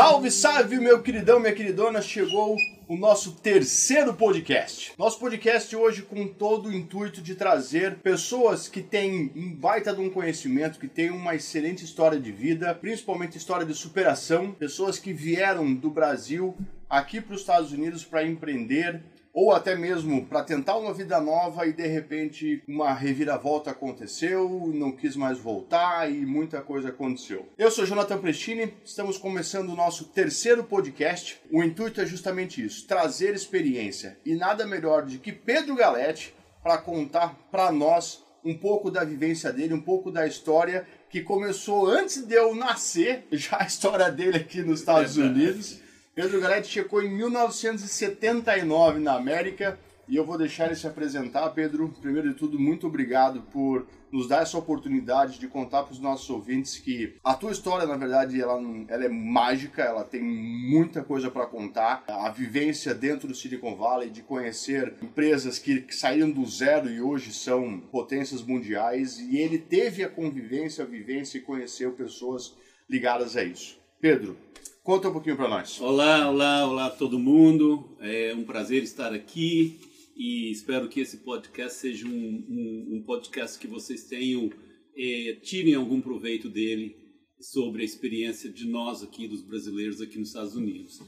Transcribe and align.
Salve, 0.00 0.30
salve, 0.30 0.80
meu 0.80 1.02
queridão, 1.02 1.38
minha 1.38 1.52
queridona! 1.52 2.00
Chegou 2.00 2.56
o 2.88 2.96
nosso 2.96 3.32
terceiro 3.32 4.14
podcast. 4.14 4.94
Nosso 4.96 5.20
podcast 5.20 5.76
hoje 5.76 6.00
com 6.00 6.26
todo 6.26 6.70
o 6.70 6.72
intuito 6.72 7.20
de 7.20 7.34
trazer 7.34 7.96
pessoas 7.96 8.66
que 8.66 8.80
têm 8.80 9.30
um 9.36 9.54
baita 9.54 9.92
de 9.92 10.00
um 10.00 10.08
conhecimento, 10.08 10.78
que 10.78 10.88
têm 10.88 11.10
uma 11.10 11.34
excelente 11.34 11.84
história 11.84 12.18
de 12.18 12.32
vida, 12.32 12.74
principalmente 12.74 13.36
história 13.36 13.66
de 13.66 13.74
superação, 13.74 14.52
pessoas 14.52 14.98
que 14.98 15.12
vieram 15.12 15.74
do 15.74 15.90
Brasil 15.90 16.56
aqui 16.88 17.20
para 17.20 17.34
os 17.34 17.42
Estados 17.42 17.70
Unidos 17.70 18.02
para 18.02 18.24
empreender, 18.24 19.02
ou 19.32 19.52
até 19.52 19.76
mesmo 19.76 20.26
para 20.26 20.42
tentar 20.42 20.76
uma 20.76 20.92
vida 20.92 21.20
nova 21.20 21.66
e 21.66 21.72
de 21.72 21.86
repente 21.86 22.62
uma 22.66 22.92
reviravolta 22.92 23.70
aconteceu, 23.70 24.70
não 24.74 24.92
quis 24.92 25.16
mais 25.16 25.38
voltar 25.38 26.10
e 26.10 26.26
muita 26.26 26.60
coisa 26.60 26.88
aconteceu. 26.88 27.48
Eu 27.56 27.70
sou 27.70 27.86
Jonathan 27.86 28.18
Prestini, 28.18 28.74
estamos 28.84 29.16
começando 29.16 29.70
o 29.70 29.76
nosso 29.76 30.04
terceiro 30.06 30.64
podcast. 30.64 31.40
O 31.50 31.62
intuito 31.62 32.00
é 32.00 32.06
justamente 32.06 32.64
isso, 32.64 32.86
trazer 32.86 33.34
experiência 33.34 34.18
e 34.24 34.34
nada 34.34 34.66
melhor 34.66 35.04
do 35.04 35.18
que 35.18 35.32
Pedro 35.32 35.74
Galete 35.74 36.34
para 36.62 36.78
contar 36.78 37.34
para 37.50 37.70
nós 37.72 38.24
um 38.44 38.56
pouco 38.56 38.90
da 38.90 39.04
vivência 39.04 39.52
dele, 39.52 39.74
um 39.74 39.80
pouco 39.80 40.10
da 40.10 40.26
história 40.26 40.86
que 41.08 41.20
começou 41.20 41.88
antes 41.88 42.24
de 42.24 42.34
eu 42.34 42.54
nascer, 42.54 43.26
já 43.32 43.58
a 43.60 43.66
história 43.66 44.10
dele 44.10 44.38
aqui 44.38 44.62
nos 44.62 44.80
Estados 44.80 45.16
Unidos. 45.16 45.80
Pedro 46.14 46.40
Galete 46.40 46.68
chegou 46.68 47.00
em 47.02 47.08
1979 47.08 48.98
na 48.98 49.14
América 49.14 49.78
e 50.08 50.16
eu 50.16 50.24
vou 50.24 50.36
deixar 50.36 50.66
ele 50.66 50.74
se 50.74 50.86
apresentar. 50.88 51.48
Pedro, 51.50 51.88
primeiro 52.00 52.30
de 52.30 52.34
tudo, 52.34 52.58
muito 52.58 52.88
obrigado 52.88 53.42
por 53.52 53.86
nos 54.10 54.26
dar 54.26 54.42
essa 54.42 54.58
oportunidade 54.58 55.38
de 55.38 55.46
contar 55.46 55.84
para 55.84 55.92
os 55.92 56.00
nossos 56.00 56.28
ouvintes 56.28 56.76
que 56.78 57.16
a 57.22 57.32
tua 57.34 57.52
história, 57.52 57.86
na 57.86 57.96
verdade, 57.96 58.40
ela, 58.40 58.60
ela 58.88 59.04
é 59.04 59.08
mágica, 59.08 59.82
ela 59.82 60.02
tem 60.02 60.20
muita 60.20 61.04
coisa 61.04 61.30
para 61.30 61.46
contar. 61.46 62.02
A 62.08 62.28
vivência 62.28 62.92
dentro 62.92 63.28
do 63.28 63.34
Silicon 63.34 63.76
Valley, 63.76 64.10
de 64.10 64.22
conhecer 64.22 64.94
empresas 65.00 65.60
que, 65.60 65.82
que 65.82 65.94
saíram 65.94 66.32
do 66.32 66.44
zero 66.44 66.90
e 66.90 67.00
hoje 67.00 67.32
são 67.32 67.78
potências 67.78 68.42
mundiais, 68.42 69.20
e 69.20 69.38
ele 69.38 69.58
teve 69.58 70.02
a 70.02 70.08
convivência, 70.08 70.82
a 70.82 70.88
vivência 70.88 71.38
e 71.38 71.42
conheceu 71.42 71.92
pessoas 71.92 72.52
ligadas 72.88 73.36
a 73.36 73.44
isso. 73.44 73.78
Pedro, 74.00 74.36
Conta 74.90 75.08
um 75.08 75.12
pouquinho 75.12 75.36
para 75.36 75.48
nós. 75.48 75.80
Olá, 75.80 76.28
olá, 76.28 76.66
olá 76.66 76.90
todo 76.90 77.16
mundo. 77.16 77.96
É 78.00 78.34
um 78.34 78.42
prazer 78.42 78.82
estar 78.82 79.14
aqui 79.14 79.78
e 80.16 80.50
espero 80.50 80.88
que 80.88 80.98
esse 80.98 81.18
podcast 81.18 81.78
seja 81.78 82.08
um, 82.08 82.10
um, 82.10 82.96
um 82.96 83.02
podcast 83.06 83.56
que 83.56 83.68
vocês 83.68 84.08
tenham, 84.08 84.50
é, 84.96 85.38
tirem 85.44 85.76
algum 85.76 86.00
proveito 86.00 86.48
dele 86.48 86.96
sobre 87.40 87.82
a 87.82 87.84
experiência 87.84 88.50
de 88.50 88.66
nós 88.66 89.00
aqui, 89.00 89.28
dos 89.28 89.42
brasileiros 89.42 90.00
aqui 90.00 90.18
nos 90.18 90.30
Estados 90.30 90.56
Unidos. 90.56 90.98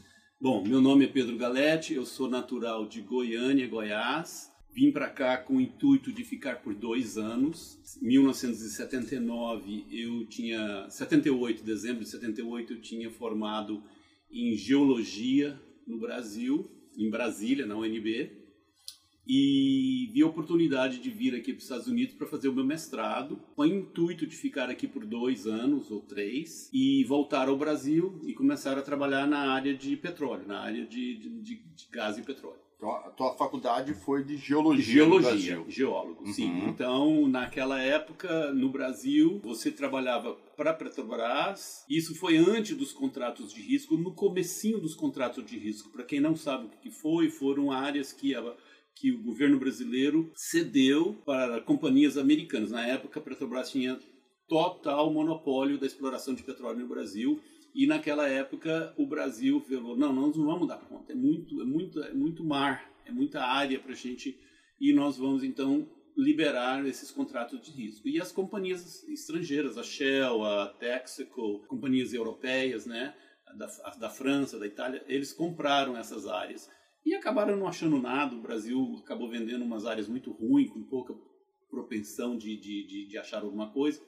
Bom, 0.40 0.62
meu 0.62 0.80
nome 0.80 1.06
é 1.06 1.08
Pedro 1.08 1.36
Galete, 1.36 1.92
eu 1.92 2.06
sou 2.06 2.28
natural 2.30 2.86
de 2.86 3.00
Goiânia, 3.00 3.66
Goiás. 3.66 4.51
Vim 4.74 4.90
para 4.90 5.10
cá 5.10 5.36
com 5.36 5.56
o 5.56 5.60
intuito 5.60 6.10
de 6.10 6.24
ficar 6.24 6.62
por 6.62 6.74
dois 6.74 7.18
anos. 7.18 7.78
Em 8.02 8.06
1979, 8.06 9.84
eu 9.90 10.24
tinha. 10.26 10.88
78, 10.88 11.62
dezembro 11.62 12.02
de 12.02 12.08
78, 12.08 12.72
eu 12.72 12.80
tinha 12.80 13.10
formado 13.10 13.82
em 14.30 14.56
geologia 14.56 15.60
no 15.86 15.98
Brasil, 15.98 16.70
em 16.96 17.10
Brasília, 17.10 17.66
na 17.66 17.76
UNB. 17.76 18.30
E 19.26 20.10
vi 20.10 20.22
a 20.22 20.26
oportunidade 20.26 20.98
de 20.98 21.10
vir 21.10 21.34
aqui 21.34 21.52
para 21.52 21.58
os 21.58 21.64
Estados 21.64 21.86
Unidos 21.86 22.14
para 22.14 22.26
fazer 22.26 22.48
o 22.48 22.54
meu 22.54 22.64
mestrado, 22.64 23.36
com 23.54 23.62
o 23.62 23.66
intuito 23.66 24.26
de 24.26 24.34
ficar 24.34 24.70
aqui 24.70 24.88
por 24.88 25.04
dois 25.04 25.46
anos 25.46 25.90
ou 25.90 26.00
três 26.00 26.70
e 26.72 27.04
voltar 27.04 27.48
ao 27.48 27.58
Brasil 27.58 28.18
e 28.24 28.32
começar 28.32 28.78
a 28.78 28.82
trabalhar 28.82 29.28
na 29.28 29.52
área 29.52 29.74
de 29.74 29.96
petróleo, 29.98 30.46
na 30.46 30.58
área 30.60 30.86
de, 30.86 31.16
de, 31.16 31.40
de 31.40 31.88
gás 31.92 32.16
e 32.16 32.22
petróleo. 32.22 32.61
Então, 32.82 32.90
a 32.90 33.10
tua 33.10 33.34
faculdade 33.34 33.94
foi 33.94 34.24
de 34.24 34.36
geologia. 34.36 34.82
Geologia, 34.82 35.64
geólogo, 35.68 36.24
uhum. 36.24 36.32
sim. 36.32 36.64
Então, 36.66 37.28
naquela 37.28 37.80
época, 37.80 38.52
no 38.52 38.68
Brasil, 38.70 39.40
você 39.40 39.70
trabalhava 39.70 40.34
para 40.56 40.72
a 40.72 40.74
Petrobras. 40.74 41.84
Isso 41.88 42.12
foi 42.16 42.36
antes 42.36 42.76
dos 42.76 42.92
contratos 42.92 43.52
de 43.54 43.62
risco, 43.62 43.96
no 43.96 44.12
comecinho 44.12 44.80
dos 44.80 44.96
contratos 44.96 45.46
de 45.46 45.56
risco. 45.56 45.92
Para 45.92 46.02
quem 46.02 46.18
não 46.18 46.34
sabe 46.34 46.66
o 46.66 46.70
que 46.70 46.90
foi, 46.90 47.30
foram 47.30 47.70
áreas 47.70 48.12
que 48.12 48.34
a 48.34 48.42
que 48.94 49.10
o 49.10 49.22
governo 49.22 49.58
brasileiro 49.58 50.30
cedeu 50.34 51.14
para 51.24 51.60
companhias 51.62 52.18
americanas. 52.18 52.72
Na 52.72 52.86
época, 52.86 53.20
a 53.20 53.22
Petrobras 53.22 53.70
tinha 53.70 53.98
total 54.48 55.10
monopólio 55.10 55.78
da 55.78 55.86
exploração 55.86 56.34
de 56.34 56.42
petróleo 56.42 56.80
no 56.80 56.88
Brasil 56.88 57.40
e 57.74 57.86
naquela 57.86 58.28
época 58.28 58.92
o 58.96 59.06
Brasil 59.06 59.60
falou: 59.60 59.96
não, 59.96 60.12
nós 60.12 60.36
não 60.36 60.46
vamos 60.46 60.68
dar 60.68 60.78
conta, 60.78 61.12
é 61.12 61.14
muito, 61.14 61.60
é 61.60 61.64
muito, 61.64 62.02
é 62.02 62.12
muito 62.12 62.44
mar, 62.44 62.90
é 63.04 63.10
muita 63.10 63.42
área 63.42 63.78
para 63.78 63.92
a 63.92 63.96
gente 63.96 64.38
e 64.80 64.92
nós 64.92 65.16
vamos 65.16 65.42
então 65.42 65.88
liberar 66.16 66.84
esses 66.86 67.10
contratos 67.10 67.60
de 67.62 67.70
risco. 67.70 68.06
E 68.06 68.20
as 68.20 68.30
companhias 68.30 69.06
estrangeiras, 69.08 69.78
a 69.78 69.82
Shell, 69.82 70.44
a 70.44 70.68
Texaco, 70.68 71.60
companhias 71.66 72.12
europeias, 72.12 72.84
né, 72.84 73.14
da, 73.54 73.66
da 73.98 74.10
França, 74.10 74.58
da 74.58 74.66
Itália, 74.66 75.02
eles 75.06 75.32
compraram 75.32 75.96
essas 75.96 76.26
áreas 76.26 76.70
e 77.06 77.14
acabaram 77.14 77.56
não 77.56 77.66
achando 77.66 77.98
nada. 77.98 78.34
O 78.34 78.42
Brasil 78.42 78.96
acabou 79.02 79.30
vendendo 79.30 79.64
umas 79.64 79.86
áreas 79.86 80.08
muito 80.08 80.30
ruins, 80.30 80.70
com 80.70 80.82
pouca 80.82 81.14
propensão 81.70 82.36
de, 82.36 82.56
de, 82.58 82.86
de, 82.86 83.06
de 83.06 83.18
achar 83.18 83.42
alguma 83.42 83.70
coisa 83.70 84.02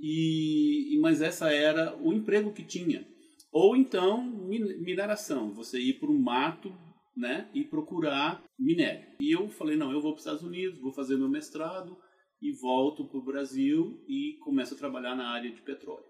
e, 0.00 0.98
mas 1.00 1.20
essa 1.20 1.52
era 1.52 1.96
o 2.00 2.12
emprego 2.12 2.52
que 2.52 2.64
tinha. 2.64 3.06
Ou 3.50 3.76
então 3.76 4.22
mineração, 4.22 5.52
você 5.52 5.78
ir 5.78 5.94
para 5.94 6.10
o 6.10 6.18
mato 6.18 6.72
né, 7.16 7.48
e 7.52 7.64
procurar 7.64 8.42
minério. 8.58 9.06
E 9.20 9.32
eu 9.32 9.48
falei, 9.48 9.76
não, 9.76 9.90
eu 9.90 10.00
vou 10.00 10.12
para 10.12 10.18
os 10.18 10.24
Estados 10.24 10.42
Unidos, 10.42 10.80
vou 10.80 10.92
fazer 10.92 11.16
meu 11.16 11.28
mestrado 11.28 11.96
e 12.40 12.52
volto 12.52 13.04
para 13.08 13.18
o 13.18 13.24
Brasil 13.24 14.00
e 14.06 14.38
começo 14.44 14.74
a 14.74 14.78
trabalhar 14.78 15.16
na 15.16 15.28
área 15.30 15.50
de 15.50 15.60
petróleo. 15.62 16.04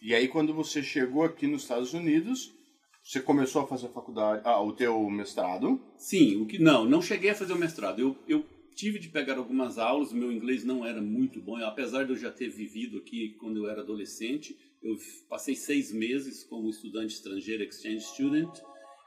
E 0.00 0.14
aí 0.14 0.28
quando 0.28 0.54
você 0.54 0.82
chegou 0.82 1.24
aqui 1.24 1.46
nos 1.46 1.62
Estados 1.62 1.92
Unidos, 1.92 2.54
você 3.02 3.20
começou 3.20 3.62
a 3.62 3.66
fazer 3.66 3.86
a 3.86 3.90
faculdade, 3.90 4.42
ah, 4.44 4.60
o 4.62 4.72
teu 4.72 5.08
mestrado? 5.10 5.80
Sim, 5.96 6.42
o 6.42 6.46
que 6.46 6.58
não, 6.58 6.84
não 6.84 7.02
cheguei 7.02 7.30
a 7.30 7.34
fazer 7.34 7.52
o 7.52 7.58
mestrado. 7.58 8.00
Eu, 8.00 8.16
eu 8.26 8.44
tive 8.76 8.98
de 8.98 9.08
pegar 9.08 9.38
algumas 9.38 9.78
aulas, 9.78 10.12
meu 10.12 10.30
inglês 10.30 10.62
não 10.62 10.84
era 10.84 11.00
muito 11.00 11.40
bom, 11.40 11.56
apesar 11.56 12.04
de 12.04 12.10
eu 12.10 12.16
já 12.16 12.30
ter 12.30 12.50
vivido 12.50 12.98
aqui 12.98 13.30
quando 13.40 13.56
eu 13.56 13.70
era 13.70 13.80
adolescente. 13.80 14.54
Eu 14.82 14.94
passei 15.30 15.56
seis 15.56 15.90
meses 15.90 16.44
como 16.44 16.68
estudante 16.68 17.14
estrangeiro, 17.14 17.64
exchange 17.64 18.04
student, 18.04 18.50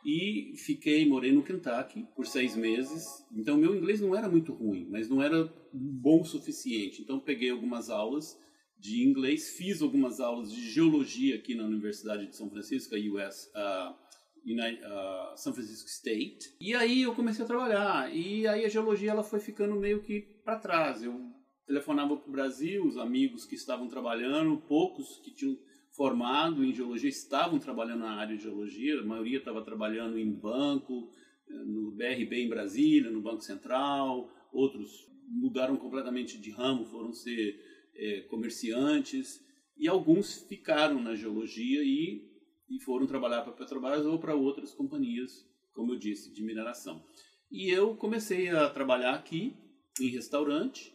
e 0.04 0.54
fiquei, 0.58 1.08
morei 1.08 1.32
no 1.32 1.44
Kentucky 1.44 2.08
por 2.16 2.26
seis 2.26 2.56
meses. 2.56 3.06
Então, 3.32 3.58
meu 3.58 3.76
inglês 3.76 4.02
não 4.02 4.16
era 4.16 4.28
muito 4.28 4.52
ruim, 4.52 4.88
mas 4.90 5.08
não 5.08 5.22
era 5.22 5.54
bom 5.72 6.22
o 6.22 6.26
suficiente. 6.26 7.04
Então, 7.04 7.20
peguei 7.20 7.52
algumas 7.52 7.92
aulas 7.92 8.36
de 8.80 9.04
inglês, 9.04 9.52
fiz 9.52 9.84
algumas 9.84 10.20
aulas 10.20 10.52
de 10.52 10.72
geologia 10.72 11.36
aqui 11.36 11.54
na 11.54 11.66
Universidade 11.66 12.26
de 12.26 12.36
São 12.36 12.50
Francisco, 12.50 12.96
a 12.96 12.98
US. 12.98 13.46
Uh, 13.48 14.09
uh, 14.54 15.38
São 15.38 15.54
Francisco 15.54 15.88
State. 15.90 16.56
E 16.62 16.74
aí 16.74 17.02
eu 17.02 17.14
comecei 17.14 17.44
a 17.44 17.48
trabalhar. 17.48 18.14
E 18.14 18.48
aí 18.48 18.66
a 18.66 18.70
geologia 18.70 19.12
ela 19.12 19.24
foi 19.24 19.40
ficando 19.40 19.76
meio 19.76 20.02
que 20.02 20.22
para 20.44 20.60
trás. 20.60 21.04
Eu 21.04 21.20
telefonava 21.66 22.18
para 22.18 22.28
o 22.28 22.32
Brasil, 22.32 22.86
os 22.86 22.98
amigos 22.98 23.46
que 23.46 23.56
estavam 23.56 23.88
trabalhando, 23.88 24.58
poucos 24.58 25.20
que 25.24 25.32
tinham 25.32 25.58
formado 25.96 26.64
em 26.64 26.74
geologia 26.74 27.10
estavam 27.10 27.60
trabalhando 27.60 28.00
na 28.00 28.16
área 28.16 28.36
de 28.36 28.44
geologia, 28.44 29.00
a 29.00 29.06
maioria 29.06 29.38
estava 29.38 29.62
trabalhando 29.62 30.18
em 30.18 30.32
banco, 30.32 31.12
no 31.48 31.92
BRB 31.92 32.44
em 32.44 32.50
Brasília, 32.50 33.12
no 33.12 33.22
Banco 33.22 33.42
Central, 33.42 34.32
outros 34.52 35.08
mudaram 35.28 35.78
completamente 35.78 36.40
de 36.40 36.52
ramo, 36.52 36.86
foram 36.86 37.14
ser 37.14 37.60
é, 37.96 38.22
comerciantes, 38.22 39.44
e 39.78 39.88
alguns 39.88 40.44
ficaram 40.48 41.02
na 41.02 41.16
geologia 41.16 41.84
e 41.84 42.28
e 42.70 42.80
foram 42.82 43.08
trabalhar 43.08 43.42
para 43.42 43.52
a 43.52 43.56
Petrobras 43.56 44.06
ou 44.06 44.20
para 44.20 44.36
outras 44.36 44.74
companhias, 44.74 45.46
como 45.74 45.94
eu 45.94 46.00
disse, 46.00 46.34
de 46.34 46.44
mineração. 46.44 47.04
E 47.52 47.70
eu 47.70 47.96
comecei 47.96 48.50
a 48.50 48.70
trabalhar 48.70 49.16
aqui 49.16 49.56
em 50.00 50.10
restaurante. 50.10 50.94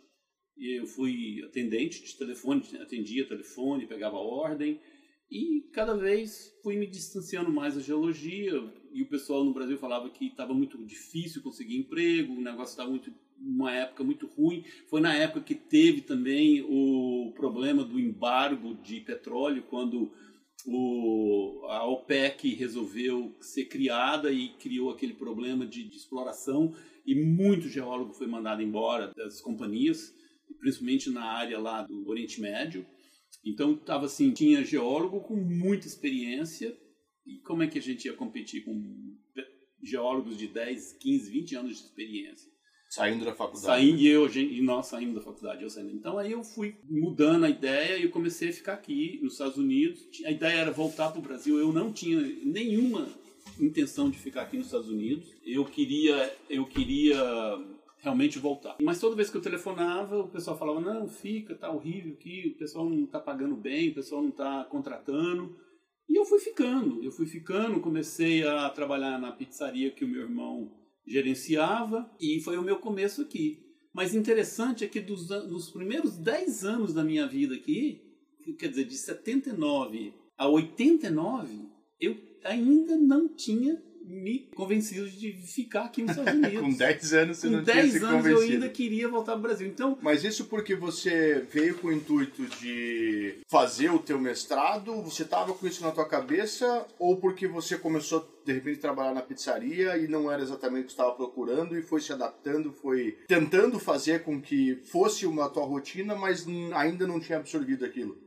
Eu 0.56 0.86
fui 0.86 1.42
atendente 1.44 2.02
de 2.04 2.16
telefone, 2.16 2.62
atendia 2.80 3.26
telefone, 3.26 3.88
pegava 3.88 4.16
ordem 4.16 4.80
e 5.30 5.68
cada 5.72 5.96
vez 5.96 6.52
fui 6.62 6.76
me 6.76 6.86
distanciando 6.86 7.50
mais 7.50 7.74
da 7.74 7.80
geologia. 7.80 8.52
E 8.92 9.02
o 9.02 9.08
pessoal 9.08 9.44
no 9.44 9.52
Brasil 9.52 9.76
falava 9.76 10.08
que 10.10 10.26
estava 10.26 10.54
muito 10.54 10.78
difícil 10.86 11.42
conseguir 11.42 11.76
emprego, 11.76 12.34
o 12.34 12.40
negócio 12.40 12.72
estava 12.72 12.90
muito 12.90 13.12
uma 13.36 13.72
época 13.72 14.04
muito 14.04 14.26
ruim. 14.28 14.64
Foi 14.88 15.00
na 15.00 15.12
época 15.14 15.40
que 15.40 15.56
teve 15.56 16.02
também 16.02 16.62
o 16.62 17.32
problema 17.34 17.84
do 17.84 17.98
embargo 17.98 18.74
de 18.76 19.00
petróleo, 19.00 19.64
quando 19.68 20.12
o, 20.66 21.66
a 21.68 21.86
OPEC 21.86 22.54
resolveu 22.54 23.34
ser 23.40 23.66
criada 23.66 24.32
e 24.32 24.48
criou 24.54 24.90
aquele 24.90 25.14
problema 25.14 25.66
de, 25.66 25.84
de, 25.84 25.96
exploração 25.96 26.74
e 27.04 27.14
muito 27.14 27.68
geólogo 27.68 28.14
foi 28.14 28.26
mandado 28.26 28.62
embora 28.62 29.12
das 29.14 29.40
companhias, 29.40 30.14
principalmente 30.58 31.10
na 31.10 31.24
área 31.24 31.58
lá 31.58 31.82
do 31.82 32.08
Oriente 32.08 32.40
Médio. 32.40 32.86
Então 33.44 33.74
estava 33.74 34.06
assim, 34.06 34.32
tinha 34.32 34.64
geólogo 34.64 35.20
com 35.20 35.36
muita 35.36 35.86
experiência 35.86 36.74
E 37.26 37.38
como 37.40 37.62
é 37.62 37.66
que 37.66 37.78
a 37.78 37.82
gente 37.82 38.06
ia 38.06 38.14
competir 38.14 38.64
com 38.64 39.16
geólogos 39.82 40.38
de 40.38 40.46
10, 40.48 40.94
15, 40.94 41.30
20 41.30 41.56
anos 41.56 41.78
de 41.78 41.84
experiência? 41.84 42.53
Saindo 42.94 43.24
da 43.24 43.34
faculdade. 43.34 43.66
Saindo 43.66 43.98
e 43.98 44.06
eu, 44.06 44.30
e 44.30 44.62
nós 44.62 44.86
saímos 44.86 45.16
da 45.16 45.20
faculdade, 45.20 45.64
eu 45.64 45.68
saindo. 45.68 45.90
Então 45.90 46.16
aí 46.16 46.30
eu 46.30 46.44
fui 46.44 46.76
mudando 46.88 47.44
a 47.44 47.50
ideia 47.50 47.98
e 47.98 48.04
eu 48.04 48.10
comecei 48.10 48.50
a 48.50 48.52
ficar 48.52 48.74
aqui 48.74 49.18
nos 49.20 49.32
Estados 49.32 49.56
Unidos. 49.56 50.00
A 50.24 50.30
ideia 50.30 50.60
era 50.60 50.70
voltar 50.70 51.10
para 51.10 51.18
o 51.18 51.22
Brasil. 51.22 51.58
Eu 51.58 51.72
não 51.72 51.92
tinha 51.92 52.20
nenhuma 52.44 53.08
intenção 53.60 54.08
de 54.08 54.16
ficar 54.16 54.42
aqui 54.42 54.56
nos 54.56 54.66
Estados 54.66 54.88
Unidos. 54.88 55.28
Eu 55.44 55.64
queria, 55.64 56.32
eu 56.48 56.64
queria 56.66 57.18
realmente 57.98 58.38
voltar. 58.38 58.76
Mas 58.80 59.00
toda 59.00 59.16
vez 59.16 59.28
que 59.28 59.36
eu 59.36 59.42
telefonava, 59.42 60.20
o 60.20 60.28
pessoal 60.28 60.56
falava: 60.56 60.80
"Não, 60.80 61.08
fica, 61.08 61.56
tá 61.56 61.72
horrível 61.72 62.12
aqui, 62.12 62.52
o 62.54 62.58
pessoal 62.58 62.88
não 62.88 63.06
tá 63.06 63.18
pagando 63.18 63.56
bem, 63.56 63.88
o 63.88 63.94
pessoal 63.94 64.22
não 64.22 64.30
tá 64.30 64.64
contratando". 64.70 65.56
E 66.08 66.16
eu 66.16 66.24
fui 66.24 66.38
ficando, 66.38 67.02
eu 67.02 67.10
fui 67.10 67.26
ficando, 67.26 67.80
comecei 67.80 68.46
a 68.46 68.70
trabalhar 68.70 69.18
na 69.18 69.32
pizzaria 69.32 69.90
que 69.90 70.04
o 70.04 70.08
meu 70.08 70.22
irmão 70.22 70.70
gerenciava 71.06 72.10
e 72.20 72.40
foi 72.40 72.56
o 72.56 72.62
meu 72.62 72.78
começo 72.78 73.22
aqui. 73.22 73.64
Mas 73.92 74.14
interessante 74.14 74.84
é 74.84 74.88
que 74.88 75.00
dos, 75.00 75.28
dos 75.28 75.70
primeiros 75.70 76.16
10 76.16 76.64
anos 76.64 76.92
da 76.92 77.04
minha 77.04 77.26
vida 77.26 77.54
aqui, 77.54 78.02
quer 78.58 78.68
dizer, 78.68 78.84
de 78.84 78.96
79 78.96 80.12
a 80.36 80.48
89, 80.48 81.68
eu 82.00 82.16
ainda 82.42 82.96
não 82.96 83.28
tinha 83.28 83.80
me 84.06 84.50
convencido 84.54 85.08
de 85.08 85.32
ficar 85.32 85.84
aqui 85.86 86.02
nos 86.02 86.10
Estados 86.16 86.34
Unidos. 86.38 86.60
com 86.60 86.72
10 86.72 87.14
anos 87.14 87.38
você 87.38 87.46
com 87.48 87.52
não 87.56 87.62
10 87.62 87.78
tinha 87.78 87.90
se 87.90 88.04
anos 88.04 88.16
convencido. 88.16 88.40
eu 88.40 88.52
ainda 88.54 88.68
queria 88.68 89.08
voltar 89.08 89.32
para 89.32 89.38
o 89.38 89.42
Brasil. 89.42 89.66
Então, 89.66 89.98
Mas 90.02 90.24
isso 90.24 90.44
porque 90.46 90.74
você 90.74 91.44
veio 91.50 91.76
com 91.78 91.88
o 91.88 91.92
intuito 91.92 92.46
de 92.60 93.38
fazer 93.48 93.90
o 93.90 93.98
teu 93.98 94.20
mestrado, 94.20 95.00
você 95.02 95.22
estava 95.22 95.54
com 95.54 95.66
isso 95.66 95.82
na 95.82 95.90
tua 95.90 96.06
cabeça, 96.08 96.86
ou 96.98 97.16
porque 97.16 97.46
você 97.46 97.78
começou 97.78 98.28
de 98.44 98.52
repente 98.52 98.78
a 98.78 98.82
trabalhar 98.82 99.14
na 99.14 99.22
pizzaria 99.22 99.96
e 99.96 100.06
não 100.06 100.30
era 100.30 100.42
exatamente 100.42 100.82
o 100.82 100.86
que 100.86 100.92
estava 100.92 101.12
procurando 101.12 101.78
e 101.78 101.82
foi 101.82 102.00
se 102.00 102.12
adaptando, 102.12 102.72
foi 102.72 103.16
tentando 103.26 103.78
fazer 103.80 104.22
com 104.22 104.40
que 104.40 104.76
fosse 104.84 105.24
uma 105.26 105.48
tua 105.48 105.64
rotina, 105.64 106.14
mas 106.14 106.46
ainda 106.74 107.06
não 107.06 107.18
tinha 107.18 107.38
absorvido 107.38 107.84
aquilo. 107.86 108.18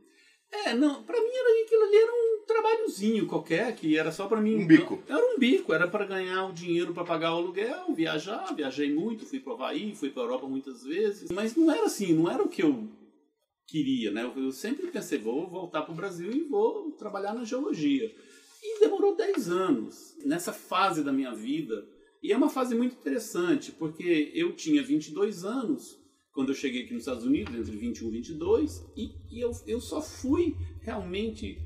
é, 0.50 0.74
não, 0.74 1.04
para 1.04 1.20
mim 1.20 1.30
era 1.30 1.64
aquilo 1.64 1.82
ali 1.84 1.96
era 1.96 2.12
um 2.12 2.27
trabalhozinho 2.48 3.26
qualquer, 3.26 3.76
que 3.76 3.96
era 3.96 4.10
só 4.10 4.26
para 4.26 4.40
mim. 4.40 4.56
Um 4.56 4.66
bico. 4.66 5.00
Era 5.06 5.24
um 5.24 5.38
bico, 5.38 5.72
era 5.72 5.86
para 5.86 6.04
ganhar 6.04 6.46
o 6.46 6.52
dinheiro 6.52 6.92
para 6.92 7.04
pagar 7.04 7.34
o 7.34 7.36
aluguel, 7.36 7.94
viajar, 7.94 8.52
viajei 8.54 8.92
muito, 8.92 9.26
fui 9.26 9.38
para 9.38 9.52
Havaí, 9.52 9.94
fui 9.94 10.10
para 10.10 10.22
Europa 10.22 10.48
muitas 10.48 10.82
vezes, 10.82 11.30
mas 11.30 11.54
não 11.54 11.70
era 11.70 11.84
assim, 11.84 12.12
não 12.12 12.28
era 12.28 12.42
o 12.42 12.48
que 12.48 12.62
eu 12.62 12.88
queria, 13.66 14.10
né? 14.10 14.24
Eu, 14.24 14.42
eu 14.42 14.50
sempre 14.50 14.88
pensei, 14.88 15.18
vou 15.18 15.46
voltar 15.46 15.82
para 15.82 15.92
o 15.92 15.96
Brasil 15.96 16.32
e 16.32 16.42
vou 16.42 16.90
trabalhar 16.92 17.34
na 17.34 17.44
geologia. 17.44 18.12
E 18.62 18.80
demorou 18.80 19.14
10 19.14 19.50
anos 19.50 20.16
nessa 20.24 20.52
fase 20.52 21.04
da 21.04 21.12
minha 21.12 21.32
vida. 21.32 21.86
E 22.20 22.32
é 22.32 22.36
uma 22.36 22.50
fase 22.50 22.74
muito 22.74 22.96
interessante, 22.96 23.70
porque 23.70 24.32
eu 24.34 24.56
tinha 24.56 24.82
22 24.82 25.44
anos 25.44 25.96
quando 26.32 26.50
eu 26.50 26.54
cheguei 26.54 26.84
aqui 26.84 26.94
nos 26.94 27.02
Estados 27.02 27.24
Unidos, 27.24 27.54
entre 27.54 27.76
21 27.76 28.08
e 28.08 28.10
22, 28.12 28.84
e, 28.96 29.10
e 29.30 29.40
eu, 29.40 29.50
eu 29.66 29.80
só 29.80 30.00
fui 30.00 30.56
realmente 30.80 31.58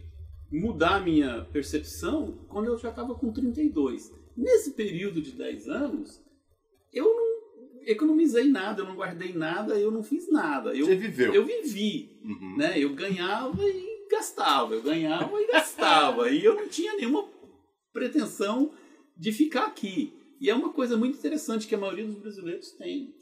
mudar 0.52 0.96
a 0.96 1.00
minha 1.00 1.44
percepção 1.52 2.38
quando 2.48 2.66
eu 2.66 2.78
já 2.78 2.90
estava 2.90 3.14
com 3.14 3.32
32. 3.32 4.12
Nesse 4.36 4.72
período 4.72 5.20
de 5.22 5.32
10 5.32 5.68
anos, 5.68 6.22
eu 6.92 7.04
não 7.04 7.32
economizei 7.86 8.48
nada, 8.48 8.82
eu 8.82 8.86
não 8.86 8.94
guardei 8.94 9.32
nada, 9.32 9.78
eu 9.78 9.90
não 9.90 10.02
fiz 10.02 10.30
nada. 10.30 10.74
Eu, 10.74 10.86
Você 10.86 10.94
viveu. 10.96 11.34
eu 11.34 11.44
vivi, 11.44 12.20
Uhum. 12.22 12.56
né? 12.56 12.78
Eu 12.78 12.94
ganhava 12.94 13.62
e 13.64 14.06
gastava, 14.10 14.74
eu 14.74 14.82
ganhava 14.82 15.40
e 15.40 15.46
gastava. 15.48 16.28
e 16.30 16.44
eu 16.44 16.54
não 16.54 16.68
tinha 16.68 16.94
nenhuma 16.94 17.26
pretensão 17.92 18.72
de 19.16 19.32
ficar 19.32 19.66
aqui. 19.66 20.12
E 20.40 20.50
é 20.50 20.54
uma 20.54 20.72
coisa 20.72 20.96
muito 20.96 21.16
interessante 21.18 21.66
que 21.66 21.74
a 21.74 21.78
maioria 21.78 22.04
dos 22.06 22.16
brasileiros 22.16 22.72
tem. 22.72 23.14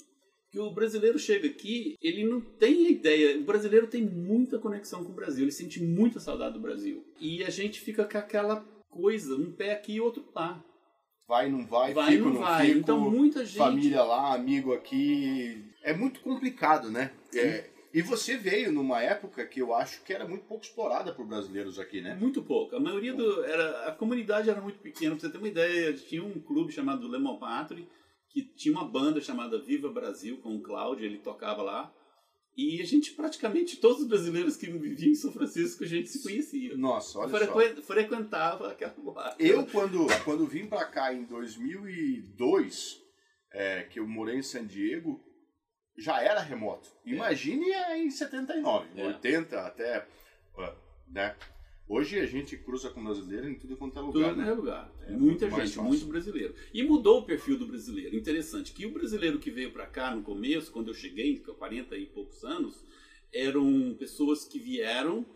Que 0.50 0.58
o 0.58 0.70
brasileiro 0.72 1.18
chega 1.18 1.46
aqui, 1.46 1.96
ele 2.02 2.24
não 2.24 2.40
tem 2.40 2.86
a 2.86 2.90
ideia. 2.90 3.38
O 3.38 3.42
brasileiro 3.44 3.86
tem 3.86 4.02
muita 4.02 4.58
conexão 4.58 5.04
com 5.04 5.12
o 5.12 5.14
Brasil, 5.14 5.44
ele 5.44 5.52
sente 5.52 5.80
muita 5.82 6.18
saudade 6.18 6.54
do 6.54 6.60
Brasil. 6.60 7.04
E 7.20 7.44
a 7.44 7.50
gente 7.50 7.80
fica 7.80 8.04
com 8.04 8.18
aquela 8.18 8.64
coisa, 8.88 9.36
um 9.36 9.52
pé 9.52 9.72
aqui 9.72 9.94
e 9.94 10.00
outro 10.00 10.24
lá. 10.34 10.62
Vai, 11.28 11.48
não 11.48 11.64
vai, 11.64 11.94
Vai 11.94 12.12
fico, 12.14 12.24
não 12.24 12.32
não 12.34 12.40
vai. 12.40 12.66
fico, 12.66 12.78
Então 12.80 12.98
muita 13.10 13.44
gente. 13.44 13.58
família 13.58 14.02
lá, 14.02 14.34
amigo 14.34 14.72
aqui. 14.72 15.64
É 15.84 15.94
muito 15.94 16.18
complicado, 16.20 16.90
né? 16.90 17.12
É, 17.32 17.70
e 17.94 18.02
você 18.02 18.36
veio 18.36 18.72
numa 18.72 19.00
época 19.00 19.46
que 19.46 19.60
eu 19.62 19.72
acho 19.72 20.02
que 20.02 20.12
era 20.12 20.26
muito 20.26 20.44
pouco 20.46 20.64
explorada 20.64 21.12
por 21.12 21.24
brasileiros 21.24 21.78
aqui, 21.78 22.00
né? 22.00 22.16
Muito 22.16 22.42
pouco. 22.42 22.74
A 22.74 22.80
maioria 22.80 23.14
do. 23.14 23.44
Era, 23.44 23.86
a 23.86 23.92
comunidade 23.92 24.50
era 24.50 24.60
muito 24.60 24.80
pequena. 24.80 25.12
Pra 25.14 25.20
você 25.20 25.30
ter 25.30 25.38
uma 25.38 25.46
ideia, 25.48 25.92
tinha 25.92 26.24
um 26.24 26.40
clube 26.40 26.72
chamado 26.72 27.06
Lemon 27.06 27.36
Patri, 27.36 27.86
que 28.32 28.42
tinha 28.54 28.72
uma 28.72 28.84
banda 28.88 29.20
chamada 29.20 29.60
Viva 29.60 29.88
Brasil, 29.92 30.38
com 30.38 30.54
o 30.56 30.62
Cláudio, 30.62 31.04
ele 31.04 31.18
tocava 31.18 31.62
lá. 31.62 31.92
E 32.56 32.80
a 32.82 32.84
gente, 32.84 33.12
praticamente, 33.12 33.76
todos 33.76 34.02
os 34.02 34.08
brasileiros 34.08 34.56
que 34.56 34.66
viviam 34.66 35.10
em 35.10 35.14
São 35.14 35.32
Francisco, 35.32 35.84
a 35.84 35.86
gente 35.86 36.08
se 36.08 36.22
conhecia. 36.22 36.76
Nossa, 36.76 37.18
olha 37.20 37.30
só. 37.46 37.52
Frequen- 37.54 37.82
frequentava 37.82 38.70
aquela 38.72 38.92
boate. 38.94 39.36
Eu, 39.44 39.64
quando, 39.66 40.06
quando 40.24 40.46
vim 40.46 40.66
pra 40.66 40.84
cá 40.84 41.12
em 41.14 41.24
2002, 41.24 43.00
é, 43.52 43.84
que 43.84 43.98
eu 44.00 44.06
morei 44.06 44.36
em 44.36 44.42
San 44.42 44.66
Diego, 44.66 45.20
já 45.98 46.22
era 46.22 46.40
remoto. 46.40 46.88
Imagine 47.04 47.66
em 47.96 48.10
79, 48.10 49.00
É. 49.00 49.06
80 49.06 49.60
até, 49.66 50.06
né? 51.08 51.36
Hoje 51.92 52.20
a 52.20 52.24
gente 52.24 52.56
cruza 52.56 52.88
com 52.88 53.02
brasileiro 53.02 53.48
em 53.48 53.58
tudo 53.58 53.76
quanto 53.76 53.98
é 53.98 54.00
Tudo 54.00 54.12
lugar, 54.20 54.36
no 54.36 54.42
né? 54.42 54.52
lugar. 54.54 54.94
É 55.08 55.10
Muita 55.10 55.48
muito 55.48 55.66
gente, 55.66 55.78
muito 55.80 56.06
brasileiro. 56.06 56.54
E 56.72 56.84
mudou 56.84 57.18
o 57.18 57.24
perfil 57.24 57.58
do 57.58 57.66
brasileiro. 57.66 58.14
Interessante 58.14 58.72
que 58.72 58.86
o 58.86 58.92
brasileiro 58.92 59.40
que 59.40 59.50
veio 59.50 59.72
para 59.72 59.88
cá 59.88 60.14
no 60.14 60.22
começo, 60.22 60.70
quando 60.70 60.86
eu 60.86 60.94
cheguei, 60.94 61.40
com 61.40 61.52
40 61.52 61.96
e 61.96 62.06
poucos 62.06 62.44
anos, 62.44 62.86
eram 63.34 63.96
pessoas 63.98 64.44
que 64.44 64.56
vieram 64.56 65.26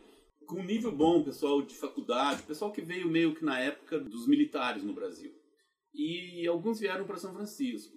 com 0.47 0.62
nível 0.62 0.93
bom, 0.93 1.25
pessoal 1.25 1.61
de 1.61 1.75
faculdade, 1.75 2.45
pessoal 2.45 2.71
que 2.71 2.83
veio 2.83 3.09
meio 3.09 3.35
que 3.35 3.45
na 3.45 3.59
época 3.59 3.99
dos 3.99 4.29
militares 4.29 4.85
no 4.85 4.93
Brasil. 4.93 5.35
E 5.93 6.47
alguns 6.47 6.79
vieram 6.79 7.05
para 7.05 7.17
São 7.17 7.35
Francisco. 7.35 7.97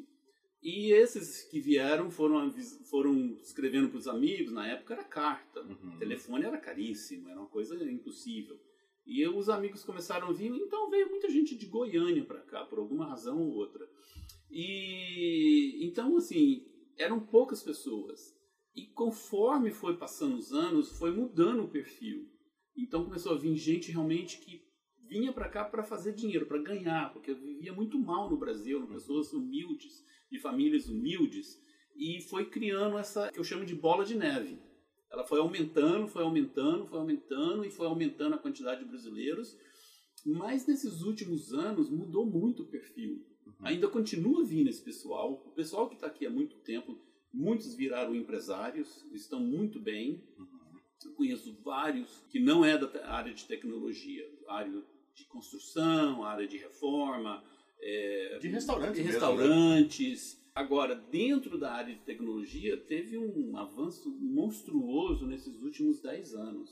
E 0.68 0.92
esses 0.92 1.44
que 1.44 1.62
vieram 1.62 2.12
foram, 2.12 2.52
foram 2.90 3.38
escrevendo 3.42 3.88
para 3.88 4.00
os 4.00 4.06
amigos, 4.06 4.52
na 4.52 4.68
época 4.68 4.96
era 4.96 5.04
carta. 5.06 5.62
Uhum. 5.62 5.96
O 5.96 5.98
telefone 5.98 6.44
era 6.44 6.58
caríssimo, 6.58 7.30
era 7.30 7.40
uma 7.40 7.48
coisa 7.48 7.81
impossível. 7.90 8.59
E 9.06 9.21
eu- 9.21 9.38
os 9.38 9.47
amigos 9.47 9.86
começaram 9.86 10.28
a 10.28 10.33
vir, 10.33 10.52
então 10.52 10.90
veio 10.90 11.09
muita 11.09 11.30
gente 11.30 11.56
de 11.56 11.68
Goiânia 11.68 12.26
para 12.26 12.42
cá, 12.42 12.66
por 12.66 12.80
alguma 12.80 13.06
razão 13.07 13.42
ou 13.42 13.54
outra. 13.54 13.88
E 14.52 15.86
então, 15.88 16.18
assim, 16.18 16.66
eram 16.97 17.18
poucas 17.18 17.64
pessoas. 17.64 18.36
E 18.76 18.88
conforme 18.88 19.71
foi 19.71 19.95
passando 19.95 20.36
os 20.36 20.52
anos, 20.52 20.92
foi 20.97 21.12
mudando 21.12 21.64
o 21.64 21.69
perfil. 21.69 22.28
Então 22.76 23.06
começou 23.06 23.31
a 23.31 23.38
vir 23.38 23.56
gente 23.56 23.90
realmente 23.90 24.38
que 24.42 24.62
vinha 25.07 25.31
para 25.31 25.47
cá 25.47 25.64
para 25.64 25.81
fazer 25.81 26.14
dinheiro, 26.14 26.45
para 26.45 26.62
ganhar, 26.62 27.14
porque 27.14 27.33
vivia 27.33 27.71
muito 27.74 27.97
mal 27.97 28.30
no 28.30 28.38
Brasil, 28.38 28.78
eram 28.80 28.88
pessoas 28.88 29.31
humildes, 29.31 30.04
de 30.31 30.40
famílias 30.40 30.88
humildes, 30.88 31.62
e 31.96 32.22
foi 32.22 32.46
criando 32.50 32.98
essa 32.98 33.31
que 33.31 33.40
eu 33.40 33.44
chamo 33.44 33.66
de 33.66 33.76
bola 33.76 34.06
de 34.06 34.16
neve. 34.16 34.60
Ela 35.12 35.26
foi 35.26 35.40
aumentando, 35.40 36.07
foi 36.07 36.24
aumentando, 36.24 36.86
foi 36.86 37.00
aumentando 37.00 37.66
e 37.66 37.72
foi 37.72 37.88
aumentando 37.88 38.36
a 38.36 38.38
quantidade 38.38 38.84
de 38.84 38.90
brasileiros. 38.90 39.57
Mas 40.26 40.68
nesses 40.68 41.02
últimos 41.02 41.54
anos 41.54 41.90
mudou 41.90 42.26
muito 42.26 42.64
o 42.64 42.68
perfil. 42.68 43.26
Ainda 43.62 43.88
continua 43.88 44.46
vindo 44.46 44.69
esse 44.69 44.84
pessoal. 44.84 45.42
O 45.46 45.52
pessoal 45.52 45.88
que 45.88 45.96
está 45.96 46.07
aqui 46.07 46.26
há 46.26 46.30
muito 46.30 46.57
tempo, 46.57 47.00
muitos 47.34 47.74
viraram 47.74 48.16
empresários, 48.16 49.06
estão 49.14 49.40
muito 49.40 49.80
bem. 49.80 50.24
Eu 51.04 51.14
conheço 51.14 51.57
vários 51.64 52.26
que 52.30 52.40
não 52.40 52.66
é 52.66 52.78
da 52.78 53.07
área 53.10 53.34
de 53.34 53.46
tecnologia, 53.46 54.30
área 54.48 54.84
de 55.16 55.26
construção, 55.26 56.24
área 56.24 56.48
de 56.48 56.57
reforma, 56.57 57.44
é, 57.81 58.38
De 58.40 58.48
restaurantes 58.48 58.96
de 58.96 59.04
mesmo, 59.04 59.19
né? 59.19 59.28
restaurantes. 59.28 60.38
Agora, 60.56 60.96
dentro 60.96 61.60
da 61.60 61.72
área 61.72 61.94
de 61.94 62.02
tecnologia, 62.02 62.76
teve 62.86 63.18
um 63.18 63.56
avanço 63.57 64.10
monstruoso 64.19 65.28
nesses 65.28 65.62
últimos 65.62 66.02
10 66.02 66.34
anos 66.34 66.69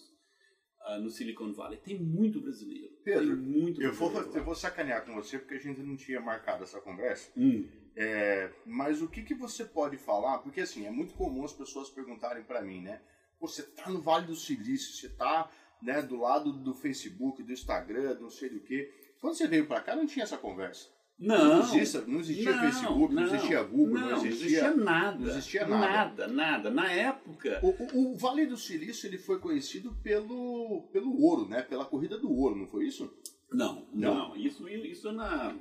ah, 0.81 0.99
no 0.99 1.09
Silicon 1.09 1.53
Valley. 1.53 1.77
Tem 1.79 1.99
muito 1.99 2.41
brasileiro. 2.41 2.89
Pedro, 3.03 3.27
tem 3.27 3.35
muito 3.35 3.81
Eu 3.81 3.93
vou, 3.93 4.09
brasileiro 4.09 4.37
eu 4.37 4.41
lá. 4.41 4.45
vou 4.45 4.55
sacanear 4.55 5.05
com 5.05 5.13
você 5.13 5.37
porque 5.37 5.53
a 5.55 5.59
gente 5.59 5.81
não 5.81 5.95
tinha 5.95 6.19
marcado 6.19 6.63
essa 6.63 6.81
conversa. 6.81 7.31
Hum, 7.37 7.67
É, 7.95 8.51
mas 8.65 9.01
o 9.03 9.07
que, 9.07 9.21
que 9.21 9.35
você 9.35 9.63
pode 9.63 9.97
falar? 9.97 10.39
Porque 10.39 10.61
assim, 10.61 10.85
é 10.87 10.91
muito 10.91 11.13
comum 11.13 11.43
as 11.45 11.53
pessoas 11.53 11.89
perguntarem 11.89 12.43
pra 12.43 12.61
mim, 12.63 12.81
né? 12.81 13.01
Você 13.39 13.61
tá 13.61 13.89
no 13.89 14.01
Vale 14.01 14.25
do 14.25 14.35
Silício, 14.35 14.93
você 14.95 15.09
tá 15.09 15.49
né, 15.81 16.01
do 16.01 16.15
lado 16.17 16.51
do 16.51 16.73
Facebook, 16.73 17.43
do 17.43 17.51
Instagram, 17.53 18.17
não 18.19 18.29
sei 18.31 18.49
do 18.49 18.59
que. 18.61 18.89
Quando 19.21 19.35
você 19.35 19.47
veio 19.47 19.67
pra 19.67 19.81
cá, 19.81 19.95
não 19.95 20.05
tinha 20.07 20.23
essa 20.23 20.37
conversa. 20.37 20.89
Não, 21.17 21.61
existia, 21.61 22.01
não 22.01 22.19
existia 22.19 22.51
não, 22.51 22.59
Facebook, 22.61 23.13
não, 23.13 23.23
existia 23.23 23.63
Google, 23.63 23.93
não, 23.99 24.09
não 24.09 24.25
existia. 24.25 24.73
nada. 24.75 25.17
não 25.17 25.27
existia 25.29 25.65
nada. 25.65 26.27
Nada, 26.27 26.27
nada. 26.27 26.69
Na 26.69 26.91
época, 26.91 27.59
O, 27.63 27.69
o- 27.69 28.11
o 28.13 28.17
Vale 28.17 28.45
do 28.45 28.57
Silício 28.57 29.07
ele 29.07 29.17
foi 29.17 29.39
conhecido 29.39 29.93
pelo, 30.03 30.89
pelo 30.91 31.17
ouro, 31.21 31.47
né? 31.47 31.61
Pela 31.61 31.85
corrida 31.85 32.17
do 32.17 32.29
ouro, 32.29 32.57
não 32.57 32.67
foi 32.67 32.85
isso? 32.87 33.09
Não, 33.49 33.87
não. 33.93 34.29
não. 34.29 34.35
Isso, 34.35 34.67
isso, 34.67 35.07
é 35.07 35.11
na, 35.13 35.55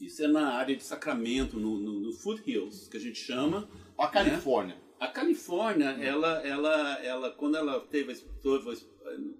isso 0.00 0.24
é 0.24 0.26
na 0.26 0.54
área 0.54 0.74
de 0.74 0.82
Sacramento, 0.82 1.60
no, 1.60 1.78
no, 1.78 2.00
no 2.00 2.12
Foothills, 2.12 2.88
que 2.90 2.96
a 2.96 3.00
gente 3.00 3.18
chama. 3.20 3.68
A 3.96 4.06
né? 4.06 4.10
Califórnia. 4.12 4.74
Né? 4.74 4.80
A 4.98 5.06
Califórnia, 5.08 5.94
hum. 5.94 6.02
ela, 6.02 6.46
ela, 6.46 6.92
ela, 7.04 7.30
quando 7.30 7.56
ela 7.56 7.80
teve, 7.80 8.14
teve 8.14 8.78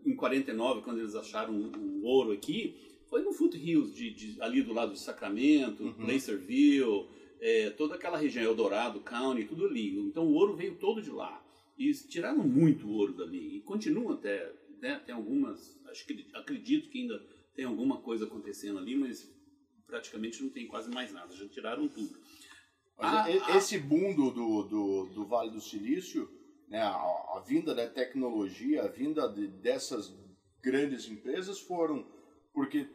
em 0.04 0.14
49, 0.14 0.82
quando 0.82 1.00
eles 1.00 1.14
acharam 1.16 1.54
o, 1.54 2.04
ouro 2.04 2.30
aqui, 2.30 2.76
foi 3.08 3.22
no 3.22 3.32
Foothills, 3.32 3.94
de, 3.94 4.10
de, 4.10 4.42
ali 4.42 4.62
do 4.62 4.72
lado 4.72 4.92
de 4.92 5.00
Sacramento, 5.00 5.82
uhum. 5.84 5.92
Placerville, 5.94 7.08
é, 7.40 7.70
toda 7.70 7.94
aquela 7.94 8.16
região, 8.18 8.44
Eldorado 8.44 9.00
County, 9.00 9.44
tudo 9.44 9.66
ali. 9.66 9.98
Então 9.98 10.26
o 10.26 10.34
ouro 10.34 10.56
veio 10.56 10.76
todo 10.76 11.02
de 11.02 11.10
lá. 11.10 11.42
E 11.78 11.92
tiraram 11.92 12.38
muito 12.38 12.88
ouro 12.88 13.12
dali. 13.12 13.56
E 13.56 13.60
continua 13.60 14.14
até, 14.14 14.52
né, 14.80 15.00
tem 15.04 15.14
algumas, 15.14 15.78
acho 15.90 16.06
que 16.06 16.26
acredito 16.34 16.88
que 16.88 17.02
ainda 17.02 17.22
tem 17.54 17.64
alguma 17.64 17.98
coisa 17.98 18.24
acontecendo 18.24 18.78
ali, 18.78 18.96
mas 18.96 19.30
praticamente 19.86 20.42
não 20.42 20.50
tem 20.50 20.66
quase 20.66 20.90
mais 20.90 21.12
nada. 21.12 21.34
Já 21.34 21.46
tiraram 21.46 21.86
tudo. 21.88 22.18
Ah, 22.98 23.30
esse 23.30 23.78
boom 23.78 24.14
do, 24.14 24.30
do, 24.30 25.04
do, 25.12 25.26
Vale 25.26 25.50
do 25.50 25.60
Silício, 25.60 26.30
né, 26.66 26.80
a, 26.80 26.94
a, 26.94 27.44
vinda 27.46 27.74
da 27.74 27.86
tecnologia, 27.86 28.84
a 28.84 28.88
vinda 28.88 29.28
de, 29.28 29.46
dessas 29.48 30.14
grandes 30.62 31.06
empresas 31.06 31.60
foram 31.60 32.06
porque 32.56 32.86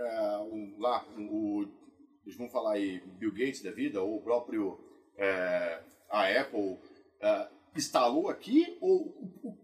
é, 0.00 0.38
um, 0.38 0.74
lá 0.78 1.04
o 1.16 1.66
eles 2.24 2.36
vão 2.36 2.48
falar 2.48 2.74
aí 2.74 3.00
Bill 3.18 3.32
Gates 3.32 3.62
da 3.62 3.70
vida 3.70 4.02
ou 4.02 4.16
o 4.16 4.22
próprio 4.22 4.78
é, 5.16 5.80
a 6.08 6.40
Apple 6.40 6.78
é, 7.20 7.48
instalou 7.76 8.28
aqui 8.28 8.76
ou 8.80 9.10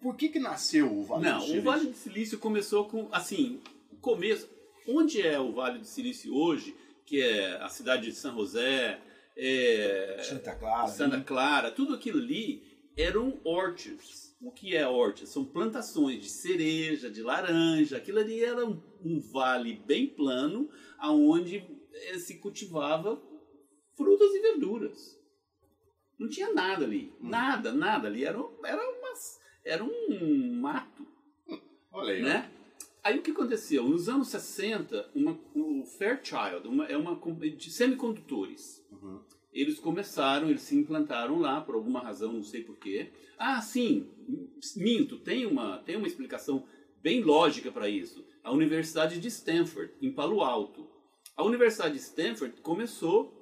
por 0.00 0.16
que 0.16 0.28
que 0.28 0.38
nasceu 0.38 0.92
o 0.92 1.02
Vale 1.02 1.24
Não, 1.24 1.38
do 1.38 1.44
Silício? 1.44 1.60
o 1.60 1.64
Vale 1.64 1.86
do 1.86 1.94
Silício 1.96 2.38
começou 2.38 2.88
com 2.88 3.08
assim 3.12 3.60
o 3.90 3.96
começo 3.96 4.48
onde 4.88 5.22
é 5.26 5.38
o 5.38 5.52
Vale 5.52 5.78
do 5.78 5.86
Silício 5.86 6.34
hoje 6.34 6.76
que 7.04 7.20
é 7.20 7.56
a 7.62 7.68
cidade 7.68 8.06
de 8.06 8.12
São 8.12 8.34
José 8.34 9.00
é, 9.36 10.22
Santa 10.22 10.54
Clara 10.54 10.88
Santa 10.88 11.20
Clara 11.22 11.70
tudo 11.70 11.94
aquilo 11.94 12.18
ali 12.18 12.62
eram 12.96 13.38
orchards 13.44 14.25
o 14.40 14.52
que 14.52 14.76
é 14.76 14.86
orchard? 14.86 15.28
São 15.28 15.44
plantações 15.44 16.22
de 16.22 16.28
cereja, 16.28 17.10
de 17.10 17.22
laranja. 17.22 17.96
Aquilo 17.96 18.18
ali 18.18 18.44
era 18.44 18.64
um, 18.64 18.80
um 19.04 19.20
vale 19.20 19.74
bem 19.86 20.06
plano, 20.06 20.68
aonde 20.98 21.64
eh, 21.92 22.18
se 22.18 22.38
cultivava 22.38 23.20
frutas 23.96 24.34
e 24.34 24.40
verduras. 24.40 25.16
Não 26.18 26.28
tinha 26.28 26.52
nada 26.52 26.84
ali. 26.84 27.12
Hum. 27.20 27.28
Nada, 27.28 27.72
nada 27.72 28.08
ali. 28.08 28.24
Era, 28.24 28.38
era, 28.64 28.98
umas, 28.98 29.40
era 29.64 29.84
um 29.84 30.60
mato. 30.60 31.06
Olha 31.92 32.14
aí. 32.14 32.22
Né? 32.22 32.50
Aí 33.02 33.18
o 33.18 33.22
que 33.22 33.30
aconteceu? 33.30 33.84
Nos 33.84 34.08
anos 34.08 34.28
60, 34.28 35.10
uma, 35.14 35.38
o 35.54 35.84
Fairchild 35.96 36.66
uma, 36.66 36.86
é 36.86 36.96
uma 36.96 37.16
de 37.56 37.70
semicondutores. 37.70 38.84
Eles 39.56 39.78
começaram, 39.78 40.50
eles 40.50 40.60
se 40.62 40.76
implantaram 40.76 41.38
lá 41.38 41.62
por 41.62 41.74
alguma 41.74 41.98
razão, 41.98 42.34
não 42.34 42.42
sei 42.42 42.62
porquê. 42.62 43.10
Ah, 43.38 43.62
sim, 43.62 44.06
minto, 44.76 45.18
tem 45.18 45.46
uma, 45.46 45.78
tem 45.78 45.96
uma 45.96 46.06
explicação 46.06 46.64
bem 47.02 47.22
lógica 47.22 47.72
para 47.72 47.88
isso. 47.88 48.22
A 48.44 48.52
Universidade 48.52 49.18
de 49.18 49.28
Stanford, 49.28 49.94
em 50.02 50.12
Palo 50.12 50.42
Alto. 50.42 50.86
A 51.34 51.42
Universidade 51.42 51.94
de 51.94 52.00
Stanford 52.00 52.60
começou 52.60 53.32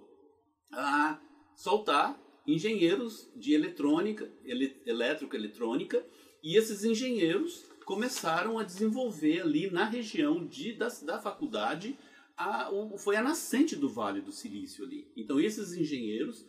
a 0.73 1.21
soltar 1.57 2.17
engenheiros 2.47 3.29
de 3.35 3.53
eletrônica, 3.53 4.31
ele, 4.45 4.81
elétrica, 4.87 5.37
eletrônica, 5.37 6.05
e 6.45 6.57
esses 6.57 6.85
engenheiros 6.85 7.65
começaram 7.85 8.59
a 8.59 8.63
desenvolver 8.63 9.41
ali 9.41 9.69
na 9.69 9.85
região 9.85 10.47
de, 10.47 10.75
da, 10.75 10.89
da 11.03 11.19
faculdade, 11.19 11.99
a, 12.37 12.71
o, 12.71 12.99
foi 12.99 13.17
a 13.17 13.23
nascente 13.23 13.77
do 13.77 13.89
Vale 13.89 14.21
do 14.21 14.33
Silício 14.33 14.85
ali. 14.85 15.11
Então 15.17 15.41
esses 15.41 15.73
engenheiros 15.73 16.47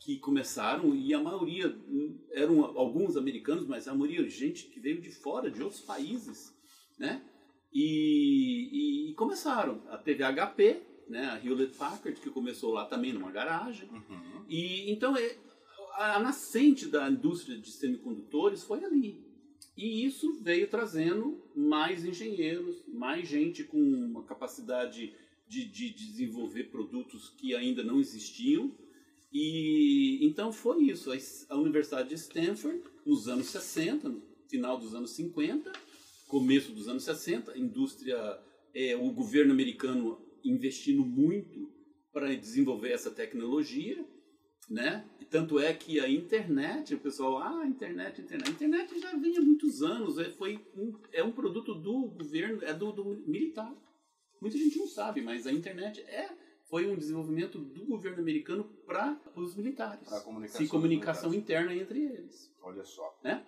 que 0.00 0.18
começaram, 0.18 0.94
e 0.94 1.12
a 1.12 1.22
maioria 1.22 1.68
hum, 1.68 2.18
eram 2.32 2.64
alguns 2.64 3.16
americanos, 3.16 3.66
mas 3.66 3.86
a 3.86 3.94
maioria 3.94 4.28
gente 4.28 4.66
que 4.68 4.80
veio 4.80 5.00
de 5.00 5.10
fora, 5.10 5.50
de 5.50 5.62
outros 5.62 5.82
países, 5.82 6.54
né? 6.98 7.22
E, 7.72 9.10
e, 9.10 9.14
começaram. 9.14 9.82
A 9.88 9.98
TV 9.98 10.24
HP, 10.24 10.82
né, 11.08 11.26
a 11.26 11.44
Hewlett 11.44 11.76
Packard, 11.76 12.18
que 12.18 12.30
começou 12.30 12.72
lá 12.72 12.86
também 12.86 13.12
numa 13.12 13.30
garagem. 13.30 13.88
Uhum. 13.90 14.44
E 14.48 14.90
então 14.90 15.16
é, 15.16 15.36
a 15.96 16.18
nascente 16.18 16.86
da 16.86 17.08
indústria 17.08 17.58
de 17.58 17.70
semicondutores 17.70 18.62
foi 18.62 18.82
ali. 18.84 19.29
E 19.76 20.04
isso 20.04 20.40
veio 20.42 20.68
trazendo 20.68 21.42
mais 21.54 22.04
engenheiros, 22.04 22.82
mais 22.88 23.28
gente 23.28 23.64
com 23.64 23.80
uma 23.80 24.24
capacidade 24.24 25.14
de, 25.48 25.64
de 25.64 25.90
desenvolver 25.90 26.64
produtos 26.64 27.30
que 27.30 27.54
ainda 27.54 27.82
não 27.82 28.00
existiam. 28.00 28.72
E 29.32 30.18
então 30.22 30.52
foi 30.52 30.84
isso. 30.84 31.10
A 31.48 31.56
Universidade 31.56 32.08
de 32.10 32.14
Stanford, 32.16 32.82
nos 33.06 33.28
anos 33.28 33.46
60, 33.46 34.08
no 34.08 34.22
final 34.48 34.78
dos 34.78 34.94
anos 34.94 35.10
50, 35.12 35.72
começo 36.26 36.72
dos 36.72 36.88
anos 36.88 37.04
60, 37.04 37.52
a 37.52 37.58
indústria, 37.58 38.16
é, 38.74 38.96
o 38.96 39.10
governo 39.12 39.52
americano 39.52 40.20
investindo 40.44 41.04
muito 41.04 41.70
para 42.12 42.34
desenvolver 42.34 42.90
essa 42.90 43.10
tecnologia, 43.10 44.04
né? 44.70 45.04
E 45.18 45.24
tanto 45.24 45.58
é 45.58 45.74
que 45.74 45.98
a 45.98 46.08
internet, 46.08 46.94
o 46.94 46.98
pessoal, 47.00 47.38
ah, 47.38 47.66
internet, 47.66 48.20
internet, 48.20 48.48
a 48.48 48.52
internet 48.52 49.00
já 49.00 49.16
vem 49.16 49.36
há 49.36 49.40
muitos 49.40 49.82
anos, 49.82 50.16
é, 50.18 50.30
foi 50.30 50.64
um, 50.76 50.94
é 51.12 51.24
um 51.24 51.32
produto 51.32 51.74
do 51.74 52.06
governo, 52.06 52.62
é 52.62 52.72
do, 52.72 52.92
do 52.92 53.04
militar. 53.26 53.74
Muita 54.40 54.56
gente 54.56 54.78
não 54.78 54.86
sabe, 54.86 55.20
mas 55.20 55.46
a 55.46 55.52
internet 55.52 56.00
é 56.02 56.30
foi 56.70 56.86
um 56.86 56.96
desenvolvimento 56.96 57.58
do 57.58 57.84
governo 57.84 58.20
americano 58.20 58.64
para 58.86 59.20
os 59.34 59.56
militares. 59.56 60.08
Para 60.08 60.20
comunicação, 60.20 60.66
comunicação 60.68 61.34
interna 61.34 61.74
entre 61.74 62.04
eles. 62.04 62.48
Olha 62.62 62.84
só. 62.84 63.18
Né? 63.24 63.44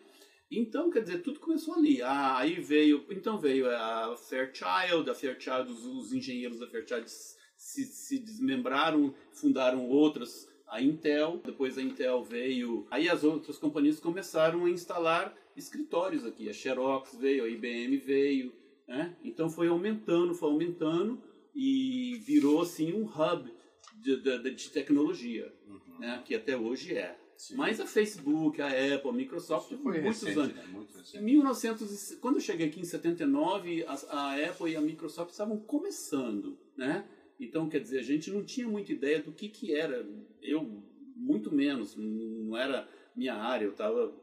Então, 0.51 0.91
quer 0.91 1.03
dizer, 1.03 1.23
tudo 1.23 1.39
começou 1.39 1.75
ali. 1.75 2.03
Ah, 2.03 2.39
aí 2.39 2.61
veio, 2.61 3.07
então 3.11 3.39
veio 3.39 3.71
a 3.71 4.17
Fairchild, 4.17 5.09
a 5.09 5.15
Fairchild, 5.15 5.71
os, 5.71 5.87
os 5.87 6.13
engenheiros 6.13 6.59
da 6.59 6.67
Fairchild 6.67 7.09
se, 7.57 7.85
se 7.85 8.19
desmembraram, 8.19 9.15
fundaram 9.33 9.89
outras, 9.89 10.49
a 10.73 10.81
Intel, 10.81 11.39
depois 11.45 11.77
a 11.77 11.83
Intel 11.83 12.25
veio, 12.25 12.87
aí 12.91 13.07
as 13.07 13.23
outras 13.23 13.59
companhias 13.59 14.01
começaram 14.01 14.65
a 14.65 14.71
instalar 14.71 15.37
escritórios 15.55 16.25
aqui, 16.25 16.49
a 16.49 16.53
Xerox 16.53 17.15
veio, 17.15 17.45
a 17.45 17.49
IBM 17.49 17.99
veio, 17.99 18.55
né? 18.89 19.15
Então 19.23 19.51
foi 19.51 19.69
aumentando, 19.69 20.35
foi 20.35 20.49
aumentando 20.49 21.23
e 21.55 22.19
virou 22.25 22.63
assim 22.63 22.91
um 22.95 23.05
hub 23.05 23.53
de, 23.97 24.17
de, 24.17 24.51
de 24.51 24.71
tecnologia, 24.71 25.53
uhum. 25.69 25.99
né? 25.99 26.23
que 26.25 26.35
até 26.35 26.57
hoje 26.57 26.97
é. 26.97 27.19
Sim. 27.37 27.57
Mas 27.57 27.79
a 27.79 27.87
Facebook, 27.87 28.63
a 28.63 28.69
Apple, 28.69 29.11
a 29.11 29.13
Microsoft, 29.13 29.75
foi 29.77 30.01
muitos 30.01 30.23
recente, 30.23 30.39
anos. 30.39 30.57
Né? 30.57 30.65
Muito 30.73 30.97
recente. 30.97 31.23
1900, 31.23 32.15
quando 32.19 32.37
eu 32.37 32.41
cheguei 32.41 32.69
aqui 32.69 32.81
em 32.81 32.85
79, 32.85 33.85
a, 33.85 33.93
a 34.09 34.49
Apple 34.49 34.71
e 34.73 34.77
a 34.77 34.81
Microsoft 34.81 35.33
estavam 35.33 35.59
começando, 35.59 36.57
né? 36.75 37.05
Então, 37.45 37.69
quer 37.69 37.81
dizer, 37.81 37.99
a 37.99 38.05
gente 38.05 38.31
não 38.31 38.45
tinha 38.45 38.69
muita 38.69 38.93
ideia 38.93 39.23
do 39.23 39.33
que, 39.33 39.49
que 39.49 39.75
era. 39.75 40.07
Eu, 40.41 40.83
muito 41.17 41.55
menos, 41.55 41.97
não 41.97 42.57
era 42.57 42.89
minha 43.15 43.35
área, 43.35 43.65
eu 43.65 43.73
estava 43.73 44.15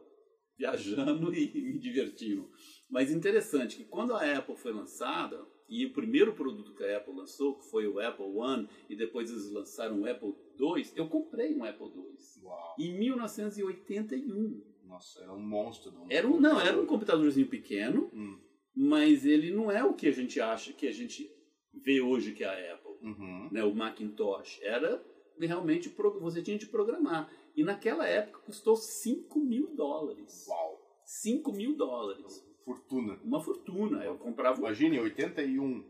viajando 0.58 1.32
e 1.36 1.62
me 1.62 1.80
divertindo. 1.80 2.50
Mas 2.90 3.12
interessante 3.12 3.78
que 3.78 3.84
quando 3.84 4.14
a 4.14 4.38
Apple 4.38 4.56
foi 4.56 4.72
lançada, 4.72 5.46
e 5.70 5.86
o 5.86 5.94
primeiro 5.94 6.34
produto 6.34 6.74
que 6.74 6.84
a 6.84 6.98
Apple 6.98 7.14
lançou, 7.14 7.60
que 7.60 7.70
foi 7.70 7.88
o 7.88 8.00
Apple 8.00 8.26
One, 8.26 8.68
e 8.90 8.96
depois 8.96 9.30
eles 9.30 9.52
lançaram 9.52 10.02
o 10.02 10.10
Apple 10.10 10.34
II, 10.60 10.92
eu 10.96 11.08
comprei 11.08 11.56
um 11.56 11.64
Apple 11.64 11.88
II. 11.88 12.44
Uau. 12.44 12.76
Em 12.80 12.98
1981. 12.98 14.64
Nossa, 14.86 15.22
era 15.22 15.32
um 15.32 15.40
monstro. 15.40 15.92
Um 15.92 16.08
era 16.10 16.28
um, 16.28 16.40
não, 16.40 16.60
era 16.60 16.80
um 16.80 16.88
computadorzinho 16.88 17.48
pequeno, 17.48 18.10
hum. 18.12 18.40
mas 18.76 19.26
ele 19.26 19.52
não 19.52 19.70
é 19.70 19.84
o 19.84 19.94
que 19.94 20.08
a 20.08 20.12
gente 20.12 20.42
acha, 20.42 20.74
que 20.74 20.88
a 20.88 20.92
gente 20.92 21.32
vê 21.72 22.02
hoje 22.02 22.34
que 22.34 22.44
é 22.44 22.48
a 22.48 22.74
Apple. 22.74 22.89
Uhum. 23.02 23.50
Né, 23.52 23.64
o 23.64 23.74
Macintosh. 23.74 24.60
Era 24.62 25.04
realmente, 25.40 25.94
você 26.20 26.42
tinha 26.42 26.58
de 26.58 26.68
programar. 26.68 27.32
E 27.56 27.64
naquela 27.64 28.08
época 28.08 28.40
custou 28.40 28.76
5 28.76 29.40
mil 29.40 29.76
dólares. 29.76 30.46
Uau! 30.48 30.80
5 31.06 31.52
mil 31.54 31.76
dólares 31.76 32.50
fortuna. 32.70 33.20
Uma 33.24 33.42
fortuna. 33.42 34.04
Eu 34.04 34.18
comprava. 34.18 34.60
Imagine, 34.60 35.00
81, 35.00 35.84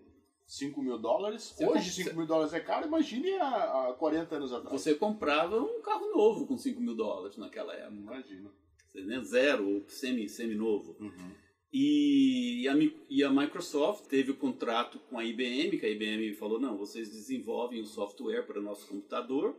5 0.46 0.82
mil 0.82 0.98
dólares. 0.98 1.54
Você 1.56 1.68
Hoje, 1.68 1.92
5 1.92 2.16
mil 2.16 2.26
dólares 2.26 2.54
é 2.54 2.60
caro, 2.60 2.88
imagine 2.88 3.34
há, 3.36 3.90
há 3.90 3.94
40 3.94 4.36
anos 4.36 4.54
atrás. 4.54 4.82
Você 4.82 4.96
comprava 4.96 5.60
um 5.62 5.82
carro 5.82 6.12
novo 6.12 6.48
com 6.48 6.58
5 6.58 6.80
mil 6.80 6.96
dólares 6.96 7.38
naquela 7.38 7.74
época. 7.74 7.96
Imagina. 7.96 8.50
Né? 8.96 9.22
Zero, 9.24 9.68
ou 9.68 9.90
semi, 9.90 10.28
semi-novo. 10.28 10.96
Uhum. 11.00 11.32
E, 11.72 12.68
a, 12.68 12.74
e 13.10 13.24
a 13.24 13.32
Microsoft 13.32 14.08
teve 14.08 14.32
o 14.32 14.38
contrato 14.38 14.98
com 15.10 15.20
a 15.20 15.26
IBM, 15.26 15.78
que 15.78 15.86
a 15.86 15.90
IBM 15.90 16.34
falou: 16.34 16.60
não, 16.60 16.78
vocês 16.78 17.10
desenvolvem 17.10 17.82
o 17.82 17.86
software 17.86 18.44
para 18.44 18.60
o 18.60 18.64
nosso 18.64 18.88
computador. 18.88 19.56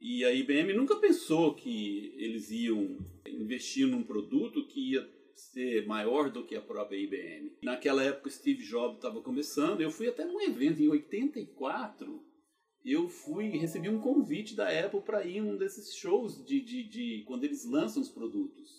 E 0.00 0.24
a 0.24 0.32
IBM 0.32 0.74
nunca 0.74 0.96
pensou 0.96 1.54
que 1.54 2.14
eles 2.16 2.50
iam 2.50 2.98
investir 3.26 3.86
num 3.86 4.02
produto 4.02 4.66
que 4.66 4.92
ia 4.92 5.08
ser 5.34 5.86
maior 5.86 6.30
do 6.30 6.44
que 6.44 6.54
a 6.54 6.60
própria 6.60 6.98
IBM. 6.98 7.52
Naquela 7.62 8.02
época, 8.02 8.30
Steve 8.30 8.62
Jobs 8.62 8.96
estava 8.96 9.20
começando. 9.22 9.80
Eu 9.80 9.90
fui 9.90 10.08
até 10.08 10.24
num 10.24 10.40
evento 10.40 10.82
em 10.82 10.88
84. 10.88 12.22
Eu 12.84 13.08
fui 13.08 13.48
recebi 13.48 13.88
um 13.88 14.00
convite 14.00 14.54
da 14.54 14.68
Apple 14.68 15.00
para 15.00 15.26
ir 15.26 15.40
num 15.40 15.56
desses 15.56 15.94
shows 15.96 16.44
de, 16.44 16.60
de, 16.60 16.88
de 16.88 17.24
quando 17.26 17.44
eles 17.44 17.64
lançam 17.64 18.00
os 18.00 18.08
produtos. 18.08 18.75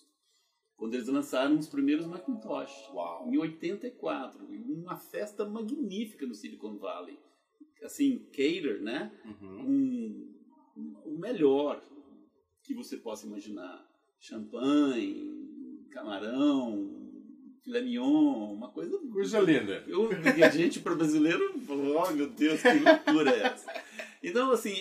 Quando 0.78 0.94
eles 0.94 1.08
lançaram 1.08 1.58
os 1.58 1.68
primeiros 1.68 2.06
Macintosh. 2.06 2.90
Uau. 2.94 3.28
Em 3.28 3.38
84. 3.38 4.46
Uma 4.46 4.96
festa 4.96 5.44
magnífica 5.44 6.26
no 6.26 6.36
Silicon 6.36 6.78
Valley. 6.78 7.18
Assim, 7.84 8.20
cater, 8.30 8.82
né? 8.82 9.12
Uhum. 9.26 10.36
Um, 10.78 11.04
o 11.06 11.18
melhor 11.18 11.82
que 12.64 12.76
você 12.76 12.98
possa 12.98 13.26
imaginar. 13.26 13.88
Champanhe, 14.20 15.88
camarão, 15.92 17.08
filé 17.64 17.82
mignon, 17.82 18.54
uma 18.54 18.72
coisa... 18.72 18.98
Coisa 19.12 19.40
linda. 19.40 19.84
Eu, 19.88 20.10
a 20.44 20.50
gente 20.50 20.80
para 20.80 20.96
brasileiro, 20.96 21.56
oh 21.70 22.12
meu 22.12 22.30
Deus, 22.30 22.62
que 22.62 22.80
loucura 22.80 23.32
é 23.32 23.42
essa? 23.48 23.72
Então, 24.24 24.52
assim, 24.52 24.74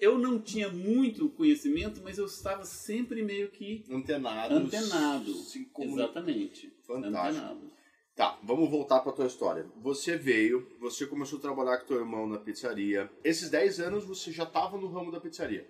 eu 0.00 0.18
não 0.18 0.38
tinha 0.40 0.68
muito 0.68 1.28
conhecimento, 1.30 2.00
mas 2.02 2.16
eu 2.18 2.26
estava 2.26 2.64
sempre 2.64 3.22
meio 3.22 3.50
que 3.50 3.84
Antenado. 3.90 4.54
antenado. 4.54 5.32
Se 5.34 5.64
comuni- 5.66 5.94
Exatamente. 6.02 6.72
Fantástico. 6.86 7.44
Antenado. 7.46 7.74
Tá, 8.16 8.38
vamos 8.44 8.70
voltar 8.70 9.00
pra 9.00 9.10
tua 9.12 9.26
história. 9.26 9.66
Você 9.82 10.16
veio, 10.16 10.68
você 10.78 11.04
começou 11.06 11.38
a 11.38 11.42
trabalhar 11.42 11.78
com 11.78 11.86
teu 11.86 11.98
irmão 11.98 12.28
na 12.28 12.38
pizzaria. 12.38 13.10
Esses 13.24 13.50
10 13.50 13.80
anos 13.80 14.04
você 14.04 14.30
já 14.30 14.44
estava 14.44 14.78
no 14.78 14.86
ramo 14.86 15.10
da 15.10 15.20
pizzaria. 15.20 15.68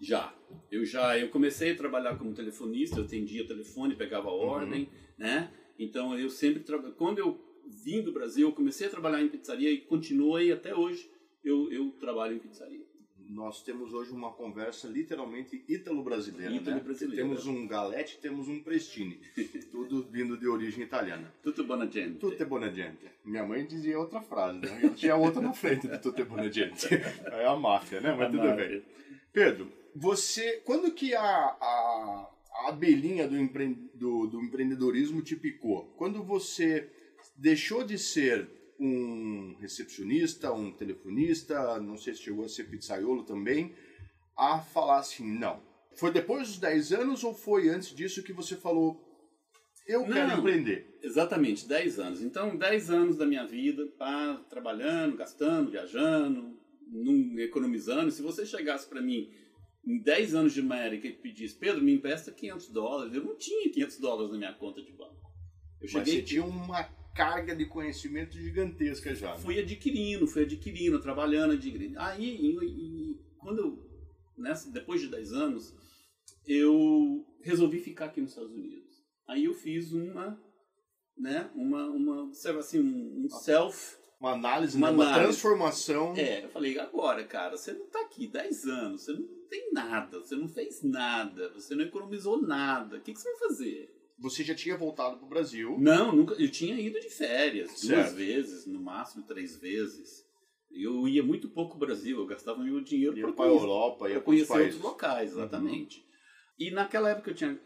Já. 0.00 0.34
Eu 0.70 0.84
já 0.84 1.18
eu 1.18 1.30
comecei 1.30 1.72
a 1.72 1.76
trabalhar 1.76 2.16
como 2.18 2.34
telefonista, 2.34 2.98
eu 3.00 3.04
atendia 3.04 3.46
telefone, 3.46 3.96
pegava 3.96 4.28
ordem, 4.28 4.88
né? 5.16 5.50
Então 5.78 6.16
eu 6.18 6.28
sempre 6.28 6.62
trabalhei. 6.62 6.94
Quando 6.94 7.18
eu 7.20 7.40
vim 7.66 8.02
do 8.02 8.12
Brasil, 8.12 8.48
eu 8.48 8.52
comecei 8.54 8.86
a 8.86 8.90
trabalhar 8.90 9.22
em 9.22 9.28
pizzaria 9.28 9.70
e 9.70 9.78
continuei 9.78 10.52
até 10.52 10.74
hoje. 10.76 11.10
Eu, 11.44 11.70
eu 11.72 11.90
trabalho 11.92 12.36
em 12.36 12.38
pizzaria. 12.38 12.86
Nós 13.30 13.62
temos 13.62 13.92
hoje 13.92 14.10
uma 14.10 14.32
conversa 14.32 14.88
literalmente 14.88 15.62
ítalo-brasileira, 15.68 16.50
né? 16.50 16.56
Ítalo-brasileira. 16.56 17.22
Temos 17.22 17.46
um 17.46 17.66
Galete, 17.66 18.18
temos 18.22 18.48
um 18.48 18.62
Prestini. 18.62 19.20
tudo 19.70 20.02
vindo 20.04 20.36
de 20.38 20.48
origem 20.48 20.82
italiana. 20.82 21.32
Tudo 21.42 21.64
buona 21.64 21.86
gente. 21.86 22.18
Tutte 22.18 22.42
buona 22.46 22.72
gente. 22.72 23.04
Minha 23.24 23.44
mãe 23.44 23.66
dizia 23.66 23.98
outra 23.98 24.22
frase, 24.22 24.60
né? 24.60 24.80
Eu 24.82 24.94
tinha 24.94 25.14
outra 25.14 25.42
na 25.42 25.52
frente 25.52 25.86
de 25.86 25.98
tutte 25.98 26.24
buona 26.24 26.50
gente. 26.50 26.88
É 27.30 27.46
a 27.46 27.54
máfia, 27.54 28.00
né? 28.00 28.14
Mas 28.14 28.28
A 28.28 28.30
tudo 28.30 28.44
máfia. 28.44 28.68
bem. 28.68 28.82
Pedro, 29.30 29.70
você... 29.94 30.62
Quando 30.64 30.90
que 30.92 31.14
a, 31.14 31.22
a, 31.22 32.30
a 32.64 32.68
abelhinha 32.68 33.28
do, 33.28 33.36
empre, 33.36 33.74
do, 33.94 34.26
do 34.26 34.40
empreendedorismo 34.40 35.20
te 35.20 35.36
picou? 35.36 35.84
Quando 35.98 36.22
você 36.22 36.88
deixou 37.36 37.84
de 37.84 37.98
ser 37.98 38.48
um 38.78 39.56
recepcionista, 39.60 40.52
um 40.52 40.72
telefonista, 40.72 41.78
não 41.80 41.96
sei 41.96 42.14
se 42.14 42.22
chegou 42.22 42.44
a 42.44 42.48
ser 42.48 42.64
pizzaiolo 42.64 43.24
também, 43.24 43.74
a 44.36 44.60
falar 44.60 44.98
assim, 44.98 45.26
não. 45.38 45.60
Foi 45.96 46.12
depois 46.12 46.48
dos 46.48 46.58
10 46.58 46.92
anos 46.92 47.24
ou 47.24 47.34
foi 47.34 47.68
antes 47.68 47.94
disso 47.94 48.22
que 48.22 48.32
você 48.32 48.56
falou, 48.56 49.04
eu 49.86 50.04
quero 50.04 50.28
Não. 50.28 50.38
empreender? 50.38 50.98
Exatamente, 51.02 51.66
10 51.66 51.98
anos. 51.98 52.22
Então, 52.22 52.56
10 52.56 52.90
anos 52.90 53.16
da 53.16 53.26
minha 53.26 53.46
vida, 53.46 53.86
pá, 53.98 54.34
trabalhando, 54.50 55.16
gastando, 55.16 55.70
viajando, 55.70 56.56
num- 56.86 57.38
economizando. 57.40 58.10
Se 58.10 58.20
você 58.22 58.44
chegasse 58.44 58.86
para 58.86 59.00
mim 59.00 59.28
em 59.84 59.98
10 60.02 60.34
anos 60.34 60.52
de 60.52 60.60
América 60.60 61.08
e 61.08 61.12
pedisse, 61.14 61.54
Pedro, 61.56 61.82
me 61.82 61.94
empresta 61.94 62.30
500 62.30 62.68
dólares, 62.68 63.14
eu 63.14 63.24
não 63.24 63.34
tinha 63.36 63.70
500 63.72 63.98
dólares 63.98 64.30
na 64.32 64.38
minha 64.38 64.52
conta 64.52 64.82
de 64.82 64.92
banco. 64.92 65.16
Eu 65.80 65.88
Mas 65.90 65.90
cheguei 65.90 66.14
você 66.16 66.22
tinha 66.22 66.44
uma 66.44 66.84
carga 67.18 67.54
de 67.56 67.66
conhecimento 67.66 68.34
gigantesca 68.38 69.12
já. 69.12 69.34
né? 69.34 69.40
fui 69.40 69.58
adquirindo, 69.58 70.26
fui 70.28 70.44
adquirindo, 70.44 71.00
trabalhando, 71.00 71.54
adquirindo. 71.54 71.98
Aí, 71.98 72.36
em- 72.36 73.18
quando 73.40 73.58
eu, 73.58 73.78
nessa, 74.36 74.70
depois 74.70 75.00
de 75.00 75.08
10 75.08 75.32
anos, 75.32 75.74
eu 76.46 77.26
resolvi 77.42 77.80
ficar 77.80 78.06
aqui 78.06 78.20
nos 78.20 78.30
Estados 78.30 78.52
Unidos. 78.52 78.88
Aí 79.26 79.44
eu 79.44 79.52
fiz 79.54 79.92
uma, 79.92 80.40
né, 81.16 81.50
uma, 81.54 81.86
uma, 81.90 82.22
observa 82.22 82.60
assim, 82.60 82.78
um, 82.78 83.24
um 83.24 83.28
self. 83.28 83.96
Uma 84.20 84.32
análise, 84.32 84.76
Uma 84.76 84.88
né? 84.90 84.94
uma 84.96 85.04
análise. 85.04 85.24
transformação. 85.28 86.14
É, 86.16 86.44
eu 86.44 86.48
falei, 86.50 86.78
agora, 86.78 87.24
cara, 87.24 87.56
você 87.56 87.72
não 87.72 87.86
tá 87.88 88.00
aqui 88.02 88.26
10 88.28 88.64
anos, 88.64 89.02
você 89.04 89.12
não 89.12 89.26
tem 89.48 89.72
nada, 89.72 90.18
você 90.20 90.34
não 90.36 90.48
fez 90.48 90.82
nada, 90.82 91.52
você 91.52 91.74
não 91.74 91.84
economizou 91.84 92.40
nada, 92.40 92.96
o 92.96 93.00
que, 93.00 93.12
que 93.12 93.20
você 93.20 93.30
vai 93.30 93.38
fazer? 93.48 93.90
Você 94.18 94.42
já 94.42 94.54
tinha 94.54 94.76
voltado 94.76 95.16
para 95.16 95.26
o 95.26 95.28
Brasil. 95.28 95.76
Não, 95.78 96.14
nunca. 96.14 96.34
Eu 96.34 96.50
tinha 96.50 96.78
ido 96.80 96.98
de 97.00 97.08
férias 97.08 97.68
duas 97.68 97.80
Certo. 97.80 98.14
vezes, 98.16 98.66
no 98.66 98.80
máximo 98.80 99.24
três 99.26 99.56
vezes. 99.56 100.26
Eu 100.70 101.06
ia 101.08 101.22
muito 101.22 101.48
pouco 101.48 101.74
ao 101.74 101.78
Brasil, 101.78 102.18
eu 102.18 102.26
gastava 102.26 102.62
meu 102.62 102.80
dinheiro 102.80 103.14
para 103.18 103.32
para 103.32 103.44
a 103.46 103.48
Europa, 103.48 104.08
ia 104.08 104.14
para 104.14 104.20
para 104.20 104.20
os 104.20 104.24
conhecer 104.24 104.52
países. 104.52 104.74
outros 104.74 104.92
locais, 104.92 105.30
exatamente. 105.32 106.04
E 106.58 106.70
naquela 106.70 107.10
época 107.10 107.30
eu 107.30 107.34
tinha 107.34 107.58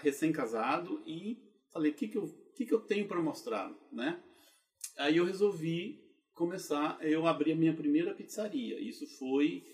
recém-casado 0.00 1.02
e 1.06 1.38
falei, 1.72 1.90
o 1.90 1.94
que, 1.94 2.08
que, 2.08 2.18
eu, 2.18 2.24
o 2.24 2.52
que, 2.54 2.66
que 2.66 2.72
eu 2.74 2.80
tenho 2.80 3.08
para 3.08 3.20
mostrar, 3.20 3.72
né? 3.90 4.22
Aí 4.98 5.16
eu 5.16 5.24
resolvi 5.24 5.98
começar, 6.34 6.98
eu 7.02 7.26
abri 7.26 7.52
a 7.52 7.56
minha 7.56 7.74
primeira 7.74 8.14
pizzaria. 8.14 8.78
Isso 8.80 9.06
foi, 9.18 9.64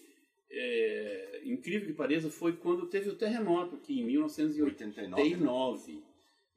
é, 0.51 1.43
incrível 1.45 1.89
que 1.89 1.95
pareça, 1.95 2.31
foi 2.31 2.55
quando 2.55 2.87
teve 2.87 3.11
o 3.11 3.17
terremoto 3.17 3.77
aqui, 3.77 4.01
em 4.01 4.05
1989. 4.05 5.23
89. 5.23 6.03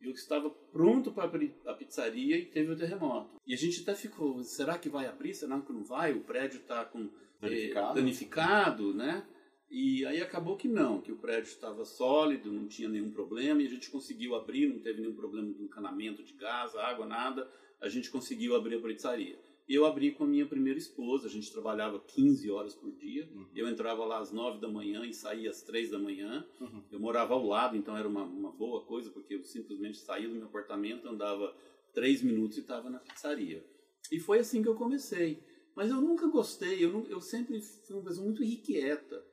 Eu 0.01 0.11
estava 0.11 0.49
pronto 0.49 1.11
para 1.11 1.25
abrir 1.25 1.53
a 1.65 1.73
pizzaria 1.73 2.35
e 2.35 2.45
teve 2.45 2.71
o 2.71 2.75
terremoto. 2.75 3.39
E 3.45 3.53
a 3.53 3.57
gente 3.57 3.81
até 3.81 3.93
ficou, 3.93 4.43
será 4.43 4.77
que 4.77 4.89
vai 4.89 5.05
abrir? 5.05 5.33
Será 5.35 5.59
que 5.61 5.71
não 5.71 5.83
vai? 5.83 6.11
O 6.13 6.21
prédio 6.21 6.59
está 6.59 6.83
com 6.83 7.01
eh, 7.41 7.49
Danificado. 7.49 7.95
danificado, 7.95 8.93
né? 8.93 9.23
E 9.69 10.05
aí 10.05 10.21
acabou 10.21 10.57
que 10.57 10.67
não, 10.67 10.99
que 10.99 11.11
o 11.11 11.17
prédio 11.17 11.47
estava 11.47 11.85
sólido, 11.85 12.51
não 12.51 12.67
tinha 12.67 12.89
nenhum 12.89 13.11
problema 13.11 13.61
e 13.61 13.67
a 13.67 13.69
gente 13.69 13.89
conseguiu 13.89 14.35
abrir, 14.35 14.67
não 14.67 14.79
teve 14.79 14.99
nenhum 14.99 15.15
problema 15.15 15.53
de 15.53 15.63
encanamento 15.63 16.23
de 16.23 16.33
gás, 16.33 16.75
água, 16.75 17.05
nada. 17.05 17.49
A 17.79 17.87
gente 17.87 18.09
conseguiu 18.09 18.55
abrir 18.55 18.75
a 18.75 18.81
pizzaria. 18.81 19.39
Eu 19.73 19.85
abri 19.85 20.11
com 20.11 20.25
a 20.25 20.27
minha 20.27 20.45
primeira 20.45 20.77
esposa, 20.77 21.27
a 21.27 21.29
gente 21.29 21.49
trabalhava 21.49 21.97
15 21.97 22.51
horas 22.51 22.75
por 22.75 22.91
dia. 22.91 23.29
Eu 23.55 23.69
entrava 23.69 24.03
lá 24.03 24.19
às 24.19 24.29
9 24.29 24.59
da 24.59 24.67
manhã 24.67 25.05
e 25.05 25.13
saía 25.13 25.49
às 25.49 25.61
3 25.61 25.91
da 25.91 25.97
manhã. 25.97 26.45
Uhum. 26.59 26.83
Eu 26.91 26.99
morava 26.99 27.33
ao 27.33 27.45
lado, 27.45 27.77
então 27.77 27.95
era 27.95 28.05
uma, 28.05 28.23
uma 28.23 28.51
boa 28.51 28.83
coisa, 28.85 29.09
porque 29.09 29.35
eu 29.35 29.43
simplesmente 29.43 29.97
saía 29.97 30.27
do 30.27 30.35
meu 30.35 30.47
apartamento, 30.47 31.07
andava 31.07 31.55
3 31.93 32.21
minutos 32.21 32.57
e 32.57 32.61
estava 32.61 32.89
na 32.89 32.99
pizzaria. 32.99 33.65
E 34.11 34.19
foi 34.19 34.39
assim 34.39 34.61
que 34.61 34.67
eu 34.67 34.75
comecei. 34.75 35.41
Mas 35.73 35.89
eu 35.89 36.01
nunca 36.01 36.27
gostei, 36.27 36.83
eu, 36.83 37.07
eu 37.07 37.21
sempre 37.21 37.61
fui 37.61 37.95
uma 37.95 38.03
pessoa 38.03 38.25
muito 38.25 38.43
irrequieta. 38.43 39.25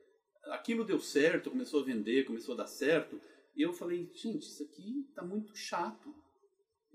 Aquilo 0.52 0.84
deu 0.84 1.00
certo, 1.00 1.50
começou 1.50 1.80
a 1.80 1.84
vender, 1.84 2.26
começou 2.26 2.54
a 2.54 2.58
dar 2.58 2.68
certo. 2.68 3.20
E 3.56 3.62
eu 3.62 3.72
falei, 3.72 4.08
gente, 4.14 4.46
isso 4.46 4.62
aqui 4.62 5.04
tá 5.16 5.24
muito 5.24 5.56
chato. 5.56 6.14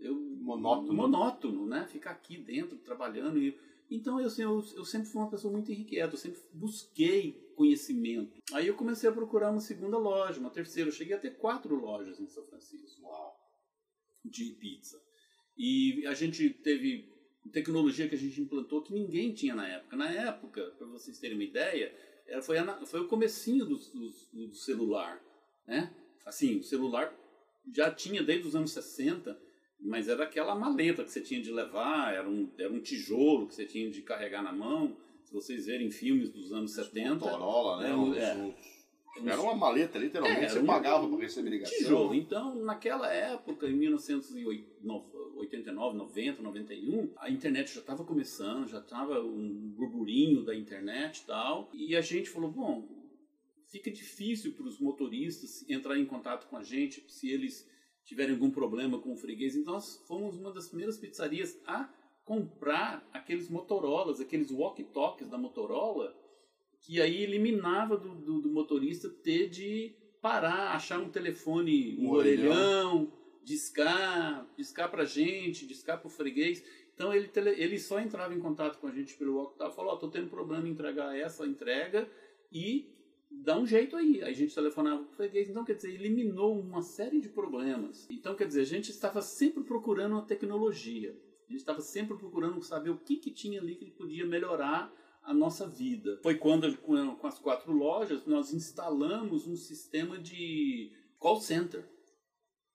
Eu, 0.04 0.16
Monótono. 0.16 0.94
Monótono, 0.94 1.66
né? 1.66 1.88
Ficar 1.88 2.12
aqui 2.12 2.38
dentro 2.38 2.78
trabalhando. 2.78 3.38
E, 3.40 3.58
então 3.90 4.20
eu, 4.20 4.28
assim, 4.28 4.44
eu, 4.44 4.64
eu 4.76 4.84
sempre 4.86 5.08
fui 5.08 5.22
uma 5.22 5.30
pessoa 5.30 5.52
muito 5.52 5.72
irrequieta, 5.72 6.14
eu 6.14 6.18
sempre 6.20 6.42
busquei 6.54 7.32
conhecimento. 7.56 8.38
Aí 8.54 8.68
eu 8.68 8.76
comecei 8.76 9.10
a 9.10 9.14
procurar 9.14 9.52
uma 9.52 9.60
segunda 9.62 9.98
loja, 9.98 10.40
uma 10.40 10.50
terceira. 10.50 10.90
Eu 10.90 10.94
cheguei 10.94 11.16
a 11.16 11.20
ter 11.20 11.38
quatro 11.38 11.76
lojas 11.76 12.20
em 12.20 12.28
São 12.28 12.44
Francisco 12.46 13.02
de 14.26 14.52
pizza. 14.60 15.02
E 15.58 16.06
a 16.08 16.14
gente 16.14 16.50
teve 16.50 17.12
tecnologia 17.52 18.08
que 18.08 18.16
a 18.16 18.18
gente 18.18 18.42
implantou 18.42 18.82
que 18.82 18.94
ninguém 18.94 19.34
tinha 19.34 19.54
na 19.54 19.68
época. 19.68 19.96
Na 19.96 20.10
época, 20.10 20.72
para 20.78 20.88
vocês 20.88 21.20
terem 21.20 21.38
uma 21.38 21.44
ideia, 21.44 21.94
foi, 22.42 22.58
a- 22.58 22.86
foi 22.86 23.02
o 23.02 23.08
comecinho 23.08 23.66
do, 23.66 23.78
do- 23.78 24.48
do 24.48 24.56
celular, 24.56 25.22
né? 25.68 25.94
Assim, 26.26 26.58
o 26.58 26.64
celular 26.64 27.14
já 27.74 27.92
tinha 27.94 28.24
desde 28.24 28.48
os 28.48 28.56
anos 28.56 28.72
60, 28.72 29.40
mas 29.84 30.08
era 30.08 30.24
aquela 30.24 30.56
maleta 30.56 31.04
que 31.04 31.12
você 31.12 31.20
tinha 31.22 31.42
de 31.42 31.52
levar, 31.52 32.14
era 32.14 32.30
um, 32.30 32.50
era 32.58 32.72
um 32.72 32.80
tijolo 32.80 33.48
que 33.48 33.56
você 33.56 33.66
tinha 33.66 33.90
de 33.92 34.02
carregar 34.02 34.42
na 34.42 34.54
mão. 34.54 34.96
Se 35.24 35.34
vocês 35.34 35.66
verem 35.66 35.92
filmes 35.92 36.30
dos 36.30 36.54
anos 36.54 36.72
70, 36.74 37.16
Motorola, 37.16 37.82
né? 37.82 37.90
É, 37.90 37.96
Os- 37.96 38.18
é. 38.18 38.36
os- 38.36 38.74
Era 39.28 39.40
uma 39.42 39.54
maleta, 39.56 40.00
literalmente. 40.00 40.46
É, 40.46 40.50
você 40.50 40.60
um- 40.60 40.66
pagava 40.66 41.08
para 41.08 41.18
receber 41.20 41.50
ligação. 41.52 41.78
tijolo. 41.78 42.16
Então, 42.16 42.56
naquela 42.64 43.12
época, 43.14 43.68
em 43.68 43.76
1989, 43.76 45.98
90, 45.98 46.42
91, 46.42 47.12
a 47.18 47.30
internet 47.30 47.74
já 47.74 47.80
estava 47.82 48.04
começando, 48.04 48.68
já 48.68 48.80
estava 48.80 49.20
um 49.22 49.50
burburinho 49.76 50.44
da 50.44 50.56
internet 50.56 51.20
e 51.20 51.26
tal. 51.26 51.70
E 51.74 51.96
a 51.96 52.02
gente 52.02 52.30
falou, 52.30 52.52
bom, 52.52 52.88
fica 53.68 53.92
difícil 53.92 54.54
para 54.54 54.66
os 54.68 54.80
motoristas 54.80 55.66
entrar 55.70 55.98
em 55.98 56.06
contato 56.06 56.48
com 56.48 56.58
a 56.58 56.64
gente 56.64 57.04
se 57.08 57.30
eles 57.30 57.68
tiverem 58.04 58.34
algum 58.34 58.52
problema 58.52 59.00
com 59.00 59.14
o 59.14 59.18
freguês. 59.18 59.56
Então, 59.56 59.74
nós 59.74 60.02
fomos 60.08 60.36
uma 60.36 60.52
das 60.52 60.68
primeiras 60.68 60.98
pizzarias 60.98 61.58
a 61.66 61.90
comprar 62.26 63.08
aqueles 63.14 63.50
Motorolas, 63.50 64.20
aqueles 64.20 64.52
walkie-talkies 64.52 65.30
da 65.30 65.38
Motorola, 65.38 66.16
que 66.80 67.02
aí 67.02 67.24
eliminava 67.24 67.98
do, 67.98 68.16
do, 68.16 68.42
do 68.42 68.50
motorista 68.50 69.10
ter 69.10 69.50
de 69.50 69.96
parar, 70.22 70.74
achar 70.74 71.00
um 71.00 71.10
telefone, 71.10 71.98
um, 72.00 72.08
Um 72.08 72.12
orelhão, 72.12 73.12
discar, 73.44 74.48
discar 74.58 74.90
pra 74.90 75.06
gente, 75.06 75.68
discar 75.68 76.00
pro 76.00 76.10
freguês. 76.10 76.64
Então 76.94 77.14
ele, 77.14 77.28
tele, 77.28 77.50
ele 77.52 77.80
só 77.80 78.00
entrava 78.00 78.34
em 78.34 78.40
contato 78.40 78.80
com 78.80 78.88
a 78.88 78.92
gente 78.92 79.16
pelo 79.16 79.36
walkie-talkie, 79.36 79.76
falou, 79.76 79.92
ó, 79.92 79.96
oh, 79.96 80.00
tô 80.00 80.10
tendo 80.10 80.30
problema 80.30 80.68
em 80.68 80.72
entregar 80.72 81.18
essa 81.18 81.46
entrega 81.46 82.10
e 82.52 82.90
dá 83.42 83.58
um 83.58 83.66
jeito 83.66 83.96
aí. 83.96 84.22
Aí 84.22 84.32
a 84.32 84.36
gente 84.36 84.54
telefonava 84.54 85.04
pro 85.04 85.16
freguês, 85.16 85.50
então 85.50 85.66
quer 85.66 85.76
dizer, 85.76 85.94
eliminou 85.94 86.60
uma 86.60 86.82
série 86.82 87.20
de 87.20 87.30
problemas. 87.30 88.08
Então 88.10 88.36
quer 88.36 88.48
dizer, 88.48 88.62
a 88.62 88.66
gente 88.66 88.92
estava 88.92 89.22
sempre 89.22 89.64
procurando 89.64 90.14
uma 90.14 90.26
tecnologia. 90.26 91.12
A 91.48 91.52
gente 91.52 91.60
estava 91.60 91.82
sempre 91.82 92.18
procurando 92.18 92.62
saber 92.62 92.90
o 92.90 92.98
que, 92.98 93.18
que 93.18 93.32
tinha 93.32 93.60
ali 93.60 93.76
que 93.76 93.92
podia 93.92 94.26
melhorar 94.26 94.94
a 95.24 95.34
nossa 95.34 95.68
vida. 95.68 96.20
Foi 96.22 96.36
quando, 96.36 96.78
com 96.78 97.28
as 97.28 97.40
quatro 97.40 97.72
lojas, 97.72 98.26
nós 98.26 98.54
instalamos 98.54 99.48
um 99.48 99.56
sistema 99.56 100.18
de 100.18 100.92
call 101.18 101.40
center. 101.40 101.88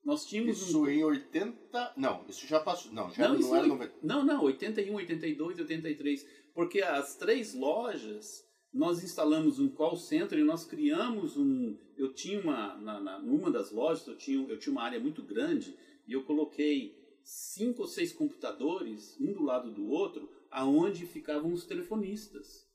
Nós 0.05 0.25
tínhamos 0.25 0.63
isso 0.63 0.83
um... 0.83 0.89
em 0.89 1.05
80. 1.05 1.93
Não, 1.97 2.25
isso 2.29 2.47
já 2.47 2.61
passou. 2.61 2.93
Não, 2.93 3.11
já 3.11 3.29
não, 3.29 3.39
não 3.39 3.57
era 3.57 3.67
90. 3.67 3.95
Não, 4.03 4.25
não, 4.25 4.45
81, 4.45 4.95
82, 4.95 5.59
83. 5.59 6.27
Porque 6.55 6.81
as 6.81 7.17
três 7.17 7.55
lojas, 7.55 8.43
nós 8.73 9.03
instalamos 9.03 9.59
um 9.59 9.69
call 9.69 9.97
center 9.97 10.39
e 10.39 10.45
nós 10.45 10.65
criamos 10.65 11.37
um. 11.37 11.77
Eu 11.97 12.13
tinha 12.13 12.41
uma. 12.41 12.77
Na, 12.77 13.01
na, 13.01 13.19
numa 13.19 13.51
das 13.51 13.71
lojas, 13.71 14.07
eu 14.07 14.17
tinha, 14.17 14.47
eu 14.49 14.59
tinha 14.59 14.73
uma 14.73 14.83
área 14.83 15.01
muito 15.01 15.23
grande 15.23 15.77
e 16.07 16.13
eu 16.13 16.25
coloquei 16.25 16.97
cinco 17.23 17.83
ou 17.83 17.89
seis 17.89 18.13
computadores, 18.13 19.17
um 19.21 19.33
do 19.33 19.43
lado 19.43 19.73
do 19.73 19.87
outro, 19.89 20.29
aonde 20.51 21.07
ficavam 21.07 21.53
os 21.53 21.67
telefonistas. 21.67 22.69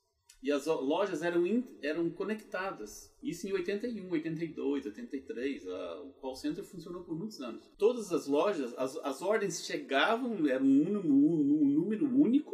E 0.44 0.52
as 0.52 0.66
lojas 0.66 1.22
eram, 1.22 1.42
eram 1.80 2.10
conectadas. 2.10 3.10
Isso 3.22 3.48
em 3.48 3.52
81, 3.54 4.10
82, 4.10 4.84
83. 4.84 5.66
A, 5.66 6.02
o 6.02 6.12
call 6.20 6.36
center 6.36 6.62
funcionou 6.62 7.02
por 7.02 7.16
muitos 7.16 7.40
anos. 7.40 7.66
Todas 7.78 8.12
as 8.12 8.26
lojas, 8.26 8.74
as, 8.76 8.94
as 8.98 9.22
ordens 9.22 9.64
chegavam, 9.64 10.46
era 10.46 10.62
um 10.62 10.98
um 10.98 11.64
número 11.64 12.06
único. 12.06 12.53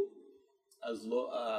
As, 0.82 1.06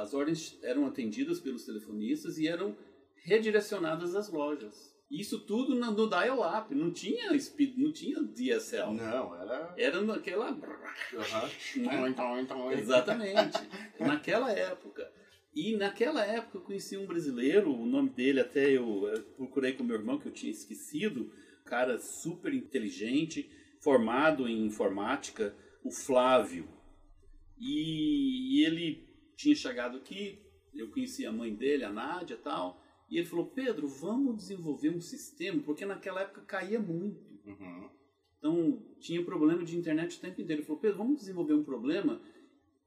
as 0.02 0.14
ordens 0.14 0.58
eram 0.62 0.86
atendidas 0.86 1.38
pelos 1.38 1.64
telefonistas 1.64 2.38
e 2.38 2.48
eram 2.48 2.76
redirecionadas 3.16 4.14
às 4.14 4.28
lojas. 4.28 4.92
Isso 5.10 5.40
tudo 5.40 5.74
no, 5.74 5.90
no 5.90 6.08
dial-up, 6.08 6.74
não 6.74 6.90
tinha 6.90 7.38
speed, 7.38 7.76
não 7.76 7.92
tinha 7.92 8.22
DSL. 8.22 8.94
Não, 8.94 9.36
era. 9.38 9.74
Era 9.76 10.00
naquela. 10.00 10.50
Uhum. 10.52 12.06
Então, 12.06 12.40
então, 12.40 12.72
Exatamente. 12.72 13.58
naquela 14.00 14.50
época. 14.50 15.12
E 15.54 15.76
naquela 15.76 16.24
época 16.24 16.56
eu 16.56 16.62
conheci 16.62 16.96
um 16.96 17.04
brasileiro, 17.04 17.70
o 17.70 17.84
nome 17.84 18.08
dele 18.08 18.40
até 18.40 18.70
eu 18.70 19.02
procurei 19.36 19.74
com 19.74 19.84
meu 19.84 19.96
irmão, 19.96 20.18
que 20.18 20.26
eu 20.26 20.32
tinha 20.32 20.50
esquecido, 20.50 21.30
cara 21.66 21.98
super 21.98 22.54
inteligente, 22.54 23.50
formado 23.80 24.48
em 24.48 24.64
informática, 24.64 25.54
o 25.84 25.90
Flávio. 25.90 26.66
E, 27.58 28.56
e 28.56 28.64
ele 28.64 29.06
tinha 29.42 29.54
chegado 29.56 29.96
aqui, 29.96 30.38
eu 30.72 30.88
conheci 30.90 31.26
a 31.26 31.32
mãe 31.32 31.54
dele, 31.54 31.84
a 31.84 31.92
Nádia 31.92 32.34
e 32.34 32.38
tal. 32.38 32.80
E 33.10 33.18
ele 33.18 33.26
falou, 33.26 33.46
Pedro, 33.46 33.88
vamos 33.88 34.36
desenvolver 34.36 34.90
um 34.90 35.00
sistema, 35.00 35.60
porque 35.62 35.84
naquela 35.84 36.22
época 36.22 36.42
caía 36.42 36.78
muito. 36.78 37.20
Uhum. 37.44 37.90
Então 38.38 38.82
tinha 39.00 39.22
problema 39.24 39.64
de 39.64 39.76
internet 39.76 40.16
o 40.16 40.20
tempo 40.20 40.40
inteiro. 40.40 40.60
Ele 40.60 40.66
falou, 40.66 40.80
Pedro, 40.80 40.98
vamos 40.98 41.20
desenvolver 41.20 41.54
um 41.54 41.64
problema, 41.64 42.22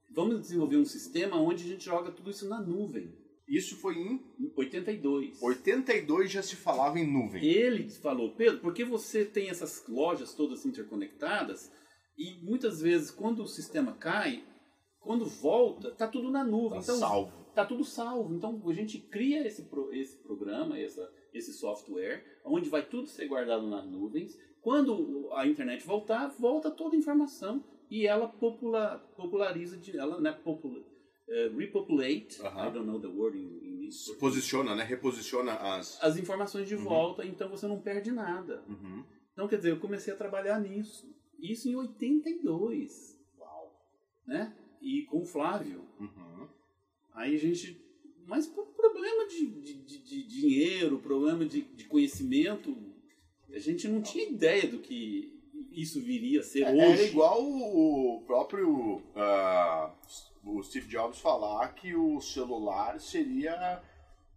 vamos 0.10 0.42
desenvolver 0.42 0.78
um 0.78 0.86
sistema 0.86 1.36
onde 1.36 1.64
a 1.64 1.68
gente 1.68 1.84
joga 1.84 2.12
tudo 2.12 2.32
isso 2.32 2.48
na 2.48 2.62
nuvem. 2.62 3.14
Isso 3.48 3.76
foi 3.76 3.98
em 3.98 4.20
82. 4.56 5.42
82 5.42 6.32
já 6.32 6.42
se 6.42 6.56
falava 6.56 7.00
em 7.00 7.06
nuvem. 7.06 7.46
Ele 7.46 7.88
falou, 7.90 8.34
Pedro, 8.36 8.60
porque 8.60 8.84
você 8.84 9.24
tem 9.24 9.50
essas 9.50 9.86
lojas 9.88 10.34
todas 10.34 10.66
interconectadas 10.66 11.72
e 12.18 12.40
muitas 12.42 12.82
vezes 12.82 13.12
quando 13.12 13.44
o 13.44 13.48
sistema 13.48 13.94
cai, 13.94 14.44
quando 15.06 15.26
volta, 15.26 15.92
tá 15.92 16.08
tudo 16.08 16.30
na 16.30 16.44
nuvem. 16.44 16.80
Tá 16.80 16.84
então, 16.84 16.98
salvo 16.98 17.46
está 17.56 17.66
tudo 17.66 17.86
salvo. 17.86 18.36
Então 18.36 18.62
a 18.66 18.74
gente 18.74 19.00
cria 19.00 19.48
esse, 19.48 19.64
pro, 19.64 19.92
esse 19.94 20.18
programa, 20.18 20.78
essa, 20.78 21.10
esse 21.34 21.54
software, 21.54 22.24
onde 22.44 22.70
vai 22.70 22.86
tudo 22.86 23.08
ser 23.08 23.28
guardado 23.28 23.66
nas 23.68 23.86
nuvens. 23.86 24.38
Quando 24.62 25.30
a 25.34 25.48
internet 25.48 25.86
voltar, 25.86 26.28
volta 26.38 26.70
toda 26.70 26.96
a 26.96 27.00
informação 27.00 27.64
e 27.90 28.06
ela 28.06 28.28
popula, 28.28 29.00
populariza, 29.16 29.80
ela 29.98 30.20
né, 30.20 30.32
popula, 30.32 30.80
uh, 30.80 31.58
repopulate, 31.58 32.42
uh 32.42 32.46
-huh. 32.46 32.70
I 32.70 32.74
don't 32.74 32.88
know 32.88 33.00
the 33.00 33.08
word 33.08 33.38
in, 33.38 33.86
in 33.86 33.90
Posiciona, 34.20 34.76
né? 34.76 34.84
Reposiciona 34.84 35.54
as... 35.54 36.04
As 36.04 36.18
informações 36.18 36.68
de 36.68 36.76
uh 36.76 36.80
uhum. 36.80 36.86
-huh. 36.86 36.90
volta, 36.90 37.26
então 37.26 37.50
você 37.50 37.68
não 37.68 37.80
perde 37.80 38.12
nada. 38.12 38.64
-huh. 38.68 39.06
Então, 39.32 39.48
quer 39.48 39.58
dizer, 39.58 39.72
eu 39.72 39.80
comecei 39.80 40.14
a 40.14 40.18
trabalhar 40.18 40.60
nisso. 40.60 41.08
Isso 41.40 41.70
em 41.70 41.76
82. 41.76 43.20
Uau! 43.38 43.72
Né? 44.26 44.56
E 44.86 45.02
com 45.02 45.24
o 45.24 45.26
Flávio. 45.26 45.82
Uhum. 46.00 46.48
Aí 47.16 47.34
a 47.34 47.40
gente. 47.40 47.84
Mas 48.28 48.46
por 48.46 48.68
problema 48.68 49.28
de, 49.28 49.48
de, 49.48 49.74
de, 49.74 49.98
de 49.98 50.24
dinheiro, 50.24 51.00
problema 51.00 51.44
de, 51.44 51.62
de 51.62 51.86
conhecimento, 51.86 52.78
a 53.52 53.58
gente 53.58 53.88
não 53.88 54.02
tinha 54.02 54.30
ideia 54.30 54.68
do 54.68 54.78
que 54.80 55.34
isso 55.72 56.00
viria 56.02 56.42
a 56.42 56.44
ser 56.44 56.62
é, 56.62 56.72
hoje. 56.72 56.82
Era 56.82 57.04
igual 57.04 57.42
o 57.42 58.24
próprio 58.28 58.98
uh, 58.98 59.92
o 60.44 60.62
Steve 60.62 60.88
Jobs 60.88 61.20
falar 61.20 61.74
que 61.74 61.96
o 61.96 62.22
celular 62.22 63.00
seria 63.00 63.82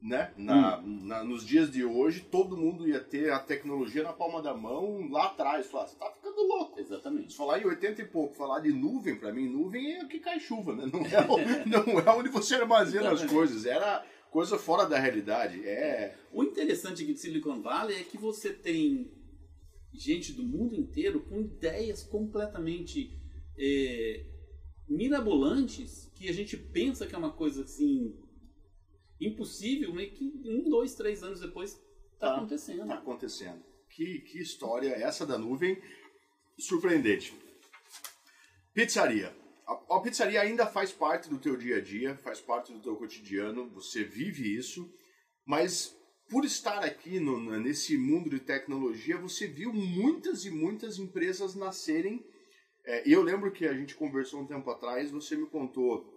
né? 0.01 0.33
Na, 0.37 0.79
hum. 0.79 1.01
na, 1.05 1.25
nos 1.25 1.45
dias 1.45 1.71
de 1.71 1.85
hoje, 1.85 2.21
todo 2.21 2.57
mundo 2.57 2.89
ia 2.89 3.01
ter 3.01 3.33
a 3.33 3.39
tecnologia 3.39 4.03
na 4.03 4.13
palma 4.13 4.41
da 4.41 4.55
mão 4.55 5.09
lá 5.11 5.27
atrás. 5.27 5.67
Falar, 5.67 5.89
você 5.89 5.97
tá 5.97 6.11
ficando 6.13 6.41
louco. 6.43 6.79
Exatamente. 6.79 7.33
Se 7.33 7.37
falar 7.37 7.61
em 7.61 7.67
80 7.67 8.03
e 8.03 8.05
pouco, 8.07 8.37
falar 8.37 8.61
de 8.61 8.73
nuvem, 8.73 9.17
para 9.17 9.33
mim, 9.33 9.49
nuvem 9.49 9.97
é 9.97 10.05
o 10.05 10.09
que 10.09 10.21
cai 10.21 10.39
chuva, 10.39 10.75
né? 10.75 10.89
Não 10.93 11.01
é, 11.01 11.21
o, 11.27 11.67
não 11.69 12.01
é 12.01 12.17
onde 12.17 12.29
você 12.29 12.55
armazena 12.55 13.11
as 13.11 13.25
coisas. 13.25 13.67
Era 13.67 14.05
coisa 14.31 14.57
fora 14.59 14.87
da 14.87 14.99
realidade. 14.99 15.67
É... 15.67 16.17
O 16.33 16.45
interessante 16.45 17.03
aqui 17.03 17.13
de 17.13 17.21
Silicon 17.21 17.61
Valley 17.61 17.97
é 17.97 18.05
que 18.05 18.17
você 18.17 18.53
tem 18.53 19.11
gente 19.93 20.33
do 20.33 20.45
mundo 20.45 20.77
inteiro 20.77 21.21
com 21.21 21.41
ideias 21.41 22.05
completamente 22.05 23.19
é, 23.59 24.25
mirabolantes 24.89 26.11
que 26.15 26.29
a 26.29 26.33
gente 26.33 26.57
pensa 26.57 27.07
que 27.07 27.15
é 27.15 27.19
uma 27.19 27.33
coisa 27.33 27.65
assim 27.65 28.15
impossível, 29.21 29.93
meio 29.93 30.13
que 30.13 30.25
um, 30.45 30.69
dois, 30.69 30.95
três 30.95 31.23
anos 31.23 31.41
depois 31.41 31.73
está 32.15 32.29
tá, 32.29 32.37
acontecendo. 32.37 32.83
Está 32.83 32.95
acontecendo. 32.95 33.65
Que, 33.91 34.21
que 34.21 34.39
história 34.41 34.91
é 34.91 35.03
essa 35.03 35.27
da 35.27 35.39
nuvem 35.39 35.81
surpreendente. 36.59 37.35
Pizzaria. 38.73 39.35
A, 39.67 39.97
a, 39.97 40.01
pizzaria 40.01 40.41
ainda 40.41 40.67
faz 40.67 40.93
parte 40.93 41.29
do 41.29 41.39
teu 41.39 41.57
dia 41.57 41.77
a 41.77 41.81
dia, 41.81 42.17
faz 42.17 42.41
parte 42.41 42.73
do 42.73 42.81
teu 42.81 42.97
cotidiano, 42.97 43.69
você 43.71 44.05
vive 44.05 44.57
isso, 44.57 44.91
mas 45.45 45.97
por 46.29 46.45
estar 46.45 46.85
aqui 46.85 47.19
no, 47.19 47.59
nesse 47.59 47.97
mundo 47.97 48.31
de 48.31 48.39
tecnologia, 48.39 49.19
você 49.19 49.47
viu 49.47 49.73
muitas 49.73 50.45
e 50.45 50.51
muitas 50.51 50.99
empresas 50.99 51.55
nascerem. 51.55 52.25
É, 52.85 53.03
eu 53.09 53.23
lembro 53.23 53.51
que 53.51 53.67
a 53.67 53.73
gente 53.73 53.95
conversou 53.95 54.41
um 54.41 54.47
tempo 54.47 54.71
atrás, 54.71 55.11
você 55.11 55.37
me 55.37 55.47
contou 55.47 56.15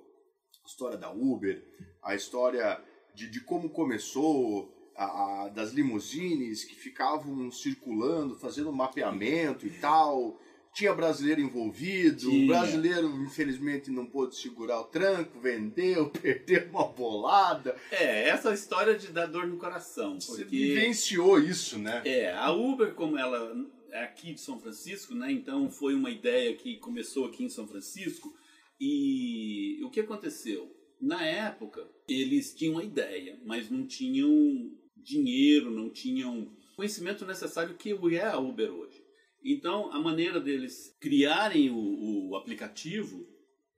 a 0.63 0.67
história 0.67 0.97
da 0.97 1.11
Uber, 1.11 1.63
a 2.03 2.13
história 2.13 2.83
de, 3.13 3.29
de 3.29 3.41
como 3.41 3.69
começou, 3.69 4.73
a, 4.95 5.45
a, 5.45 5.49
das 5.49 5.71
limusines 5.71 6.63
que 6.63 6.75
ficavam 6.75 7.51
circulando, 7.51 8.35
fazendo 8.35 8.71
mapeamento 8.71 9.65
e 9.65 9.71
tal. 9.71 10.39
Tinha 10.73 10.93
brasileiro 10.93 11.41
envolvido, 11.41 12.33
o 12.33 12.47
brasileiro 12.47 13.07
infelizmente 13.21 13.91
não 13.91 14.05
pôde 14.05 14.37
segurar 14.37 14.79
o 14.79 14.85
tranco, 14.85 15.37
vendeu, 15.37 16.09
perdeu 16.21 16.65
uma 16.69 16.87
bolada. 16.87 17.75
É, 17.91 18.29
essa 18.29 18.53
história 18.53 18.97
de 18.97 19.07
dar 19.07 19.25
dor 19.25 19.47
no 19.47 19.57
coração. 19.57 20.17
Porque... 20.17 20.43
Você 20.43 20.45
vivenciou 20.45 21.37
isso, 21.39 21.77
né? 21.77 22.01
É, 22.05 22.31
a 22.31 22.51
Uber, 22.53 22.93
como 22.93 23.17
ela 23.17 23.53
é 23.91 24.03
aqui 24.03 24.33
de 24.33 24.39
São 24.39 24.57
Francisco, 24.61 25.13
né? 25.13 25.29
Então 25.29 25.69
foi 25.69 25.93
uma 25.93 26.09
ideia 26.09 26.55
que 26.55 26.77
começou 26.77 27.25
aqui 27.25 27.43
em 27.43 27.49
São 27.49 27.67
Francisco. 27.67 28.33
E 28.79 29.83
o 29.83 29.89
que 29.89 29.99
aconteceu? 29.99 30.73
Na 31.01 31.21
época, 31.21 31.85
eles 32.11 32.53
tinham 32.53 32.77
a 32.77 32.83
ideia, 32.83 33.39
mas 33.45 33.69
não 33.69 33.85
tinham 33.85 34.71
dinheiro, 34.95 35.71
não 35.71 35.89
tinham 35.89 36.51
conhecimento 36.75 37.25
necessário 37.25 37.75
que 37.75 37.91
é 38.15 38.25
a 38.25 38.39
Uber 38.39 38.71
hoje. 38.71 39.01
Então, 39.43 39.91
a 39.91 39.99
maneira 39.99 40.39
deles 40.39 40.95
criarem 40.99 41.69
o, 41.69 42.29
o 42.29 42.35
aplicativo 42.35 43.27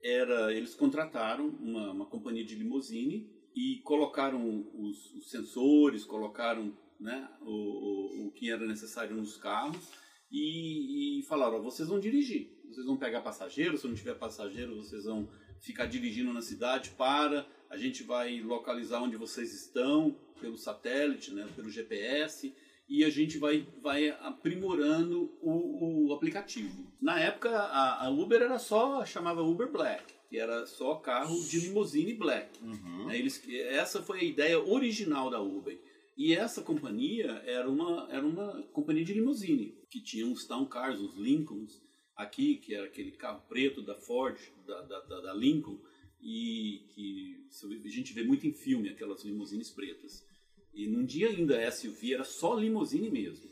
era 0.02 0.52
eles 0.52 0.74
contrataram 0.74 1.48
uma, 1.48 1.92
uma 1.92 2.06
companhia 2.06 2.44
de 2.44 2.54
limusine 2.54 3.26
e 3.56 3.80
colocaram 3.82 4.66
os, 4.74 5.14
os 5.14 5.30
sensores, 5.30 6.04
colocaram 6.04 6.76
né, 7.00 7.28
o, 7.40 7.46
o, 7.50 8.26
o, 8.26 8.32
que 8.32 8.50
era 8.50 8.66
necessário 8.66 9.16
nos 9.16 9.36
carros 9.36 9.90
e, 10.30 11.20
e 11.20 11.22
falaram: 11.24 11.62
vocês 11.62 11.88
vão 11.88 11.98
dirigir, 11.98 12.50
vocês 12.68 12.84
vão 12.84 12.98
pegar 12.98 13.22
passageiro, 13.22 13.78
se 13.78 13.86
não 13.86 13.94
tiver 13.94 14.14
passageiro, 14.14 14.76
vocês 14.76 15.04
vão 15.04 15.28
ficar 15.60 15.86
dirigindo 15.86 16.32
na 16.32 16.42
cidade, 16.42 16.90
para, 16.90 17.46
a 17.70 17.76
gente 17.76 18.02
vai 18.02 18.40
localizar 18.40 19.02
onde 19.02 19.16
vocês 19.16 19.52
estão 19.52 20.16
pelo 20.40 20.56
satélite, 20.56 21.32
né, 21.32 21.48
pelo 21.56 21.70
GPS, 21.70 22.54
e 22.88 23.04
a 23.04 23.10
gente 23.10 23.38
vai, 23.38 23.66
vai 23.82 24.10
aprimorando 24.20 25.32
o, 25.40 26.08
o 26.08 26.12
aplicativo. 26.12 26.86
Na 27.00 27.18
época, 27.18 27.50
a, 27.50 28.06
a, 28.06 28.10
Uber 28.10 28.42
era 28.42 28.58
só, 28.58 29.04
chamava 29.04 29.42
Uber 29.42 29.70
Black, 29.70 30.04
que 30.28 30.38
era 30.38 30.66
só 30.66 30.96
carro 30.96 31.34
de 31.44 31.60
limousine 31.60 32.14
black. 32.14 32.62
Uhum. 32.62 33.10
Eles, 33.10 33.42
essa 33.48 34.02
foi 34.02 34.20
a 34.20 34.24
ideia 34.24 34.60
original 34.60 35.30
da 35.30 35.40
Uber. 35.40 35.80
E 36.16 36.34
essa 36.34 36.62
companhia 36.62 37.42
era 37.44 37.68
uma, 37.68 38.06
era 38.10 38.24
uma 38.24 38.62
companhia 38.72 39.04
de 39.04 39.14
limousine, 39.14 39.74
que 39.90 40.00
tinha 40.00 40.26
uns 40.26 40.46
Town 40.46 40.66
Cars, 40.66 41.00
uns 41.00 41.16
Lincolns, 41.16 41.82
aqui, 42.16 42.56
que 42.56 42.74
era 42.74 42.86
aquele 42.86 43.12
carro 43.12 43.42
preto 43.48 43.82
da 43.82 43.94
Ford, 43.94 44.38
da, 44.66 44.82
da, 44.82 45.00
da 45.20 45.34
Lincoln, 45.34 45.78
e 46.24 46.86
que 46.94 47.46
a 47.84 47.90
gente 47.90 48.14
vê 48.14 48.24
muito 48.24 48.46
em 48.46 48.52
filme, 48.52 48.88
aquelas 48.88 49.22
limousines 49.24 49.70
pretas. 49.70 50.26
E 50.72 50.88
num 50.88 51.04
dia 51.04 51.28
ainda 51.28 51.70
SUV 51.70 52.14
era 52.14 52.24
só 52.24 52.54
limousine 52.54 53.10
mesmo. 53.10 53.48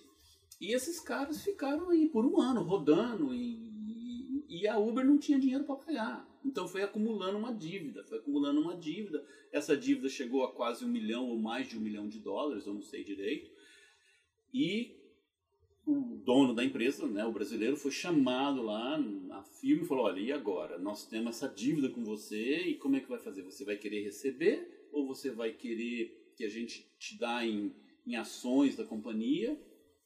E 0.58 0.72
esses 0.72 0.98
caras 0.98 1.42
ficaram 1.42 1.90
aí 1.90 2.08
por 2.08 2.24
um 2.24 2.40
ano 2.40 2.62
rodando 2.62 3.34
e, 3.34 4.44
e 4.48 4.66
a 4.66 4.78
Uber 4.78 5.04
não 5.04 5.18
tinha 5.18 5.38
dinheiro 5.38 5.64
para 5.64 5.76
pagar. 5.76 6.40
Então 6.44 6.66
foi 6.66 6.82
acumulando 6.82 7.36
uma 7.36 7.52
dívida, 7.52 8.02
foi 8.04 8.18
acumulando 8.18 8.60
uma 8.60 8.76
dívida. 8.76 9.24
Essa 9.52 9.76
dívida 9.76 10.08
chegou 10.08 10.42
a 10.42 10.52
quase 10.52 10.84
um 10.84 10.88
milhão 10.88 11.28
ou 11.28 11.38
mais 11.38 11.68
de 11.68 11.76
um 11.76 11.80
milhão 11.80 12.08
de 12.08 12.18
dólares, 12.18 12.66
eu 12.66 12.74
não 12.74 12.82
sei 12.82 13.04
direito. 13.04 13.50
E 14.52 14.96
o 15.86 16.16
dono 16.24 16.54
da 16.54 16.64
empresa, 16.64 17.06
né, 17.06 17.24
o 17.24 17.32
brasileiro, 17.32 17.76
foi 17.76 17.90
chamado 17.90 18.62
lá 18.62 18.98
na 18.98 19.42
firma 19.42 19.82
e 19.82 19.86
falou: 19.86 20.04
Olha, 20.04 20.20
e 20.20 20.32
agora? 20.32 20.78
Nós 20.78 21.06
temos 21.06 21.36
essa 21.36 21.48
dívida 21.48 21.88
com 21.88 22.04
você 22.04 22.58
e 22.68 22.74
como 22.76 22.96
é 22.96 23.00
que 23.00 23.08
vai 23.08 23.18
fazer? 23.18 23.42
Você 23.42 23.64
vai 23.64 23.76
querer 23.76 24.02
receber 24.02 24.88
ou 24.92 25.06
você 25.06 25.30
vai 25.30 25.52
querer 25.52 26.32
que 26.36 26.44
a 26.44 26.48
gente 26.48 26.86
te 26.98 27.18
dá 27.18 27.44
em, 27.44 27.74
em 28.06 28.16
ações 28.16 28.76
da 28.76 28.84
companhia, 28.84 29.60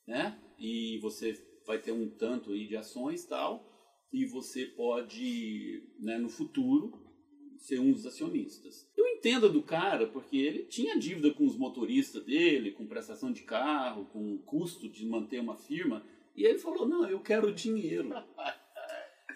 né? 0.07 0.41
E 0.59 0.99
você 0.99 1.39
vai 1.67 1.79
ter 1.79 1.93
um 1.93 2.09
tanto 2.09 2.53
aí 2.53 2.67
de 2.67 2.77
ações 2.77 3.25
tal 3.25 3.73
e 4.13 4.25
você 4.25 4.65
pode, 4.65 5.83
né, 5.99 6.17
no 6.17 6.29
futuro, 6.29 7.06
ser 7.59 7.81
um 7.81 7.93
dos 7.93 8.07
acionistas. 8.07 8.89
Eu 8.97 9.07
entendo 9.07 9.51
do 9.51 9.63
cara, 9.63 10.07
porque 10.07 10.37
ele 10.37 10.65
tinha 10.65 10.99
dívida 10.99 11.33
com 11.33 11.47
os 11.47 11.57
motoristas 11.57 12.25
dele, 12.25 12.73
com 12.73 12.87
prestação 12.87 13.33
de 13.33 13.43
carro, 13.43 14.07
com 14.07 14.35
o 14.35 14.39
custo 14.39 14.89
de 14.89 15.07
manter 15.07 15.41
uma 15.41 15.57
firma, 15.57 16.05
e 16.37 16.45
ele 16.45 16.59
falou: 16.59 16.87
Não, 16.87 17.09
eu 17.09 17.21
quero 17.21 17.53
dinheiro. 17.53 18.11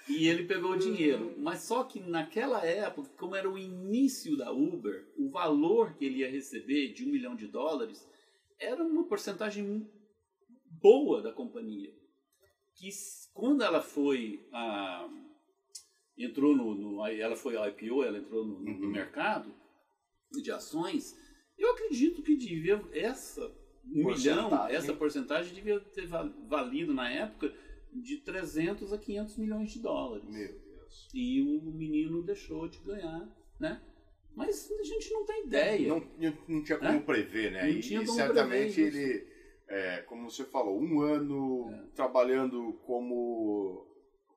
e 0.09 0.27
ele 0.27 0.45
pegou 0.45 0.73
o 0.73 0.79
dinheiro. 0.79 1.35
Mas 1.39 1.61
só 1.63 1.85
que 1.85 2.01
naquela 2.01 2.65
época, 2.65 3.11
como 3.17 3.35
era 3.35 3.51
o 3.51 3.59
início 3.59 4.37
da 4.37 4.53
Uber, 4.53 5.09
o 5.17 5.31
valor 5.31 5.95
que 5.95 6.05
ele 6.05 6.19
ia 6.19 6.31
receber 6.31 6.93
de 6.93 7.05
um 7.05 7.11
milhão 7.11 7.35
de 7.35 7.47
dólares 7.47 8.07
era 8.59 8.85
uma 8.85 9.05
porcentagem 9.05 9.89
boa 10.81 11.23
da 11.23 11.33
companhia. 11.33 11.93
Que 12.75 12.89
quando 13.33 13.63
ela 13.63 13.81
foi 13.81 14.47
a 14.53 15.09
entrou 16.25 16.55
no, 16.55 16.75
no, 16.75 17.07
ela 17.07 17.37
foi 17.37 17.55
IPO, 17.55 18.05
ela 18.05 18.19
entrou 18.19 18.45
no, 18.45 18.61
no 18.61 18.71
uhum. 18.71 18.91
mercado 18.91 19.55
de 20.31 20.51
ações, 20.51 21.17
eu 21.59 21.71
acredito 21.73 22.23
que 22.23 22.37
devia 22.37 22.83
essa 22.93 23.53
um 23.85 24.07
milhão, 24.07 24.51
essa 24.69 24.95
porcentagem 24.95 25.55
devia 25.55 25.81
ter 25.81 26.07
valido 26.07 26.95
na 26.95 27.11
época 27.11 27.53
de 27.93 28.19
300 28.19 28.93
a 28.93 28.99
500 28.99 29.37
milhões 29.39 29.73
de 29.73 29.81
dólares. 29.81 30.29
Meu 30.29 30.49
Deus. 30.49 31.09
E 31.13 31.43
o 31.43 31.63
menino 31.73 32.23
deixou 32.23 32.69
de 32.69 32.79
ganhar, 32.79 33.29
né? 33.59 33.81
Mas 34.35 34.71
a 34.71 34.83
gente 34.83 35.13
não 35.13 35.25
tem 35.25 35.45
ideia. 35.45 35.89
Não, 35.89 36.03
não 36.49 36.63
tinha 36.63 36.79
como 36.79 36.91
é? 36.91 37.01
prever, 37.01 37.53
né? 37.53 37.63
Não 37.63 37.71
e, 37.71 37.81
tinha 37.81 38.01
como 38.01 38.13
certamente 38.13 38.81
ele, 38.81 39.27
é, 39.69 40.03
como 40.03 40.31
você 40.31 40.45
falou, 40.45 40.81
um 40.81 41.01
ano 41.01 41.71
é. 41.73 41.87
trabalhando 41.95 42.75
como 42.85 43.90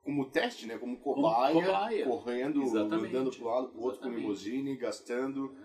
como 0.03 0.29
teste, 0.29 0.67
né? 0.67 0.77
Como 0.77 0.97
cobaia, 0.97 1.53
como 1.53 1.65
cobaia. 1.65 2.05
correndo, 2.05 2.61
Exatamente. 2.61 3.15
andando 3.15 3.31
para 3.31 3.45
um 3.45 3.49
lado 3.49 3.67
para 3.69 3.79
o 3.79 3.83
outro 3.83 4.01
com 4.01 4.09
limusine, 4.09 4.75
gastando. 4.75 5.55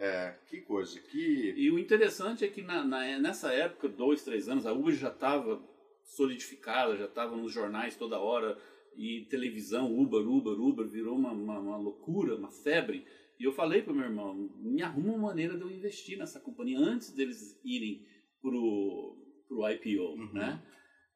É, 0.00 0.36
que 0.46 0.60
coisa, 0.60 1.00
que... 1.00 1.54
E 1.56 1.68
o 1.72 1.78
interessante 1.78 2.44
é 2.44 2.48
que 2.48 2.62
na, 2.62 2.84
na, 2.84 3.18
nessa 3.18 3.52
época, 3.52 3.88
dois, 3.88 4.22
três 4.22 4.48
anos, 4.48 4.64
a 4.64 4.72
Uber 4.72 4.94
já 4.94 5.08
estava 5.08 5.60
solidificada, 6.04 6.96
já 6.96 7.06
estava 7.06 7.36
nos 7.36 7.52
jornais 7.52 7.96
toda 7.96 8.20
hora, 8.20 8.56
e 8.96 9.26
televisão, 9.28 9.92
Uber, 9.98 10.20
Uber, 10.20 10.60
Uber, 10.60 10.86
virou 10.86 11.16
uma, 11.16 11.32
uma, 11.32 11.58
uma 11.58 11.76
loucura, 11.76 12.36
uma 12.36 12.50
febre. 12.50 13.04
E 13.40 13.44
eu 13.44 13.52
falei 13.52 13.82
para 13.82 13.92
meu 13.92 14.04
irmão, 14.04 14.34
me 14.56 14.82
arruma 14.82 15.14
uma 15.14 15.28
maneira 15.28 15.56
de 15.56 15.62
eu 15.62 15.70
investir 15.70 16.16
nessa 16.16 16.38
companhia 16.38 16.78
antes 16.78 17.10
deles 17.10 17.60
irem 17.64 18.04
pro, 18.40 19.16
pro 19.48 19.68
IPO, 19.68 20.14
uhum. 20.14 20.32
né? 20.32 20.62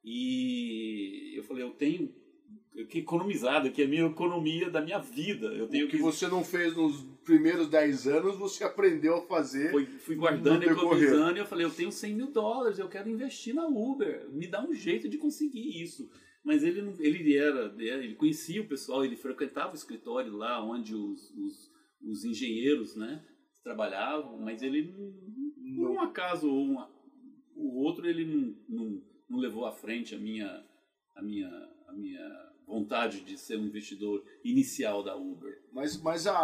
E 0.05 1.35
eu 1.37 1.45
falei, 1.45 1.63
eu 1.63 1.71
tenho 1.71 2.13
que 2.89 3.01
economizado, 3.01 3.71
que 3.71 3.83
é 3.83 3.85
a 3.85 3.89
minha 3.89 4.07
economia 4.07 4.71
da 4.71 4.81
minha 4.81 4.99
vida. 4.99 5.47
Eu 5.49 5.69
tenho 5.69 5.87
o 5.87 5.89
que, 5.89 5.97
que, 5.97 6.03
você 6.03 6.27
não 6.27 6.43
fez 6.43 6.75
nos 6.75 7.03
primeiros 7.25 7.69
10 7.69 8.07
anos, 8.09 8.37
você 8.39 8.65
aprendeu 8.65 9.17
a 9.17 9.27
fazer. 9.27 9.71
Foi, 9.71 9.85
fui 9.85 10.17
guardando, 10.17 10.63
economizando, 10.63 11.37
e 11.37 11.41
eu 11.41 11.47
falei, 11.47 11.67
eu 11.67 11.71
tenho 11.71 11.93
100 11.93 12.15
mil 12.15 12.31
dólares, 12.31 12.79
eu 12.79 12.89
quero 12.89 13.11
investir 13.11 13.55
na 13.55 13.67
Uber, 13.67 14.29
me 14.31 14.47
dá 14.47 14.65
um 14.65 14.75
jeito 14.75 15.09
de 15.09 15.19
conseguir 15.19 15.83
isso. 15.83 16.09
Mas 16.45 16.65
ele, 16.65 16.97
ele 16.99 17.37
era, 17.37 17.73
ele 17.79 18.15
conhecia 18.15 18.63
o 18.63 18.69
pessoal, 18.69 19.05
ele 19.05 19.17
frequentava 19.17 19.73
o 19.73 19.77
escritório 19.77 20.37
lá 20.37 20.65
onde 20.65 20.95
os, 20.95 21.31
os, 21.31 21.71
os 22.03 22.25
engenheiros 22.25 22.97
né, 22.97 23.25
trabalhavam, 23.63 24.41
mas 24.41 24.61
ele, 24.61 24.93
por 25.77 25.91
um 25.91 26.01
acaso 26.01 26.51
ou 26.51 26.65
um, 26.65 26.85
o 27.55 27.83
outro, 27.85 28.09
ele 28.09 28.25
não, 28.25 28.57
não, 28.69 29.03
não 29.29 29.39
levou 29.39 29.67
à 29.67 29.73
frente 29.73 30.15
a 30.17 30.19
minha, 30.19 30.65
a 31.15 31.23
minha, 31.23 31.49
a 31.93 31.95
minha 31.95 32.53
vontade 32.67 33.21
de 33.21 33.37
ser 33.37 33.59
um 33.59 33.67
investidor 33.67 34.25
inicial 34.43 35.03
da 35.03 35.15
Uber. 35.15 35.61
Mas, 35.73 36.01
mas 36.01 36.27
a, 36.27 36.35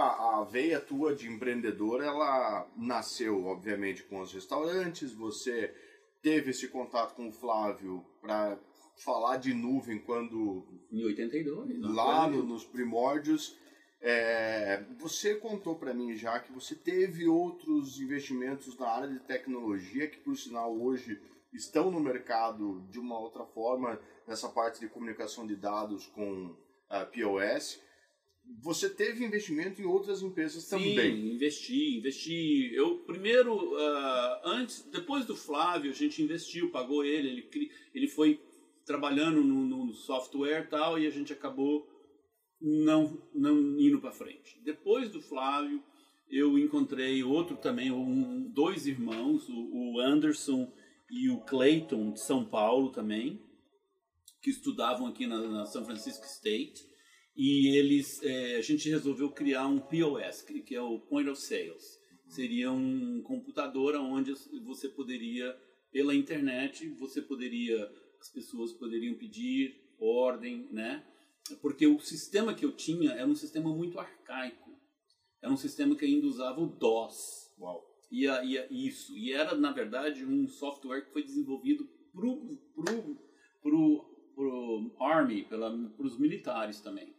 a 0.41 0.45
veia 0.45 0.79
tua 0.79 1.15
de 1.15 1.27
empreendedor, 1.27 2.03
ela 2.03 2.71
nasceu, 2.77 3.47
obviamente, 3.47 4.03
com 4.05 4.21
os 4.21 4.33
restaurantes, 4.33 5.13
você 5.13 5.75
teve 6.21 6.51
esse 6.51 6.69
contato 6.69 7.15
com 7.15 7.29
o 7.29 7.33
Flávio 7.33 8.05
para 8.21 8.59
falar 8.97 9.39
de 9.39 9.55
nuvem 9.55 9.99
quando... 9.99 10.67
Em 10.93 11.05
82. 11.05 11.81
Lá 11.81 12.29
no, 12.29 12.43
nos 12.43 12.65
primórdios. 12.65 13.57
É, 14.01 14.85
você 14.99 15.35
contou 15.35 15.75
para 15.75 15.93
mim 15.93 16.15
já 16.15 16.39
que 16.39 16.53
você 16.53 16.75
teve 16.75 17.27
outros 17.27 18.01
investimentos 18.01 18.77
na 18.79 18.89
área 18.89 19.09
de 19.09 19.19
tecnologia 19.21 20.09
que, 20.09 20.19
por 20.19 20.37
sinal, 20.37 20.77
hoje 20.79 21.21
estão 21.53 21.91
no 21.91 21.99
mercado 21.99 22.87
de 22.91 22.99
uma 22.99 23.19
outra 23.19 23.45
forma, 23.45 23.99
nessa 24.29 24.49
parte 24.51 24.79
de 24.79 24.89
comunicação 24.89 25.47
de 25.47 25.57
dados 25.57 26.07
com 26.09 26.55
a 26.89 27.05
POS. 27.07 27.81
Você 28.63 28.89
teve 28.89 29.25
investimento 29.25 29.81
em 29.81 29.87
outras 29.87 30.23
empresas 30.23 30.65
Sim, 30.65 30.77
também? 30.77 31.35
investi, 31.35 31.99
investi. 31.99 32.71
Eu 32.75 32.99
primeiro, 32.99 33.55
uh, 33.55 34.41
antes, 34.45 34.83
depois 34.91 35.25
do 35.27 35.35
Flávio, 35.35 35.91
a 35.91 35.95
gente 35.95 36.23
investiu, 36.23 36.71
pagou 36.71 37.05
ele, 37.05 37.49
ele, 37.53 37.71
ele 37.95 38.09
foi 38.09 38.41
trabalhando 38.87 39.43
no, 39.43 39.65
no 39.65 39.93
software 39.93 40.65
e 40.65 40.67
tal, 40.67 40.99
e 40.99 41.07
a 41.07 41.11
gente 41.11 41.33
acabou 41.33 41.87
não, 42.61 43.21
não 43.35 43.79
indo 43.79 44.01
para 44.01 44.13
frente. 44.13 44.59
Depois 44.65 45.11
do 45.11 45.21
Flávio, 45.21 45.83
eu 46.31 46.59
encontrei 46.59 47.23
outro 47.23 47.57
também, 47.57 47.91
um, 47.91 48.51
dois 48.51 48.87
irmãos, 48.87 49.47
o, 49.49 49.55
o 49.73 50.01
Anderson 50.01 50.73
e 51.11 51.29
o 51.29 51.41
Clayton 51.41 52.13
de 52.13 52.21
São 52.21 52.45
Paulo 52.45 52.91
também, 52.91 53.43
que 54.49 54.51
estudavam 54.51 55.07
aqui 55.07 55.27
na, 55.27 55.39
na 55.47 55.67
São 55.67 55.85
Francisco 55.85 56.25
State. 56.25 56.87
E 57.37 57.77
eles, 57.77 58.23
é, 58.23 58.57
a 58.57 58.63
gente 58.63 58.89
resolveu 58.89 59.31
criar 59.31 59.67
um 59.67 59.79
POS, 59.79 60.43
que 60.43 60.75
é 60.75 60.81
o 60.81 60.99
Point 60.99 61.29
of 61.29 61.41
Sales. 61.41 61.99
Seria 62.27 62.73
um 62.73 63.23
computador 63.23 63.95
onde 63.97 64.33
você 64.65 64.89
poderia, 64.89 65.55
pela 65.93 66.15
internet, 66.15 66.89
você 66.99 67.21
poderia, 67.21 67.91
as 68.21 68.31
pessoas 68.31 68.73
poderiam 68.73 69.15
pedir 69.15 69.77
ordem, 70.01 70.69
né? 70.73 71.05
Porque 71.61 71.87
o 71.87 72.01
sistema 72.01 72.55
que 72.55 72.65
eu 72.65 72.73
tinha 72.73 73.13
era 73.13 73.27
um 73.27 73.35
sistema 73.35 73.75
muito 73.75 73.99
arcaico. 73.99 74.71
Era 75.43 75.53
um 75.53 75.57
sistema 75.57 75.95
que 75.95 76.05
ainda 76.05 76.27
usava 76.27 76.61
o 76.61 76.67
DOS. 76.67 77.53
Uau. 77.59 77.87
E, 78.11 78.27
a, 78.27 78.43
e 78.43 78.59
a, 78.59 78.67
isso. 78.71 79.17
E 79.17 79.33
era, 79.33 79.55
na 79.55 79.73
verdade, 79.73 80.25
um 80.25 80.49
software 80.49 81.03
que 81.03 81.13
foi 81.13 81.23
desenvolvido 81.23 81.89
pro, 82.13 82.59
pro, 82.75 83.19
pro, 83.63 84.08
pro 84.39 84.95
Army, 85.01 85.43
para 85.43 85.59
os 85.99 86.17
militares 86.17 86.81
também. 86.81 87.13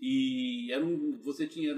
E 0.00 0.72
era 0.72 0.82
um, 0.82 1.18
você 1.18 1.46
tinha, 1.46 1.74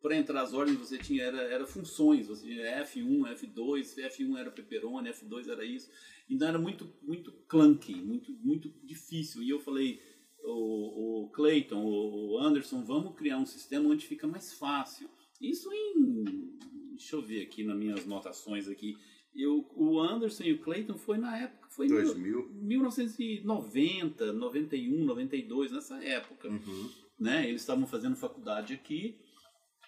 para 0.00 0.16
entrar 0.16 0.42
as 0.42 0.54
ordens, 0.54 0.78
você 0.78 0.98
tinha, 0.98 1.24
era, 1.24 1.42
era 1.42 1.66
funções, 1.66 2.28
você 2.28 2.46
tinha 2.46 2.84
F1, 2.84 3.22
F2, 3.34 3.96
F1 3.96 4.38
era 4.38 4.52
pepperoni, 4.52 5.10
F2 5.10 5.48
era 5.48 5.64
isso. 5.64 5.90
Então 6.30 6.46
era 6.46 6.60
muito, 6.60 6.94
muito 7.02 7.32
clunky, 7.48 7.96
muito, 7.96 8.32
muito 8.34 8.68
difícil. 8.86 9.42
E 9.42 9.50
eu 9.50 9.58
falei, 9.58 10.00
o, 10.44 11.24
o 11.24 11.30
Clayton, 11.30 11.84
o 11.84 12.38
Anderson, 12.38 12.84
vamos 12.84 13.16
criar 13.16 13.38
um 13.38 13.46
sistema 13.46 13.88
onde 13.88 14.06
fica 14.06 14.28
mais 14.28 14.52
fácil. 14.52 15.10
Isso 15.40 15.68
em 15.72 16.52
deixa 16.92 17.16
eu 17.16 17.22
ver 17.22 17.42
aqui 17.42 17.64
nas 17.64 17.76
minhas 17.76 18.06
notações 18.06 18.68
aqui, 18.68 18.96
Eu, 19.34 19.68
o 19.74 19.98
Anderson 19.98 20.44
e 20.44 20.52
o 20.52 20.60
Clayton 20.60 20.96
foi 20.96 21.18
na 21.18 21.36
época, 21.36 21.61
foi 21.74 21.86
em 21.86 21.90
2000. 21.90 22.50
1990, 22.52 24.32
91, 24.32 25.04
92, 25.04 25.72
nessa 25.72 26.02
época. 26.02 26.48
Uhum. 26.48 26.90
Né? 27.18 27.48
Eles 27.48 27.62
estavam 27.62 27.86
fazendo 27.86 28.16
faculdade 28.16 28.74
aqui 28.74 29.18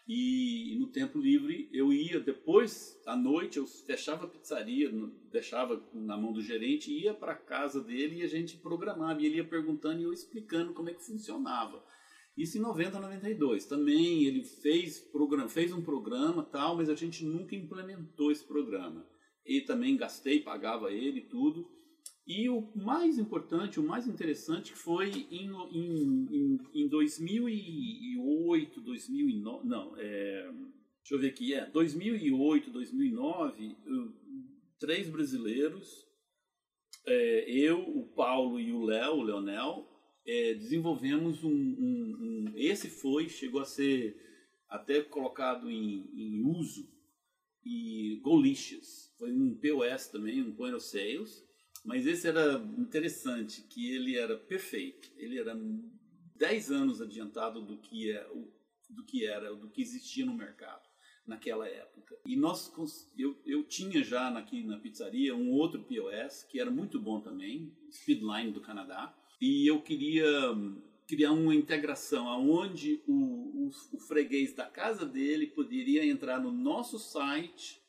e 0.07 0.77
no 0.79 0.88
tempo 0.88 1.18
livre 1.18 1.68
eu 1.73 1.90
ia 1.90 2.20
depois 2.20 3.01
à 3.07 3.16
noite 3.16 3.57
eu 3.57 3.66
fechava 3.66 4.27
a 4.27 4.29
pizzaria, 4.29 4.92
deixava 5.33 5.83
na 5.94 6.16
mão 6.16 6.33
do 6.33 6.42
gerente, 6.42 6.92
ia 6.92 7.14
para 7.14 7.35
casa 7.35 7.81
dele 7.81 8.16
e 8.16 8.23
a 8.23 8.29
gente 8.29 8.59
programava. 8.59 9.23
E 9.23 9.27
ele 9.27 9.37
ia 9.37 9.44
perguntando 9.44 10.01
e 10.01 10.05
eu 10.05 10.12
explicando 10.12 10.75
como 10.75 10.90
é 10.90 10.94
que 10.94 11.05
funcionava. 11.05 11.83
Isso 12.37 12.59
em 12.59 12.61
90, 12.61 13.01
92. 13.01 13.64
Também 13.64 14.25
ele 14.25 14.44
fez, 14.44 14.99
programa, 14.99 15.49
fez 15.49 15.73
um 15.73 15.81
programa 15.81 16.42
tal, 16.42 16.77
mas 16.77 16.90
a 16.90 16.94
gente 16.94 17.25
nunca 17.25 17.55
implementou 17.55 18.31
esse 18.31 18.44
programa. 18.44 19.07
E 19.47 19.61
também 19.61 19.97
gastei, 19.97 20.41
pagava 20.41 20.93
ele 20.93 21.21
tudo. 21.21 21.69
E 22.27 22.49
o 22.49 22.73
mais 22.75 23.19
importante, 23.19 23.79
o 23.79 23.83
mais 23.83 24.07
interessante 24.09 24.73
foi 24.73 25.11
em, 25.31 25.51
em, 25.73 26.29
em, 26.33 26.59
em 26.75 26.89
2008, 26.89 28.81
2009, 28.81 29.69
não, 29.69 29.95
é, 29.99 30.51
deixa 31.01 31.15
eu 31.15 31.19
ver 31.19 31.29
aqui, 31.29 31.53
é 31.53 31.67
2008, 31.67 32.71
2009, 32.71 33.77
eu- 33.87 34.13
três 34.79 35.09
brasileiros, 35.11 36.07
é, 37.07 37.51
eu, 37.51 37.81
o 37.81 38.07
Paulo 38.15 38.59
e 38.59 38.73
o 38.73 38.83
Léo, 38.83 39.17
o 39.17 39.23
Leonel, 39.23 39.87
é, 40.27 40.55
desenvolvemos 40.55 41.45
um, 41.45 41.51
um- 41.53 42.17
um- 42.49 42.53
esse 42.57 42.89
foi, 42.89 43.29
chegou 43.29 43.61
a 43.61 43.67
ser 43.67 44.17
até 44.69 45.03
colocado 45.03 45.71
em, 45.71 46.09
em 46.17 46.41
uso, 46.43 46.89
e 47.67 48.21
Golicious, 48.23 49.13
foi 49.25 49.33
um 49.33 49.55
POS 49.55 50.09
também, 50.09 50.43
um 50.43 50.53
Point 50.53 50.75
of 50.75 50.85
Sales, 50.85 51.43
mas 51.83 52.07
esse 52.07 52.29
era 52.29 52.63
interessante, 52.77 53.63
que 53.63 53.91
ele 53.91 54.19
era 54.19 54.37
perfeito. 54.37 55.11
Ele 55.17 55.39
era 55.39 55.59
10 56.37 56.71
anos 56.71 57.01
adiantado 57.01 57.63
do 57.63 57.79
que, 57.79 58.13
é, 58.13 58.29
do 58.91 59.03
que 59.03 59.25
era, 59.25 59.55
do 59.55 59.71
que 59.71 59.81
existia 59.81 60.27
no 60.27 60.35
mercado 60.35 60.83
naquela 61.27 61.67
época. 61.67 62.19
E 62.27 62.37
nós, 62.37 62.71
eu, 63.17 63.35
eu 63.47 63.65
tinha 63.65 64.05
já 64.05 64.29
aqui 64.37 64.63
na 64.63 64.79
pizzaria 64.79 65.35
um 65.35 65.53
outro 65.53 65.83
POS, 65.83 66.45
que 66.45 66.61
era 66.61 66.71
muito 66.71 67.01
bom 67.01 67.19
também, 67.19 67.75
Speedline 67.91 68.53
do 68.53 68.61
Canadá, 68.61 69.17
e 69.41 69.67
eu 69.67 69.81
queria 69.81 70.29
criar 71.07 71.33
uma 71.33 71.55
integração 71.55 72.29
aonde 72.29 73.03
o, 73.07 73.15
o, 73.15 73.71
o 73.95 73.99
freguês 74.01 74.53
da 74.53 74.67
casa 74.67 75.07
dele 75.07 75.47
poderia 75.47 76.05
entrar 76.05 76.39
no 76.39 76.53
nosso 76.53 76.99
site 76.99 77.83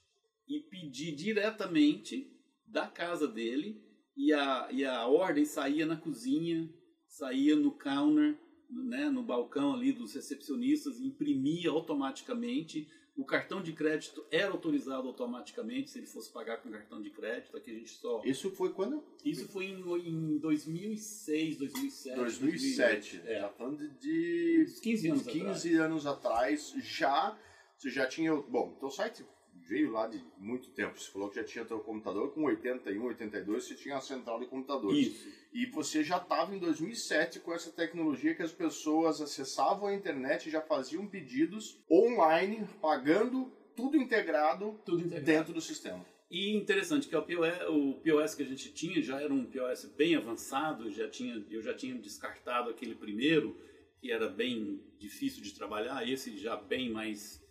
e 0.47 0.59
pedir 0.69 1.15
diretamente 1.15 2.31
da 2.67 2.87
casa 2.87 3.27
dele 3.27 3.81
e 4.17 4.31
a, 4.33 4.67
e 4.71 4.85
a 4.85 5.05
ordem 5.07 5.45
saía 5.45 5.85
na 5.85 5.97
cozinha, 5.97 6.69
saía 7.07 7.55
no 7.55 7.71
counter, 7.71 8.37
né, 8.69 9.09
no 9.09 9.21
balcão 9.23 9.73
ali 9.73 9.91
dos 9.91 10.13
recepcionistas, 10.13 10.99
imprimia 10.99 11.69
automaticamente. 11.69 12.87
O 13.17 13.23
cartão 13.23 13.61
de 13.61 13.71
crédito 13.71 14.25
era 14.29 14.51
autorizado 14.51 15.07
automaticamente 15.07 15.89
se 15.89 15.99
ele 15.99 16.05
fosse 16.07 16.29
pagar 16.33 16.57
com 16.61 16.69
cartão 16.69 17.01
de 17.01 17.09
crédito. 17.11 17.55
Aqui 17.55 17.71
a 17.71 17.73
gente 17.73 17.91
só. 17.91 18.21
Isso 18.25 18.51
foi 18.51 18.73
quando? 18.73 19.01
Isso 19.23 19.47
foi 19.47 19.67
em, 19.67 19.79
em 20.05 20.37
2006, 20.37 21.57
2007. 21.57 22.15
2007. 22.17 23.17
2008. 23.19 23.27
É. 23.29 23.39
Já 23.39 23.49
falando 23.51 23.77
de- 23.77 23.99
de 23.99 24.63
Uns 24.67 24.79
15 24.81 25.07
anos 25.09 25.23
15 25.23 25.39
atrás. 25.39 25.65
anos 25.79 26.05
atrás, 26.05 26.73
já 26.83 27.39
você 27.77 27.89
já 27.89 28.05
tinha. 28.05 28.35
Bom, 28.35 28.75
teu 28.79 28.89
site 28.89 29.25
veio 29.67 29.91
lá 29.91 30.07
de 30.07 30.23
muito 30.37 30.69
tempo. 30.69 30.99
Você 30.99 31.11
falou 31.11 31.29
que 31.29 31.35
já 31.35 31.43
tinha 31.43 31.65
teu 31.65 31.79
computador 31.79 32.33
com 32.33 32.43
81, 32.43 33.03
82, 33.03 33.63
você 33.63 33.75
tinha 33.75 33.97
a 33.97 34.01
central 34.01 34.39
de 34.39 34.47
computadores. 34.47 35.07
Isso. 35.07 35.29
E 35.53 35.65
você 35.67 36.03
já 36.03 36.17
estava 36.17 36.55
em 36.55 36.59
2007 36.59 37.39
com 37.39 37.53
essa 37.53 37.71
tecnologia 37.71 38.35
que 38.35 38.43
as 38.43 38.51
pessoas 38.51 39.21
acessavam 39.21 39.87
a 39.87 39.93
internet 39.93 40.47
e 40.47 40.51
já 40.51 40.61
faziam 40.61 41.07
pedidos 41.07 41.81
online, 41.89 42.67
pagando 42.81 43.51
tudo 43.75 43.97
integrado 43.97 44.79
Tudo 44.85 44.99
integrado. 45.01 45.25
dentro 45.25 45.53
do 45.53 45.61
sistema. 45.61 46.05
E 46.29 46.55
interessante 46.55 47.07
que 47.07 47.15
o 47.15 47.21
POS, 47.21 47.69
o 47.69 47.93
POS 48.01 48.35
que 48.35 48.43
a 48.43 48.45
gente 48.45 48.73
tinha 48.73 49.01
já 49.01 49.21
era 49.21 49.33
um 49.33 49.45
POS 49.45 49.85
bem 49.95 50.15
avançado, 50.15 50.89
já 50.91 51.07
tinha, 51.09 51.45
eu 51.49 51.61
já 51.61 51.73
tinha 51.73 51.95
descartado 51.95 52.69
aquele 52.69 52.95
primeiro, 52.95 53.55
que 54.01 54.11
era 54.11 54.27
bem 54.27 54.81
difícil 54.97 55.41
de 55.43 55.53
trabalhar, 55.53 56.07
esse 56.07 56.35
já 56.37 56.55
bem 56.55 56.89
mais 56.89 57.44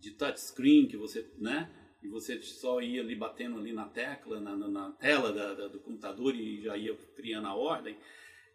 de 0.00 0.12
touchscreen, 0.12 0.86
que 0.86 0.96
você, 0.96 1.26
né? 1.38 1.70
E 2.02 2.08
você 2.08 2.40
só 2.40 2.80
ia 2.80 3.02
ali 3.02 3.14
batendo 3.14 3.58
ali 3.58 3.72
na 3.72 3.84
tecla, 3.86 4.40
na, 4.40 4.56
na- 4.56 4.92
tela 4.92 5.32
da- 5.32 5.52
da- 5.54 5.68
do 5.68 5.78
computador 5.80 6.34
e 6.34 6.62
já 6.62 6.76
ia 6.76 6.94
criando 7.14 7.46
a 7.46 7.54
ordem. 7.54 7.96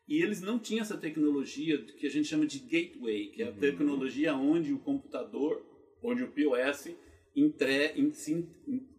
E 0.07 0.21
eles 0.21 0.41
não 0.41 0.57
tinham 0.59 0.81
essa 0.81 0.97
tecnologia 0.97 1.77
que 1.83 2.05
a 2.07 2.09
gente 2.09 2.27
chama 2.27 2.45
de 2.45 2.59
gateway, 2.59 3.27
que 3.27 3.41
é 3.43 3.47
a 3.47 3.51
tecnologia 3.51 4.35
onde 4.35 4.73
o 4.73 4.79
computador, 4.79 5.63
onde 6.01 6.23
o 6.23 6.31
POS 6.31 6.95
entre, 7.35 7.93
in- 7.99 8.11
se 8.13 8.47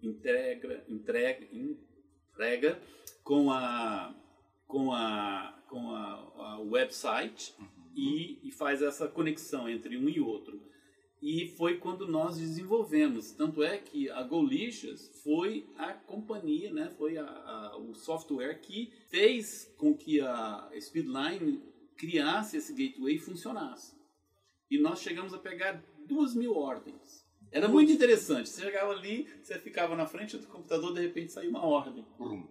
integra, 0.02 0.84
entrega, 0.88 1.46
entrega 1.52 2.80
com 3.24 3.50
a 3.50 4.14
com 4.66 4.92
a 4.92 5.52
com 5.68 5.90
a, 5.90 6.04
a 6.54 6.60
website 6.60 7.54
e, 7.94 8.38
e 8.46 8.52
faz 8.52 8.82
essa 8.82 9.08
conexão 9.08 9.68
entre 9.68 9.96
um 9.96 10.08
e 10.08 10.20
outro. 10.20 10.60
E 11.22 11.48
foi 11.56 11.78
quando 11.78 12.06
nós 12.06 12.36
desenvolvemos. 12.38 13.32
Tanto 13.32 13.62
é 13.62 13.78
que 13.78 14.08
a 14.10 14.22
Golicious 14.22 15.08
foi 15.24 15.66
a 15.76 15.92
companhia, 15.92 16.72
né, 16.72 16.90
foi 16.98 17.16
a, 17.16 17.24
a- 17.24 17.76
o 17.78 17.94
software 17.94 18.60
que 18.60 18.92
fez 19.08 19.74
com 19.78 19.96
que 19.96 20.20
a 20.20 20.70
Speedline 20.80 21.62
criasse 21.96 22.58
esse 22.58 22.72
gateway 22.74 23.14
e 23.14 23.18
funcionasse. 23.18 23.96
E 24.70 24.78
nós 24.78 25.00
chegamos 25.00 25.32
a 25.32 25.38
pegar 25.38 25.82
duas 26.06 26.34
mil 26.34 26.54
ordens. 26.56 27.24
Era 27.50 27.68
muito 27.68 27.90
interessante. 27.90 28.48
Você 28.48 28.60
chegava 28.62 28.92
ali, 28.92 29.26
você 29.42 29.58
ficava 29.58 29.96
na 29.96 30.06
frente 30.06 30.36
do 30.36 30.46
computador, 30.48 30.92
de 30.92 31.00
repente 31.00 31.32
saía 31.32 31.48
uma 31.48 31.64
ordem. 31.64 32.04
Brum. 32.18 32.46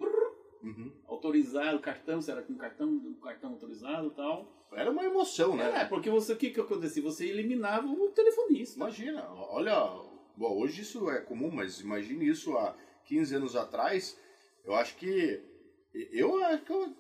Uhum. 0.66 0.92
Autorizado, 1.08 1.78
o 1.78 1.82
cartão, 1.82 2.20
você 2.20 2.32
era 2.32 2.42
com 2.42 2.56
cartão, 2.56 2.90
o 2.90 3.16
cartão 3.22 3.52
autorizado 3.52 4.08
e 4.08 4.12
tal. 4.12 4.68
Era 4.74 4.92
uma 4.92 5.06
emoção, 5.06 5.56
né? 5.56 5.82
É, 5.82 5.86
porque 5.86 6.10
você, 6.10 6.34
o 6.34 6.36
que 6.36 6.50
que 6.50 6.60
acontecia? 6.60 7.04
Você 7.04 7.28
eliminava 7.28 7.88
o 7.88 8.10
telefonista. 8.10 8.76
Imagina, 8.76 9.24
olha, 9.32 9.76
bom, 10.36 10.58
hoje 10.58 10.82
isso 10.82 11.10
é 11.10 11.22
comum, 11.22 11.52
mas 11.52 11.80
imagine 11.80 12.28
isso 12.28 12.58
há 12.58 12.76
15 13.06 13.36
anos 13.36 13.56
atrás. 13.56 14.20
Eu 14.66 14.74
acho 14.74 14.98
que 14.98 15.42
eu 16.12 16.44
acho 16.44 16.64
que 16.66 16.74
eu 16.74 16.94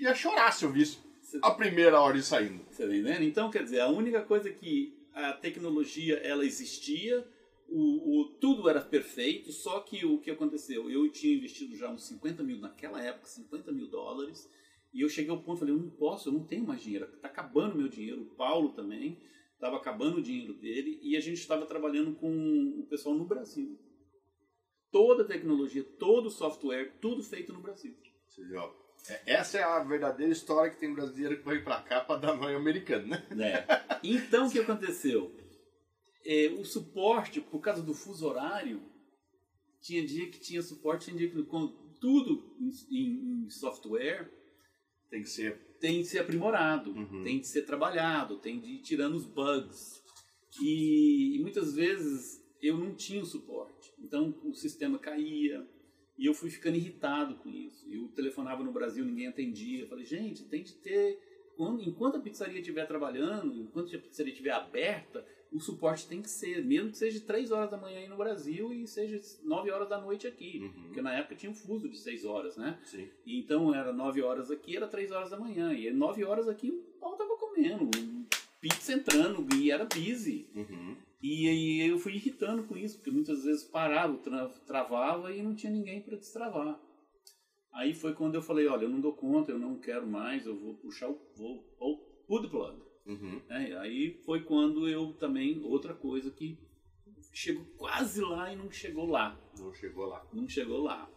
ia 0.00 0.14
chorar 0.14 0.52
se 0.52 0.64
eu 0.64 0.70
visse 0.70 0.98
a 1.40 1.50
primeira 1.50 2.00
ordem 2.00 2.22
saindo. 2.22 2.64
Você 2.70 2.86
tá 2.86 2.94
entendendo? 2.94 3.22
Então, 3.22 3.50
quer 3.50 3.64
dizer, 3.64 3.80
a 3.80 3.88
única 3.88 4.20
coisa 4.22 4.50
que 4.50 4.94
a 5.14 5.32
tecnologia 5.32 6.16
ela 6.18 6.44
existia, 6.44 7.26
o, 7.74 8.20
o- 8.20 8.28
tudo 8.40 8.68
era 8.68 8.80
perfeito, 8.80 9.50
só 9.52 9.80
que 9.80 10.04
o 10.04 10.18
que 10.20 10.30
aconteceu? 10.30 10.90
Eu 10.90 11.10
tinha 11.10 11.34
investido 11.36 11.74
já 11.76 11.90
uns 11.90 12.06
50 12.08 12.42
mil, 12.42 12.58
naquela 12.58 13.02
época, 13.02 13.26
50 13.26 13.72
mil 13.72 13.88
dólares, 13.88 14.48
e 14.92 15.00
eu 15.00 15.08
cheguei 15.08 15.30
ao 15.30 15.42
ponto, 15.42 15.60
falei, 15.60 15.74
eu 15.74 15.78
não 15.78 15.90
posso, 15.90 16.28
eu 16.28 16.32
não 16.32 16.44
tenho 16.46 16.66
mais 16.66 16.82
dinheiro, 16.82 17.06
está 17.14 17.28
acabando 17.28 17.76
meu 17.76 17.88
dinheiro, 17.88 18.22
o 18.22 18.34
Paulo 18.36 18.70
também, 18.74 19.18
estava 19.54 19.76
acabando 19.76 20.18
o 20.18 20.22
dinheiro 20.22 20.54
dele, 20.54 20.98
e 21.02 21.16
a 21.16 21.20
gente 21.20 21.38
estava 21.38 21.64
trabalhando 21.66 22.14
com 22.16 22.30
o 22.80 22.86
pessoal 22.88 23.14
no 23.14 23.24
Brasil. 23.24 23.78
Toda 24.90 25.22
a 25.22 25.26
tecnologia, 25.26 25.82
todo 25.98 26.26
o 26.26 26.30
software, 26.30 26.92
tudo 27.00 27.22
feito 27.22 27.52
no 27.52 27.60
Brasil. 27.60 27.94
Ó? 28.56 28.70
É- 29.08 29.34
Essa 29.34 29.58
é 29.58 29.62
a 29.62 29.82
verdadeira 29.82 30.30
história 30.32 30.70
que 30.70 30.78
tem 30.78 30.92
brasileiro 30.92 31.38
que 31.38 31.44
vai 31.44 31.62
pra 31.62 31.80
cá 31.80 32.00
pra 32.02 32.16
dar 32.16 32.34
mãe 32.36 32.54
americano, 32.54 33.06
né? 33.08 33.26
né? 33.30 33.66
Então, 34.02 34.46
o 34.46 34.50
que 34.50 34.58
aconteceu? 34.58 35.34
É, 36.24 36.48
o 36.58 36.64
suporte, 36.64 37.40
por 37.40 37.60
causa 37.60 37.82
do 37.82 37.94
fuso 37.94 38.26
horário, 38.26 38.80
tinha 39.80 40.04
dia 40.06 40.30
que 40.30 40.38
tinha 40.38 40.62
suporte, 40.62 41.06
tinha 41.06 41.16
dia 41.16 41.28
que 41.30 41.42
com 41.44 41.68
tudo 42.00 42.56
em, 42.60 42.70
em- 42.96 43.44
em 43.44 43.50
software 43.50 44.30
Tem 45.10 45.22
que 45.22 45.28
ser. 45.28 45.58
tem 45.80 46.00
de 46.00 46.06
ser 46.06 46.20
aprimorado, 46.20 46.92
Uhum. 46.92 47.22
tem 47.24 47.40
de 47.40 47.46
ser 47.48 47.62
trabalhado, 47.62 48.38
tem 48.38 48.60
de 48.60 48.72
ir 48.74 48.82
tirando 48.82 49.14
os 49.16 49.26
bugs. 49.26 50.00
E, 50.60 51.36
e 51.36 51.38
muitas 51.40 51.74
vezes 51.74 52.40
eu 52.60 52.76
não 52.78 52.94
tinha 52.94 53.20
o 53.22 53.26
suporte. 53.26 53.92
Então 53.98 54.34
o 54.44 54.54
sistema 54.54 54.98
caía 54.98 55.66
e 56.18 56.26
eu 56.26 56.34
fui 56.34 56.50
ficando 56.50 56.76
irritado 56.76 57.36
com 57.36 57.48
isso. 57.48 57.84
Eu 57.92 58.06
telefonava 58.08 58.62
no 58.62 58.72
Brasil, 58.72 59.04
ninguém 59.04 59.26
atendia. 59.26 59.80
Eu 59.80 59.88
falei, 59.88 60.04
gente, 60.04 60.44
tem 60.44 60.62
de 60.62 60.74
ter. 60.74 61.18
enquanto 61.80 62.16
a 62.16 62.20
pizzaria 62.20 62.60
estiver 62.60 62.86
trabalhando, 62.86 63.54
enquanto 63.60 63.94
a 63.94 63.98
pizzaria 63.98 64.32
estiver 64.32 64.52
aberta, 64.52 65.26
o 65.52 65.60
suporte 65.60 66.06
tem 66.06 66.22
que 66.22 66.30
ser, 66.30 66.64
mesmo 66.64 66.90
que 66.90 66.96
seja 66.96 67.20
3 67.20 67.50
horas 67.50 67.70
da 67.70 67.76
manhã 67.76 67.98
aí 67.98 68.08
no 68.08 68.16
Brasil 68.16 68.72
e 68.72 68.86
seja 68.86 69.20
9 69.44 69.70
horas 69.70 69.88
da 69.88 70.00
noite 70.00 70.26
aqui. 70.26 70.60
Uhum. 70.62 70.82
Porque 70.84 71.02
na 71.02 71.12
época 71.14 71.36
tinha 71.36 71.52
um 71.52 71.54
fuso 71.54 71.88
de 71.88 71.98
6 71.98 72.24
horas, 72.24 72.56
né? 72.56 72.78
Sim. 72.84 73.08
E 73.26 73.38
Então 73.38 73.74
era 73.74 73.92
9 73.92 74.22
horas 74.22 74.50
aqui, 74.50 74.76
era 74.76 74.88
3 74.88 75.10
horas 75.10 75.30
da 75.30 75.38
manhã. 75.38 75.72
E 75.74 75.90
9 75.90 76.24
horas 76.24 76.48
aqui 76.48 76.70
o 76.70 76.98
pau 76.98 77.16
tava 77.16 77.36
comendo. 77.36 77.90
Pizza 78.60 78.92
entrando 78.92 79.46
e 79.54 79.70
era 79.70 79.84
busy. 79.84 80.48
Uhum. 80.54 80.96
E 81.22 81.48
aí 81.48 81.88
eu 81.88 81.98
fui 81.98 82.14
irritando 82.14 82.64
com 82.64 82.76
isso, 82.76 82.96
porque 82.96 83.10
muitas 83.10 83.44
vezes 83.44 83.64
parava, 83.64 84.16
tra 84.18 84.48
travava 84.66 85.32
e 85.32 85.42
não 85.42 85.54
tinha 85.54 85.72
ninguém 85.72 86.00
para 86.00 86.16
destravar. 86.16 86.80
Aí 87.72 87.94
foi 87.94 88.14
quando 88.14 88.34
eu 88.34 88.42
falei, 88.42 88.66
olha, 88.66 88.84
eu 88.84 88.90
não 88.90 89.00
dou 89.00 89.12
conta, 89.12 89.50
eu 89.50 89.58
não 89.58 89.78
quero 89.78 90.06
mais, 90.06 90.46
eu 90.46 90.56
vou 90.56 90.74
puxar 90.74 91.08
o 91.08 91.18
vou, 91.36 91.64
vou 91.78 91.98
pull 92.26 92.42
the 92.42 92.48
plug. 92.48 92.81
Uhum. 93.06 93.40
É, 93.48 93.76
aí 93.78 94.20
foi 94.24 94.42
quando 94.42 94.88
eu 94.88 95.12
também, 95.14 95.60
outra 95.64 95.94
coisa 95.94 96.30
que 96.30 96.58
chegou 97.32 97.64
quase 97.76 98.20
lá 98.20 98.52
e 98.52 98.56
não 98.56 98.70
chegou 98.70 99.06
lá. 99.06 99.38
Não 99.58 99.72
chegou 99.72 100.06
lá. 100.06 100.26
Não 100.32 100.48
chegou 100.48 100.82
lá. 100.82 101.10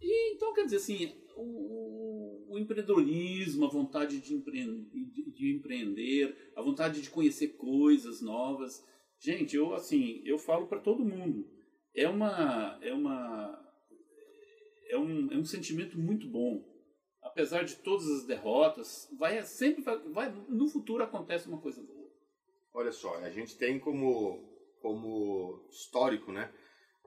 E, 0.00 0.34
então, 0.34 0.54
quer 0.54 0.64
dizer 0.64 0.76
assim, 0.76 1.12
o, 1.36 2.46
o 2.48 2.58
empreendedorismo, 2.58 3.64
a 3.64 3.68
vontade 3.68 4.20
de, 4.20 4.34
empre 4.34 4.64
de, 5.12 5.30
de, 5.30 5.52
empreender, 5.54 6.52
a 6.56 6.62
vontade 6.62 7.00
de 7.00 7.10
conhecer 7.10 7.48
coisas 7.56 8.20
novas. 8.20 8.84
Gente, 9.18 9.56
eu 9.56 9.74
assim, 9.74 10.22
eu 10.24 10.38
falo 10.38 10.66
para 10.66 10.80
todo 10.80 11.04
mundo, 11.04 11.46
é 11.94 12.08
uma 12.08 12.78
é 12.80 12.92
uma 12.92 13.70
é 14.88 14.98
um, 14.98 15.30
é 15.30 15.36
um 15.36 15.44
sentimento 15.44 15.98
muito 15.98 16.26
bom. 16.26 16.64
Apesar 17.22 17.64
de 17.64 17.76
todas 17.76 18.08
as 18.08 18.24
derrotas, 18.24 19.08
vai 19.18 19.42
sempre 19.42 19.82
vai, 19.82 20.30
no 20.48 20.68
futuro 20.68 21.02
acontece 21.02 21.48
uma 21.48 21.60
coisa 21.60 21.82
boa. 21.82 22.08
Olha 22.72 22.92
só, 22.92 23.16
a 23.18 23.30
gente 23.30 23.56
tem 23.56 23.78
como 23.78 24.48
como 24.80 25.62
histórico, 25.70 26.32
né? 26.32 26.50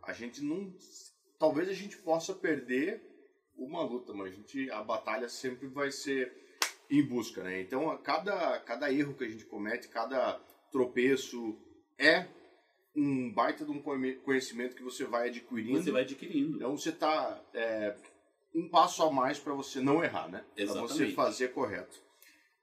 A 0.03 0.13
gente 0.13 0.43
não 0.43 0.71
talvez 1.39 1.67
a 1.67 1.73
gente 1.73 1.97
possa 1.97 2.33
perder 2.33 3.01
uma 3.57 3.83
luta, 3.83 4.13
mas 4.13 4.31
a, 4.31 4.35
gente, 4.35 4.71
a 4.71 4.83
batalha 4.83 5.27
sempre 5.29 5.67
vai 5.67 5.91
ser 5.91 6.31
em 6.89 7.03
busca, 7.03 7.43
né? 7.43 7.61
Então, 7.61 7.97
cada, 7.97 8.59
cada 8.59 8.91
erro 8.91 9.13
que 9.13 9.23
a 9.23 9.29
gente 9.29 9.45
comete, 9.45 9.87
cada 9.87 10.39
tropeço 10.71 11.57
é 11.97 12.27
um 12.95 13.31
baita 13.31 13.65
de 13.65 13.71
um 13.71 13.81
conhecimento 13.81 14.75
que 14.75 14.83
você 14.83 15.05
vai 15.05 15.29
adquirindo. 15.29 15.81
Você 15.81 15.91
vai 15.91 16.03
adquirindo. 16.03 16.57
Então, 16.57 16.77
você 16.77 16.89
está 16.89 17.41
é, 17.53 17.95
um 18.53 18.69
passo 18.69 19.03
a 19.03 19.11
mais 19.11 19.39
para 19.39 19.53
você 19.53 19.81
não 19.81 20.03
errar, 20.03 20.27
né? 20.27 20.43
Para 20.55 20.81
você 20.81 21.11
fazer 21.11 21.49
correto. 21.49 22.01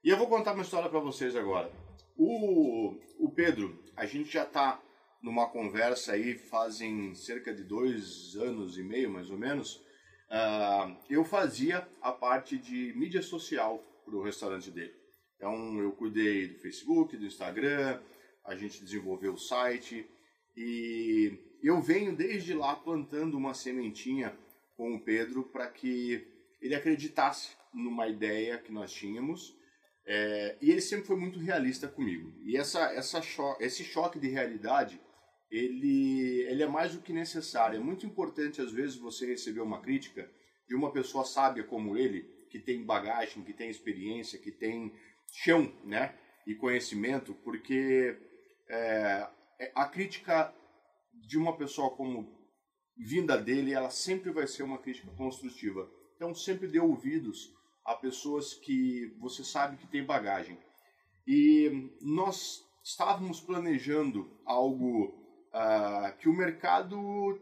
E 0.03 0.09
eu 0.09 0.17
vou 0.17 0.27
contar 0.27 0.53
uma 0.53 0.63
história 0.63 0.89
para 0.89 0.99
vocês 0.99 1.35
agora. 1.35 1.71
O, 2.17 2.95
o 3.19 3.31
Pedro, 3.31 3.83
a 3.95 4.05
gente 4.05 4.31
já 4.31 4.43
está 4.43 4.81
numa 5.21 5.47
conversa 5.47 6.13
aí 6.13 6.35
fazem 6.35 7.13
cerca 7.13 7.53
de 7.53 7.63
dois 7.63 8.35
anos 8.35 8.77
e 8.77 8.83
meio, 8.83 9.09
mais 9.09 9.29
ou 9.29 9.37
menos, 9.37 9.75
uh, 10.29 10.95
eu 11.09 11.23
fazia 11.23 11.87
a 12.01 12.11
parte 12.11 12.57
de 12.57 12.93
mídia 12.95 13.21
social 13.21 13.77
para 14.03 14.15
o 14.15 14.23
restaurante 14.23 14.71
dele. 14.71 14.93
Então 15.35 15.79
eu 15.79 15.91
cuidei 15.91 16.47
do 16.47 16.59
Facebook, 16.59 17.15
do 17.15 17.25
Instagram, 17.25 17.99
a 18.45 18.55
gente 18.55 18.83
desenvolveu 18.83 19.33
o 19.33 19.39
site 19.39 20.09
e 20.55 21.37
eu 21.63 21.79
venho 21.81 22.15
desde 22.15 22.53
lá 22.53 22.75
plantando 22.75 23.37
uma 23.37 23.53
sementinha 23.53 24.35
com 24.81 24.95
o 24.95 24.99
Pedro 24.99 25.43
para 25.43 25.67
que 25.67 26.27
ele 26.59 26.73
acreditasse 26.73 27.55
numa 27.71 28.07
ideia 28.07 28.57
que 28.57 28.71
nós 28.71 28.91
tínhamos. 28.91 29.55
É, 30.03 30.57
e 30.59 30.71
ele 30.71 30.81
sempre 30.81 31.05
foi 31.05 31.15
muito 31.15 31.37
realista 31.37 31.87
comigo. 31.87 32.33
E 32.43 32.57
essa, 32.57 32.91
essa 32.91 33.21
cho 33.21 33.55
esse 33.59 33.83
choque 33.83 34.19
de 34.19 34.27
realidade 34.27 34.99
ele, 35.51 36.41
ele 36.49 36.63
é 36.63 36.67
mais 36.67 36.95
do 36.95 37.01
que 37.01 37.13
necessário. 37.13 37.77
É 37.77 37.79
muito 37.79 38.07
importante, 38.07 38.59
às 38.59 38.71
vezes, 38.71 38.95
você 38.95 39.27
receber 39.27 39.61
uma 39.61 39.81
crítica 39.81 40.27
de 40.67 40.73
uma 40.73 40.91
pessoa 40.91 41.25
sábia 41.25 41.63
como 41.63 41.95
ele, 41.95 42.23
que 42.49 42.57
tem 42.57 42.83
bagagem, 42.83 43.43
que 43.43 43.53
tem 43.53 43.69
experiência, 43.69 44.39
que 44.39 44.51
tem 44.51 44.91
chão 45.31 45.71
né, 45.83 46.15
e 46.47 46.55
conhecimento, 46.55 47.35
porque 47.43 48.17
é, 48.67 49.27
é, 49.59 49.71
a 49.75 49.85
crítica 49.85 50.51
de 51.27 51.37
uma 51.37 51.55
pessoa 51.55 51.91
como 51.91 52.40
vinda 52.97 53.37
dele, 53.37 53.73
ela 53.73 53.89
sempre 53.89 54.31
vai 54.31 54.47
ser 54.47 54.63
uma 54.63 54.77
crítica 54.77 55.09
construtiva. 55.11 55.89
Então, 56.15 56.35
sempre 56.35 56.67
dê 56.67 56.79
ouvidos 56.79 57.53
a 57.83 57.95
pessoas 57.95 58.53
que 58.53 59.13
você 59.19 59.43
sabe 59.43 59.77
que 59.77 59.87
tem 59.87 60.03
bagagem. 60.03 60.57
E 61.27 61.91
nós 62.01 62.63
estávamos 62.83 63.39
planejando 63.39 64.29
algo 64.45 65.15
uh, 65.53 66.17
que 66.19 66.29
o 66.29 66.33
mercado 66.33 67.39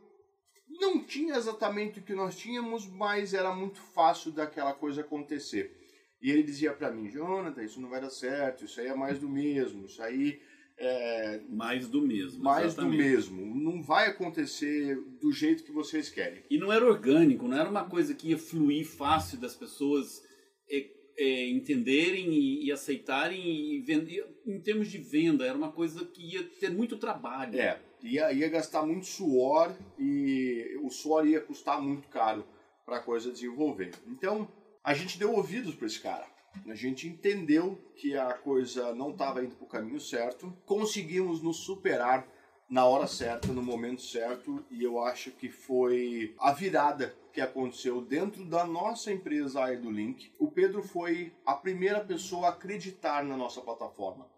não 0.67 1.03
tinha 1.03 1.35
exatamente 1.35 1.99
o 1.99 2.03
que 2.03 2.13
nós 2.13 2.37
tínhamos, 2.37 2.87
mas 2.87 3.33
era 3.33 3.53
muito 3.53 3.79
fácil 3.79 4.31
daquela 4.31 4.73
coisa 4.73 5.01
acontecer. 5.01 5.75
E 6.21 6.29
ele 6.29 6.43
dizia 6.43 6.73
para 6.73 6.91
mim, 6.91 7.09
Jonathan, 7.09 7.63
isso 7.63 7.79
não 7.79 7.89
vai 7.89 8.01
dar 8.01 8.09
certo, 8.09 8.65
isso 8.65 8.79
aí 8.79 8.87
é 8.87 8.95
mais 8.95 9.19
do 9.19 9.29
mesmo, 9.29 9.85
isso 9.85 10.01
aí 10.01 10.41
é... 10.79 11.41
Mais 11.49 11.87
do 11.87 12.01
mesmo. 12.01 12.41
Mais 12.41 12.67
exatamente. 12.67 12.97
do 12.97 13.03
mesmo. 13.03 13.55
Não 13.55 13.83
vai 13.83 14.07
acontecer 14.07 14.95
do 15.21 15.31
jeito 15.31 15.63
que 15.63 15.71
vocês 15.71 16.09
querem. 16.09 16.41
E 16.49 16.57
não 16.57 16.71
era 16.71 16.85
orgânico, 16.85 17.47
não 17.47 17.57
era 17.57 17.69
uma 17.69 17.83
coisa 17.83 18.15
que 18.15 18.29
ia 18.29 18.37
fluir 18.37 18.85
fácil 18.85 19.37
das 19.37 19.55
pessoas 19.55 20.23
é, 20.71 20.87
é, 21.17 21.49
entenderem 21.49 22.31
e, 22.31 22.65
e, 22.65 22.71
aceitarem 22.71 23.41
e 23.75 23.81
vender. 23.81 24.25
Em 24.47 24.59
termos 24.61 24.89
de 24.89 24.97
venda, 24.97 25.45
era 25.45 25.57
uma 25.57 25.71
coisa 25.71 26.05
que 26.05 26.33
ia 26.33 26.43
ter 26.43 26.69
muito 26.69 26.97
trabalho. 26.97 27.59
É, 27.59 27.79
ia, 28.01 28.31
ia 28.31 28.47
gastar 28.47 28.85
muito 28.85 29.05
suor 29.05 29.75
e 29.99 30.79
o 30.81 30.89
suor 30.89 31.27
ia 31.27 31.41
custar 31.41 31.81
muito 31.81 32.07
caro 32.07 32.45
para 32.85 32.97
a 32.97 33.03
coisa 33.03 33.31
desenvolver. 33.31 33.91
Então, 34.07 34.47
a 34.83 34.93
gente 34.93 35.19
deu 35.19 35.33
ouvidos 35.33 35.75
para 35.75 35.87
esse 35.87 35.99
cara. 35.99 36.25
A 36.67 36.75
gente 36.75 37.07
entendeu 37.07 37.77
que 37.95 38.15
a 38.15 38.33
coisa 38.33 38.93
não 38.93 39.11
estava 39.11 39.43
indo 39.43 39.55
para 39.55 39.65
o 39.65 39.69
caminho 39.69 39.99
certo, 39.99 40.55
conseguimos 40.65 41.41
nos 41.41 41.57
superar 41.57 42.27
na 42.69 42.85
hora 42.85 43.07
certa, 43.07 43.47
no 43.47 43.63
momento 43.63 44.01
certo, 44.01 44.63
e 44.69 44.83
eu 44.83 44.99
acho 45.03 45.31
que 45.31 45.49
foi 45.49 46.35
a 46.39 46.51
virada 46.51 47.15
que 47.33 47.41
aconteceu 47.41 48.01
dentro 48.01 48.45
da 48.45 48.65
nossa 48.65 49.11
empresa 49.11 49.65
Link. 49.71 50.31
O 50.37 50.51
Pedro 50.51 50.83
foi 50.83 51.33
a 51.45 51.55
primeira 51.55 51.99
pessoa 51.99 52.47
a 52.47 52.49
acreditar 52.51 53.23
na 53.23 53.35
nossa 53.35 53.61
plataforma. 53.61 54.29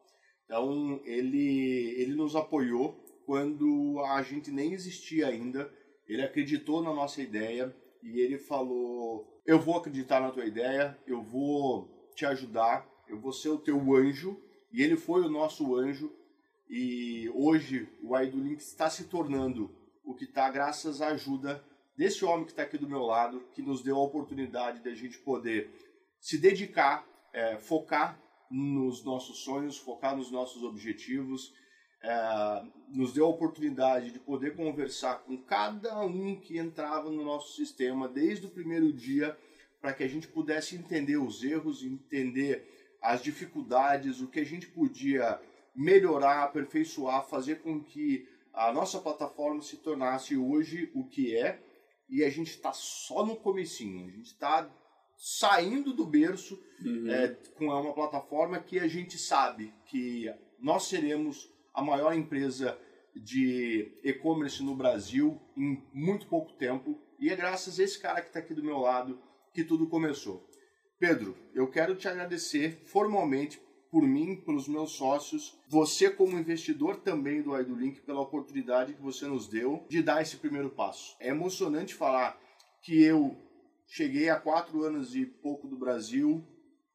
Então, 0.45 1.01
ele, 1.03 1.95
ele 1.97 2.15
nos 2.15 2.35
apoiou 2.35 3.01
quando 3.25 3.99
a 4.05 4.21
gente 4.21 4.51
nem 4.51 4.73
existia 4.73 5.27
ainda. 5.27 5.71
Ele 6.07 6.21
acreditou 6.21 6.81
na 6.81 6.93
nossa 6.93 7.21
ideia 7.21 7.73
e 8.03 8.19
ele 8.19 8.37
falou: 8.37 9.41
Eu 9.45 9.59
vou 9.59 9.77
acreditar 9.77 10.19
na 10.19 10.31
tua 10.31 10.45
ideia, 10.45 10.97
eu 11.07 11.21
vou 11.21 12.00
te 12.15 12.25
ajudar, 12.25 12.87
eu 13.07 13.19
vou 13.19 13.33
ser 13.33 13.49
o 13.49 13.57
teu 13.57 13.77
anjo. 13.95 14.41
E 14.71 14.81
ele 14.81 14.95
foi 14.95 15.21
o 15.21 15.29
nosso 15.29 15.75
anjo. 15.75 16.11
E 16.69 17.29
hoje 17.33 17.89
o 18.01 18.15
Aidulink 18.15 18.61
está 18.61 18.89
se 18.89 19.05
tornando 19.05 19.69
o 20.03 20.13
que 20.13 20.23
está 20.23 20.49
graças 20.49 21.01
à 21.01 21.09
ajuda 21.09 21.63
desse 21.97 22.23
homem 22.23 22.45
que 22.45 22.51
está 22.51 22.63
aqui 22.63 22.77
do 22.77 22.87
meu 22.87 23.01
lado, 23.01 23.41
que 23.53 23.61
nos 23.61 23.83
deu 23.83 23.97
a 23.97 24.03
oportunidade 24.03 24.81
de 24.81 24.89
a 24.89 24.95
gente 24.95 25.17
poder 25.19 25.69
se 26.19 26.37
dedicar, 26.37 27.05
é, 27.33 27.57
focar 27.57 28.19
nos 28.49 29.03
nossos 29.03 29.43
sonhos, 29.43 29.77
focar 29.77 30.15
nos 30.15 30.31
nossos 30.31 30.63
objetivos 30.63 31.53
é, 32.03 32.63
nos 32.89 33.13
deu 33.13 33.25
a 33.25 33.29
oportunidade 33.29 34.11
de 34.11 34.19
poder 34.19 34.55
conversar 34.55 35.19
com 35.19 35.37
cada 35.37 36.03
um 36.03 36.35
que 36.35 36.57
entrava 36.57 37.11
no 37.11 37.23
nosso 37.23 37.55
sistema 37.55 38.07
desde 38.07 38.47
o 38.47 38.49
primeiro 38.49 38.91
dia, 38.91 39.37
para 39.81 39.93
que 39.93 40.03
a 40.03 40.07
gente 40.07 40.27
pudesse 40.27 40.75
entender 40.75 41.17
os 41.17 41.43
erros, 41.43 41.83
entender 41.83 42.97
as 43.01 43.21
dificuldades, 43.21 44.21
o 44.21 44.27
que 44.27 44.39
a 44.39 44.45
gente 44.45 44.67
podia 44.67 45.41
melhorar, 45.75 46.43
aperfeiçoar, 46.43 47.27
fazer 47.27 47.61
com 47.61 47.81
que 47.83 48.27
a 48.53 48.71
nossa 48.71 48.99
plataforma 48.99 49.61
se 49.61 49.77
tornasse 49.77 50.37
hoje 50.37 50.91
o 50.93 51.05
que 51.05 51.35
é. 51.35 51.59
E 52.07 52.23
a 52.23 52.29
gente 52.29 52.51
está 52.51 52.73
só 52.73 53.25
no 53.25 53.37
comecinho, 53.37 54.05
a 54.05 54.11
gente 54.11 54.27
está 54.27 54.69
saindo 55.17 55.93
do 55.93 56.05
berço 56.05 56.61
uhum. 56.83 57.09
é, 57.09 57.29
com 57.55 57.67
uma 57.67 57.93
plataforma 57.93 58.59
que 58.59 58.79
a 58.79 58.87
gente 58.87 59.17
sabe 59.17 59.73
que 59.85 60.31
nós 60.59 60.83
seremos 60.83 61.49
a 61.73 61.81
maior 61.81 62.13
empresa 62.13 62.77
de 63.15 63.91
e-commerce 64.03 64.61
no 64.61 64.75
Brasil 64.75 65.39
em 65.55 65.81
muito 65.93 66.27
pouco 66.27 66.53
tempo. 66.53 66.99
E 67.19 67.29
é 67.29 67.35
graças 67.35 67.79
a 67.79 67.83
esse 67.83 67.99
cara 67.99 68.21
que 68.21 68.27
está 68.27 68.39
aqui 68.39 68.53
do 68.53 68.63
meu 68.63 68.79
lado 68.79 69.19
que 69.53 69.63
tudo 69.63 69.87
começou. 69.87 70.47
Pedro, 70.99 71.35
eu 71.53 71.67
quero 71.67 71.95
te 71.95 72.07
agradecer 72.07 72.81
formalmente 72.85 73.59
por 73.89 74.03
mim, 74.03 74.37
pelos 74.37 74.67
meus 74.67 74.93
sócios, 74.93 75.59
você 75.67 76.09
como 76.09 76.39
investidor 76.39 76.97
também 76.97 77.41
do 77.41 77.53
Aidulink, 77.53 78.01
pela 78.01 78.21
oportunidade 78.21 78.93
que 78.93 79.01
você 79.01 79.27
nos 79.27 79.49
deu 79.49 79.85
de 79.89 80.01
dar 80.01 80.21
esse 80.21 80.37
primeiro 80.37 80.69
passo. 80.69 81.15
É 81.19 81.27
emocionante 81.27 81.93
falar 81.93 82.39
que 82.81 83.03
eu 83.03 83.35
cheguei 83.85 84.29
há 84.29 84.39
quatro 84.39 84.83
anos 84.83 85.13
e 85.13 85.25
pouco 85.25 85.67
do 85.67 85.77
Brasil, 85.77 86.41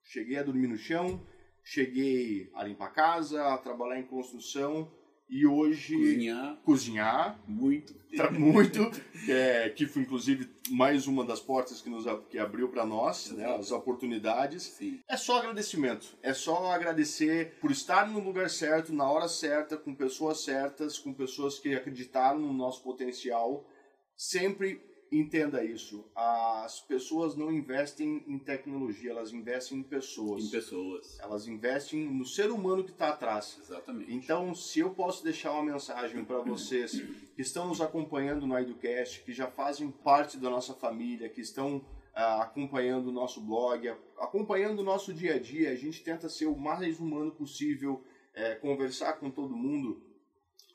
cheguei 0.02 0.38
a 0.38 0.42
dormir 0.42 0.68
no 0.68 0.78
chão, 0.78 1.20
cheguei 1.62 2.50
a 2.54 2.64
limpar 2.64 2.94
casa, 2.94 3.52
a 3.52 3.59
trabalhar 3.59 4.00
em 4.00 4.07
construção 4.07 4.90
e 5.29 5.47
hoje 5.47 5.97
Cozinhar 5.97 6.57
cozinhar 6.64 7.41
muito. 7.47 7.95
muito, 8.33 8.81
é, 9.29 9.68
que 9.68 9.87
foi 9.87 10.03
inclusive 10.03 10.49
mais 10.70 11.07
uma 11.07 11.24
das 11.24 11.41
portas 11.41 11.83
que 11.83 11.91
nos 11.91 12.05
que 12.31 12.39
abriu 12.39 12.68
para 12.68 12.87
nós, 12.87 13.31
né, 13.33 13.45
as 13.57 13.70
oportunidades. 13.70 14.62
Sim. 14.62 15.01
É 15.09 15.16
só 15.16 15.39
agradecimento. 15.39 16.16
É 16.22 16.33
só 16.33 16.72
agradecer 16.72 17.59
por 17.61 17.70
estar 17.70 18.09
no 18.09 18.20
lugar 18.20 18.49
certo, 18.49 18.93
na 18.93 19.11
hora 19.11 19.29
certa, 19.29 19.77
com 19.77 19.95
pessoas 19.95 20.45
certas, 20.45 20.99
com 20.99 21.12
pessoas 21.12 21.59
que 21.59 21.74
acreditaram 21.74 22.39
no 22.39 22.53
nosso 22.53 22.83
potencial. 22.83 23.68
Sempre 24.16 24.81
entenda 25.11 25.64
isso. 25.64 26.04
As 26.14 26.80
pessoas 26.80 27.36
não 27.36 27.52
investem 27.52 28.24
em 28.26 28.38
tecnologia, 28.38 29.11
elas 29.11 29.32
investem 29.32 29.78
em 29.78 29.82
pessoas. 29.82 30.44
Em 30.44 30.50
pessoas. 30.50 31.18
Elas 31.20 31.46
investem 31.46 32.09
no 32.09 32.24
ser 32.24 32.50
humano 32.50 32.84
que 32.84 32.90
está 32.90 33.09
atrás. 33.11 33.59
Exatamente. 33.61 34.12
Então, 34.12 34.54
se 34.54 34.80
eu 34.80 34.90
posso 34.90 35.22
deixar 35.22 35.52
uma 35.52 35.72
mensagem 35.72 36.24
para 36.24 36.38
vocês 36.38 36.92
que 37.34 37.42
estão 37.42 37.68
nos 37.68 37.80
acompanhando 37.80 38.46
no 38.46 38.59
IdoCast, 38.59 39.22
que 39.22 39.32
já 39.32 39.46
fazem 39.46 39.90
parte 39.90 40.36
da 40.36 40.50
nossa 40.50 40.74
família, 40.74 41.28
que 41.28 41.40
estão 41.40 41.84
ah, 42.14 42.42
acompanhando 42.42 43.09
o 43.09 43.12
nosso 43.12 43.40
blog, 43.40 43.88
acompanhando 44.18 44.80
o 44.80 44.84
nosso 44.84 45.12
dia 45.12 45.34
a 45.34 45.38
dia, 45.38 45.70
a 45.70 45.76
gente 45.76 46.02
tenta 46.02 46.28
ser 46.28 46.46
o 46.46 46.57
mais 46.57 46.98
humano 46.98 47.30
possível, 47.30 48.02
eh, 48.34 48.54
conversar 48.54 49.14
com 49.14 49.30
todo 49.30 49.57
mundo. 49.57 50.02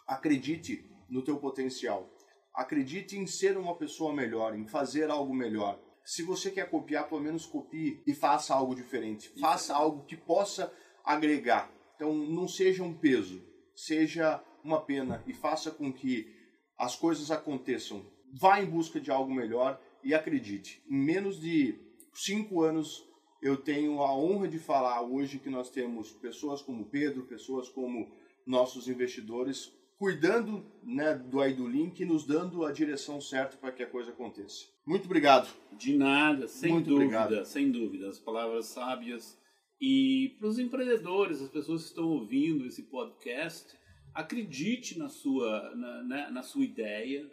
Acredite 0.08 0.86
no 1.10 1.22
teu 1.22 1.38
potencial. 1.38 2.10
Acredite 2.54 3.18
em 3.18 3.26
ser 3.26 3.58
uma 3.58 3.76
pessoa 3.76 4.14
melhor, 4.14 4.56
em 4.56 4.68
fazer 4.68 5.10
algo 5.10 5.34
melhor. 5.34 5.80
Se 6.04 6.24
você 6.24 6.52
quer 6.52 6.70
copiar, 6.70 7.08
pelo 7.08 7.22
menos 7.22 7.46
copie 7.46 8.02
e 8.06 8.14
faça 8.14 8.54
algo 8.54 8.76
diferente. 8.76 9.30
Faça 9.40 9.74
algo 9.74 10.06
que 10.06 10.18
possa 10.18 10.74
agregar. 11.04 11.72
Então, 11.96 12.14
não 12.14 12.48
seja 12.48 12.84
um 12.84 12.94
peso, 12.94 13.42
seja 13.76 14.44
uma 14.64 14.82
pena 14.82 15.24
e 15.28 15.34
faça 15.34 15.72
com 15.72 15.92
que 15.94 16.34
as 16.78 16.96
coisas 16.96 17.32
aconteçam. 17.32 18.06
Vá 18.34 18.62
em 18.62 18.66
busca 18.66 19.00
de 19.00 19.12
algo 19.12 19.34
melhor 19.34 19.80
e 20.04 20.14
acredite. 20.14 20.84
Em 20.90 20.98
menos 20.98 21.40
de 21.40 21.80
cinco 22.14 22.62
anos, 22.62 23.08
eu 23.42 23.58
tenho 23.58 24.02
a 24.02 24.16
honra 24.16 24.48
de 24.48 24.60
falar 24.60 25.02
hoje 25.02 25.40
que 25.40 25.50
nós 25.50 25.70
temos 25.70 26.12
pessoas 26.12 26.62
como 26.62 26.86
Pedro, 26.86 27.26
pessoas 27.26 27.70
como 27.70 28.12
nossos 28.46 28.88
investidores 28.88 29.72
cuidando 30.02 30.66
né, 30.84 31.14
do 31.14 31.40
Aidulink 31.40 32.02
e 32.02 32.06
nos 32.08 32.26
dando 32.26 32.66
a 32.66 32.72
direção 32.72 33.22
certa 33.22 33.56
para 33.56 33.72
que 33.72 33.84
a 33.84 33.88
coisa 33.88 34.10
aconteça. 34.10 34.66
Muito 34.84 35.06
obrigado. 35.06 35.48
De 35.78 35.96
nada, 35.96 36.48
sem 36.48 36.72
Muito 36.72 36.90
dúvida, 36.90 37.20
obrigado. 37.22 37.46
sem 37.46 37.72
dúvida. 37.72 38.10
As 38.10 38.18
palavras 38.18 38.66
sábias. 38.66 39.40
E 39.80 40.36
para 40.40 40.48
os 40.48 40.58
empreendedores, 40.58 41.40
as 41.40 41.50
pessoas 41.50 41.84
que 41.84 41.90
estão 41.90 42.08
ouvindo 42.08 42.66
esse 42.66 42.82
podcast, 42.90 43.78
acredite 44.12 44.98
na 44.98 45.08
sua, 45.08 45.76
na, 45.76 46.04
na- 46.04 46.32
na 46.32 46.42
sua 46.42 46.64
ideia 46.64 47.30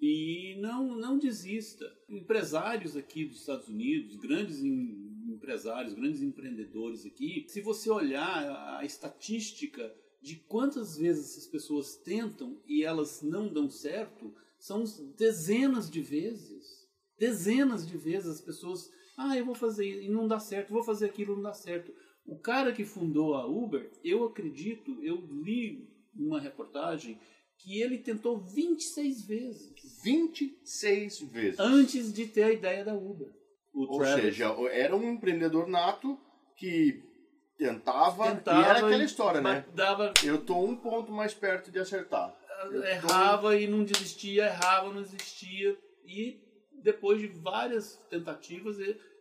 e 0.00 0.56
não, 0.60 0.96
não 0.96 1.18
desista. 1.18 1.84
Empresários 2.08 2.96
aqui 2.96 3.24
dos 3.24 3.40
Estados 3.40 3.66
Unidos, 3.68 4.14
grandes 4.16 4.62
em- 4.62 5.06
empresários, 5.28 5.92
grandes 5.92 6.22
empreendedores 6.22 7.04
aqui, 7.04 7.44
se 7.48 7.60
você 7.60 7.90
olhar 7.90 8.78
a 8.78 8.84
estatística 8.84 9.92
de 10.20 10.36
quantas 10.36 10.96
vezes 10.96 11.30
essas 11.30 11.46
pessoas 11.46 11.96
tentam 11.96 12.60
e 12.66 12.82
elas 12.82 13.22
não 13.22 13.52
dão 13.52 13.70
certo, 13.70 14.34
são 14.58 14.84
dezenas 15.16 15.90
de 15.90 16.00
vezes. 16.00 16.86
Dezenas 17.18 17.86
de 17.86 17.96
vezes 17.96 18.28
as 18.28 18.40
pessoas, 18.40 18.90
ah, 19.16 19.36
eu 19.36 19.44
vou 19.44 19.54
fazer 19.54 19.86
isso 19.86 20.02
e 20.02 20.08
não 20.08 20.26
dá 20.26 20.38
certo, 20.38 20.72
vou 20.72 20.82
fazer 20.82 21.06
aquilo 21.06 21.32
e 21.32 21.36
não 21.36 21.42
dá 21.42 21.54
certo. 21.54 21.92
O 22.24 22.38
cara 22.38 22.72
que 22.72 22.84
fundou 22.84 23.34
a 23.34 23.46
Uber, 23.46 23.90
eu 24.02 24.24
acredito, 24.24 25.02
eu 25.02 25.16
li 25.42 25.88
uma 26.14 26.40
reportagem 26.40 27.18
que 27.58 27.80
ele 27.80 27.98
tentou 27.98 28.38
26 28.38 29.26
vezes 29.26 29.72
26 30.02 31.20
vezes. 31.30 31.58
antes 31.58 32.12
de 32.12 32.26
ter 32.26 32.42
a 32.42 32.52
ideia 32.52 32.84
da 32.84 32.94
Uber. 32.94 33.32
O 33.72 33.82
Ou 33.92 33.98
Travis. 33.98 34.24
seja, 34.24 34.46
era 34.72 34.96
um 34.96 35.10
empreendedor 35.10 35.66
nato 35.66 36.18
que 36.56 37.02
tentava, 37.58 38.30
Tentava 38.32 38.60
e 38.60 38.64
era 38.64 38.78
aquela 38.86 39.04
história, 39.04 39.40
né? 39.40 39.64
Dava, 39.74 40.12
Eu 40.24 40.38
tô 40.38 40.58
um 40.62 40.76
ponto 40.76 41.10
mais 41.12 41.32
perto 41.34 41.70
de 41.70 41.78
acertar. 41.78 42.34
Eu 42.64 42.80
tô- 42.80 42.86
errava 42.86 43.56
e 43.56 43.66
não 43.66 43.84
desistia, 43.84 44.46
errava, 44.46 44.92
não 44.92 45.02
desistia. 45.02 45.76
E 46.04 46.40
depois 46.82 47.20
de 47.20 47.26
várias 47.28 47.96
tentativas 48.08 48.76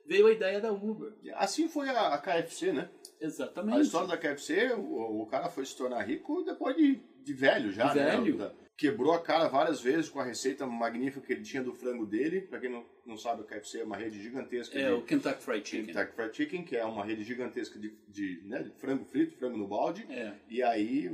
veio 0.06 0.28
a 0.28 0.32
ideia 0.32 0.62
da 0.62 0.72
Uber. 0.72 1.14
Assim 1.36 1.68
foi 1.68 1.90
a, 1.90 2.14
a 2.14 2.18
KFC, 2.18 2.72
né? 2.72 2.90
Exatamente. 3.20 3.78
A 3.78 3.82
história 3.82 4.08
da 4.08 4.18
KFC, 4.18 4.74
o, 4.74 5.22
o 5.24 5.26
cara 5.28 5.50
foi 5.50 5.66
se 5.66 5.76
tornar 5.76 6.02
rico 6.04 6.44
depois 6.44 6.76
de, 6.76 7.02
de 7.24 7.34
velho 7.34 7.72
já, 7.72 7.92
De 7.92 8.00
né? 8.00 8.12
velho. 8.12 8.38
Da- 8.38 8.52
Quebrou 8.78 9.14
a 9.14 9.22
cara 9.22 9.48
várias 9.48 9.80
vezes 9.80 10.10
com 10.10 10.20
a 10.20 10.24
receita 10.24 10.68
magnífica 10.68 11.26
que 11.26 11.32
ele 11.32 11.44
tinha 11.44 11.64
do 11.64 11.74
frango 11.74 12.06
dele. 12.06 12.42
Pra 12.42 12.60
quem 12.60 12.70
não, 12.70 12.86
não 13.06 13.18
sabe, 13.18 13.42
a 13.42 13.46
KFC 13.46 13.80
é 13.80 13.84
uma 13.86 13.96
rede 13.96 14.22
gigantesca 14.22 14.78
É, 14.78 14.88
de 14.88 14.94
o 14.94 15.02
Kentucky 15.02 15.42
Fried 15.42 15.68
Chicken. 15.68 15.86
Kentucky 15.94 16.16
Fried 16.16 16.36
Chicken, 16.36 16.64
que 16.64 16.76
é 16.76 16.84
uma 16.84 17.06
rede 17.06 17.24
gigantesca 17.24 17.80
de, 17.80 17.96
de, 18.08 18.42
né, 18.44 18.64
de 18.64 18.72
frango 18.72 19.06
frito, 19.06 19.38
frango 19.38 19.58
no 19.58 19.68
balde. 19.68 20.06
É. 20.10 20.34
E 20.50 20.62
aí, 20.62 21.10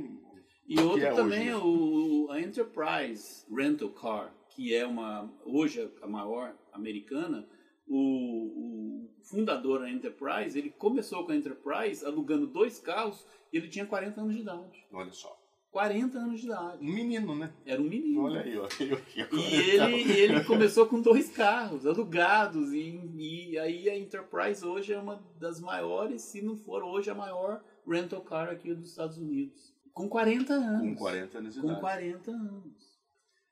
E 0.66 0.80
outro 0.80 1.04
é 1.04 1.14
também 1.14 1.40
hoje, 1.40 1.48
é 1.50 1.56
o, 1.56 2.30
a 2.30 2.40
Enterprise 2.40 3.44
Rental 3.48 3.90
Car, 3.90 4.34
que 4.50 4.74
é 4.74 4.84
uma 4.84 5.32
hoje 5.44 5.88
a 6.02 6.06
maior 6.08 6.56
americana. 6.72 7.48
O, 7.86 7.96
o 7.98 9.10
fundador 9.22 9.80
da 9.80 9.90
Enterprise, 9.90 10.58
ele 10.58 10.70
começou 10.70 11.24
com 11.24 11.32
a 11.32 11.36
Enterprise 11.36 12.04
alugando 12.04 12.46
dois 12.46 12.78
carros 12.78 13.24
e 13.52 13.56
ele 13.56 13.68
tinha 13.68 13.84
40 13.86 14.20
anos 14.20 14.34
de 14.34 14.40
idade. 14.40 14.86
olha 14.92 15.12
só. 15.12 15.38
40 15.72 16.18
anos 16.18 16.40
de 16.40 16.46
idade. 16.46 16.78
Um 16.86 16.92
menino, 16.92 17.34
né? 17.34 17.52
Era 17.64 17.80
um 17.80 17.88
menino. 17.88 18.22
Olha 18.24 18.42
aí, 18.42 18.56
ó. 18.58 18.68
E 19.32 19.54
ele, 19.80 20.12
ele 20.12 20.44
começou 20.44 20.86
com 20.86 21.00
dois 21.00 21.30
carros 21.30 21.86
alugados. 21.86 22.72
E, 22.72 23.00
e 23.16 23.58
aí 23.58 23.88
a 23.88 23.96
Enterprise 23.98 24.64
hoje 24.64 24.92
é 24.92 24.98
uma 24.98 25.20
das 25.40 25.58
maiores, 25.60 26.20
se 26.22 26.42
não 26.42 26.56
for 26.56 26.84
hoje 26.84 27.10
a 27.10 27.14
maior 27.14 27.64
rental 27.88 28.20
car 28.20 28.50
aqui 28.50 28.74
dos 28.74 28.90
Estados 28.90 29.16
Unidos. 29.16 29.72
Com 29.94 30.08
40 30.08 30.52
anos. 30.52 30.88
Com 30.90 30.94
40 30.94 31.38
anos 31.38 31.54
de 31.54 31.60
Com 31.60 31.66
idade. 31.68 31.80
40 31.80 32.30
anos. 32.30 32.92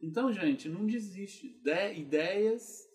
Então, 0.03 0.33
gente, 0.33 0.68
não 0.68 0.87
desiste. 0.87 1.59
De- 1.62 1.95
ideias 1.95 2.87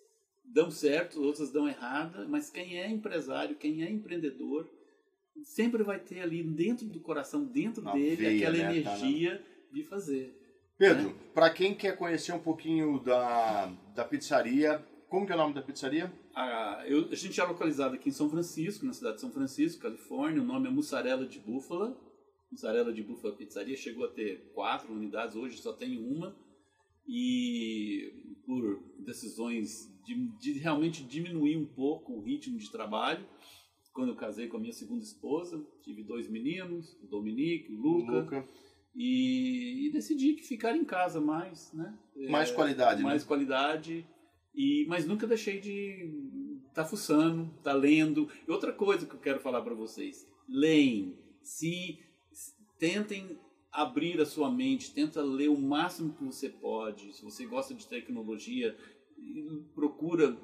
dão 0.43 0.69
certo, 0.69 1.21
outras 1.23 1.51
dão 1.51 1.67
errado, 1.67 2.27
mas 2.29 2.51
quem 2.51 2.79
é 2.79 2.87
empresário, 2.87 3.55
quem 3.55 3.83
é 3.83 3.89
empreendedor, 3.89 4.69
sempre 5.43 5.83
vai 5.83 5.99
ter 5.99 6.21
ali 6.21 6.43
dentro 6.43 6.85
do 6.87 6.99
coração, 6.99 7.45
dentro 7.45 7.83
Na 7.83 7.93
dele, 7.93 8.15
veia, 8.15 8.49
aquela 8.49 8.57
né, 8.73 8.81
tá 8.81 8.97
energia 8.97 9.43
de 9.71 9.83
fazer. 9.83 10.41
Pedro, 10.77 11.15
pra 11.33 11.49
quem 11.49 11.73
quer 11.73 11.95
conhecer 11.97 12.33
um 12.33 12.39
pouquinho 12.39 12.99
da, 12.99 13.67
da 13.95 14.03
pizzaria, 14.03 14.85
como 15.09 15.25
que 15.25 15.31
é 15.31 15.35
o 15.35 15.37
nome 15.37 15.53
da 15.53 15.61
pizzaria? 15.61 16.11
A, 16.35 16.83
eu- 16.87 17.09
a 17.09 17.15
gente 17.15 17.39
é 17.39 17.43
localizado 17.43 17.95
aqui 17.95 18.09
em 18.09 18.11
São 18.11 18.29
Francisco, 18.29 18.85
na 18.85 18.91
cidade 18.91 19.15
de 19.15 19.21
São 19.21 19.31
Francisco, 19.31 19.81
Califórnia. 19.81 20.41
O 20.41 20.45
nome 20.45 20.67
é 20.67 20.71
Mussarela 20.71 21.25
de 21.25 21.39
Búfala. 21.39 21.97
Mussarela 22.51 22.91
de 22.91 23.01
Búfala 23.03 23.35
Pizzaria 23.35 23.75
chegou 23.77 24.05
a 24.05 24.09
ter 24.11 24.51
quatro 24.53 24.91
unidades, 24.93 25.35
hoje 25.35 25.57
só 25.57 25.71
tem 25.73 25.97
uma. 25.97 26.35
E 27.07 28.11
por 28.45 28.81
decisões 28.99 29.87
de, 30.05 30.15
de 30.39 30.53
realmente 30.59 31.03
diminuir 31.03 31.55
um 31.57 31.65
pouco 31.65 32.13
o 32.13 32.21
ritmo 32.21 32.57
de 32.57 32.69
trabalho, 32.71 33.25
quando 33.95 34.09
eu 34.09 34.15
casei 34.15 34.49
com 34.49 34.57
a 34.57 34.59
minha 34.59 34.73
segunda 34.73 35.05
esposa, 35.05 35.65
tive 35.81 36.03
dois 36.03 36.27
meninos, 36.27 36.97
o 37.01 37.07
Dominique, 37.07 37.73
o 37.73 37.77
Luca, 37.79 38.11
Luca. 38.11 38.47
e, 38.93 39.87
e 39.87 39.89
decidi 39.89 40.33
que 40.33 40.43
ficar 40.43 40.75
em 40.75 40.83
casa 40.83 41.21
mais, 41.21 41.71
né? 41.71 41.97
Mais 42.29 42.51
qualidade, 42.51 43.01
mais 43.01 43.23
né? 43.23 43.27
qualidade 43.27 44.05
e 44.53 44.85
mas 44.89 45.07
nunca 45.07 45.25
deixei 45.25 45.61
de 45.61 46.11
estar 46.67 46.83
tá 46.83 46.85
fuçando, 46.85 47.49
tá 47.63 47.71
lendo. 47.71 48.29
E 48.45 48.51
outra 48.51 48.73
coisa 48.73 49.05
que 49.05 49.15
eu 49.15 49.19
quero 49.19 49.39
falar 49.39 49.61
para 49.61 49.73
vocês, 49.73 50.27
leem, 50.47 51.17
se 51.41 51.97
se- 52.33 52.53
tentem 52.77 53.39
abrir 53.71 54.19
a 54.19 54.25
sua 54.25 54.51
mente, 54.51 54.93
tenta 54.93 55.21
ler 55.21 55.49
o 55.49 55.57
máximo 55.57 56.13
que 56.13 56.23
você 56.23 56.49
pode. 56.49 57.13
Se 57.13 57.23
você 57.23 57.45
gosta 57.45 57.73
de 57.73 57.87
tecnologia, 57.87 58.77
procura 59.73 60.37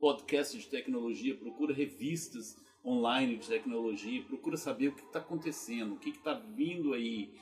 podcast 0.00 0.56
de 0.56 0.66
tecnologia, 0.68 1.36
procura 1.36 1.74
revistas 1.74 2.56
online 2.88 3.36
de 3.36 3.46
tecnologia, 3.46 4.22
procura 4.22 4.56
saber 4.56 4.88
o 4.88 4.94
que 4.94 5.04
está 5.04 5.18
acontecendo, 5.18 5.94
o 5.94 5.98
que 5.98 6.10
está 6.10 6.34
vindo 6.34 6.94
aí. 6.94 7.34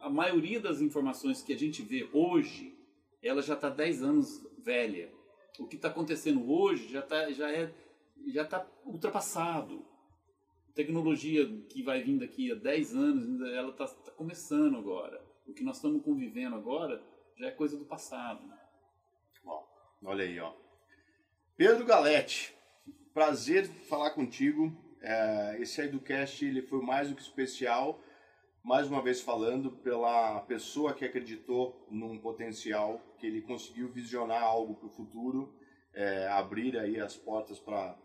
A 0.00 0.08
maioria 0.08 0.60
das 0.60 0.80
informações 0.80 1.42
que 1.42 1.52
a 1.52 1.58
gente 1.58 1.82
vê 1.82 2.08
hoje, 2.12 2.78
ela 3.22 3.42
já 3.42 3.54
está 3.54 3.68
10 3.68 4.02
anos 4.02 4.46
velha. 4.58 5.12
O 5.58 5.66
que 5.66 5.76
está 5.76 5.88
acontecendo 5.88 6.50
hoje 6.50 6.88
já 6.88 7.02
tá, 7.02 7.30
já 7.32 7.50
é 7.50 7.72
já 8.28 8.42
está 8.42 8.66
ultrapassado. 8.84 9.84
Tecnologia 10.74 11.46
que 11.68 11.82
vai 11.82 12.02
vir 12.02 12.18
daqui 12.18 12.50
a 12.52 12.54
10 12.54 12.96
anos, 12.96 13.52
ela 13.52 13.70
está 13.70 13.86
começando 14.12 14.78
agora. 14.78 15.22
O 15.46 15.52
que 15.52 15.64
nós 15.64 15.76
estamos 15.76 16.02
convivendo 16.02 16.56
agora 16.56 17.02
já 17.36 17.46
é 17.46 17.50
coisa 17.50 17.76
do 17.76 17.84
passado. 17.84 18.40
Ó, 19.44 19.64
olha 20.04 20.24
aí, 20.24 20.38
ó. 20.38 20.54
Pedro 21.56 21.84
Galete, 21.84 22.54
prazer 23.12 23.66
falar 23.66 24.10
contigo. 24.10 24.72
É, 25.00 25.56
esse 25.60 25.80
aí 25.80 25.88
do 25.88 26.00
cast 26.00 26.44
ele 26.44 26.62
foi 26.62 26.80
mais 26.80 27.08
do 27.08 27.14
que 27.14 27.22
especial. 27.22 28.00
mais 28.64 28.86
uma 28.86 29.02
vez 29.02 29.20
falando 29.20 29.72
pela 29.72 30.40
pessoa 30.42 30.94
que 30.94 31.04
acreditou 31.04 31.86
num 31.90 32.18
potencial, 32.18 33.00
que 33.18 33.26
ele 33.26 33.42
conseguiu 33.42 33.88
visionar 33.90 34.42
algo 34.42 34.76
para 34.76 34.86
o 34.86 34.90
futuro, 34.90 35.52
é, 35.92 36.28
abrir 36.28 36.78
aí 36.78 37.00
as 37.00 37.16
portas 37.16 37.58
para 37.58 37.98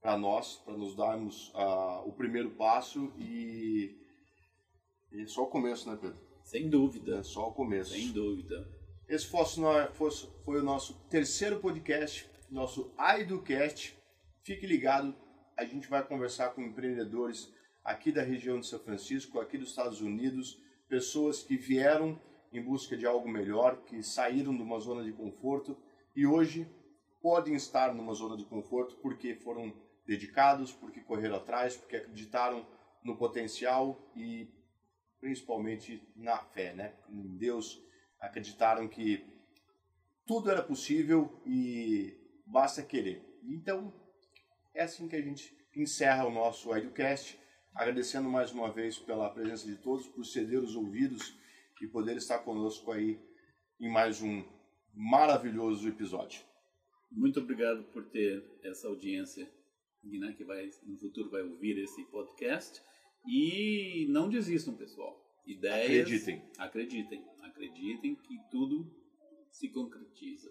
para 0.00 0.16
nós, 0.16 0.56
para 0.64 0.76
nos 0.76 0.96
darmos 0.96 1.50
uh, 1.50 2.08
o 2.08 2.12
primeiro 2.12 2.50
passo 2.52 3.12
e, 3.18 3.96
e 5.12 5.26
só 5.26 5.42
o 5.42 5.46
começo, 5.46 5.88
né, 5.90 5.98
Pedro? 6.00 6.18
Sem 6.42 6.68
dúvida. 6.68 7.18
É 7.18 7.22
só 7.22 7.48
o 7.48 7.52
começo. 7.52 7.92
Sem 7.92 8.10
dúvida. 8.10 8.66
Esse 9.08 9.26
fosse, 9.26 9.60
foi 10.44 10.60
o 10.60 10.64
nosso 10.64 10.94
terceiro 11.08 11.60
podcast, 11.60 12.28
nosso 12.50 12.92
AidoCast. 12.96 13.99
Fique 14.50 14.66
ligado, 14.66 15.14
a 15.56 15.64
gente 15.64 15.86
vai 15.86 16.04
conversar 16.04 16.48
com 16.48 16.60
empreendedores 16.60 17.54
aqui 17.84 18.10
da 18.10 18.20
região 18.20 18.58
de 18.58 18.66
São 18.66 18.80
Francisco, 18.80 19.38
aqui 19.38 19.56
dos 19.56 19.68
Estados 19.68 20.00
Unidos, 20.00 20.60
pessoas 20.88 21.40
que 21.40 21.56
vieram 21.56 22.20
em 22.52 22.60
busca 22.60 22.96
de 22.96 23.06
algo 23.06 23.28
melhor, 23.28 23.84
que 23.84 24.02
saíram 24.02 24.52
de 24.52 24.60
uma 24.60 24.80
zona 24.80 25.04
de 25.04 25.12
conforto 25.12 25.78
e 26.16 26.26
hoje 26.26 26.68
podem 27.22 27.54
estar 27.54 27.94
numa 27.94 28.12
zona 28.12 28.36
de 28.36 28.44
conforto 28.44 28.96
porque 28.96 29.36
foram 29.36 29.72
dedicados, 30.04 30.72
porque 30.72 31.00
correram 31.00 31.36
atrás, 31.36 31.76
porque 31.76 31.94
acreditaram 31.94 32.66
no 33.04 33.16
potencial 33.16 34.10
e 34.16 34.52
principalmente 35.20 36.02
na 36.16 36.38
fé, 36.38 36.74
né? 36.74 36.96
Em 37.08 37.36
Deus, 37.36 37.80
acreditaram 38.18 38.88
que 38.88 39.24
tudo 40.26 40.50
era 40.50 40.60
possível 40.60 41.40
e 41.46 42.18
basta 42.44 42.82
querer. 42.82 43.24
Então, 43.44 44.09
é 44.74 44.82
assim 44.82 45.08
que 45.08 45.16
a 45.16 45.22
gente 45.22 45.56
encerra 45.76 46.26
o 46.26 46.30
nosso 46.30 46.74
Educast, 46.74 47.38
agradecendo 47.74 48.28
mais 48.28 48.52
uma 48.52 48.72
vez 48.72 48.98
pela 48.98 49.30
presença 49.30 49.66
de 49.66 49.76
todos, 49.76 50.06
por 50.08 50.24
ceder 50.24 50.60
os 50.60 50.74
ouvidos 50.74 51.36
e 51.80 51.86
poder 51.86 52.16
estar 52.16 52.40
conosco 52.40 52.92
aí 52.92 53.18
em 53.80 53.90
mais 53.90 54.20
um 54.20 54.44
maravilhoso 54.94 55.88
episódio. 55.88 56.42
Muito 57.10 57.40
obrigado 57.40 57.84
por 57.84 58.04
ter 58.10 58.44
essa 58.62 58.86
audiência 58.86 59.50
né, 60.02 60.32
que 60.32 60.44
vai 60.44 60.70
no 60.86 60.96
futuro 60.96 61.30
vai 61.30 61.42
ouvir 61.42 61.78
esse 61.78 62.04
podcast. 62.04 62.80
E 63.26 64.06
não 64.08 64.28
desistam, 64.28 64.74
pessoal. 64.74 65.20
Ideias. 65.46 66.06
Acreditem. 66.06 66.42
Acreditem. 66.58 67.24
Acreditem 67.42 68.14
que 68.14 68.38
tudo 68.50 68.90
se 69.50 69.68
concretiza. 69.68 70.50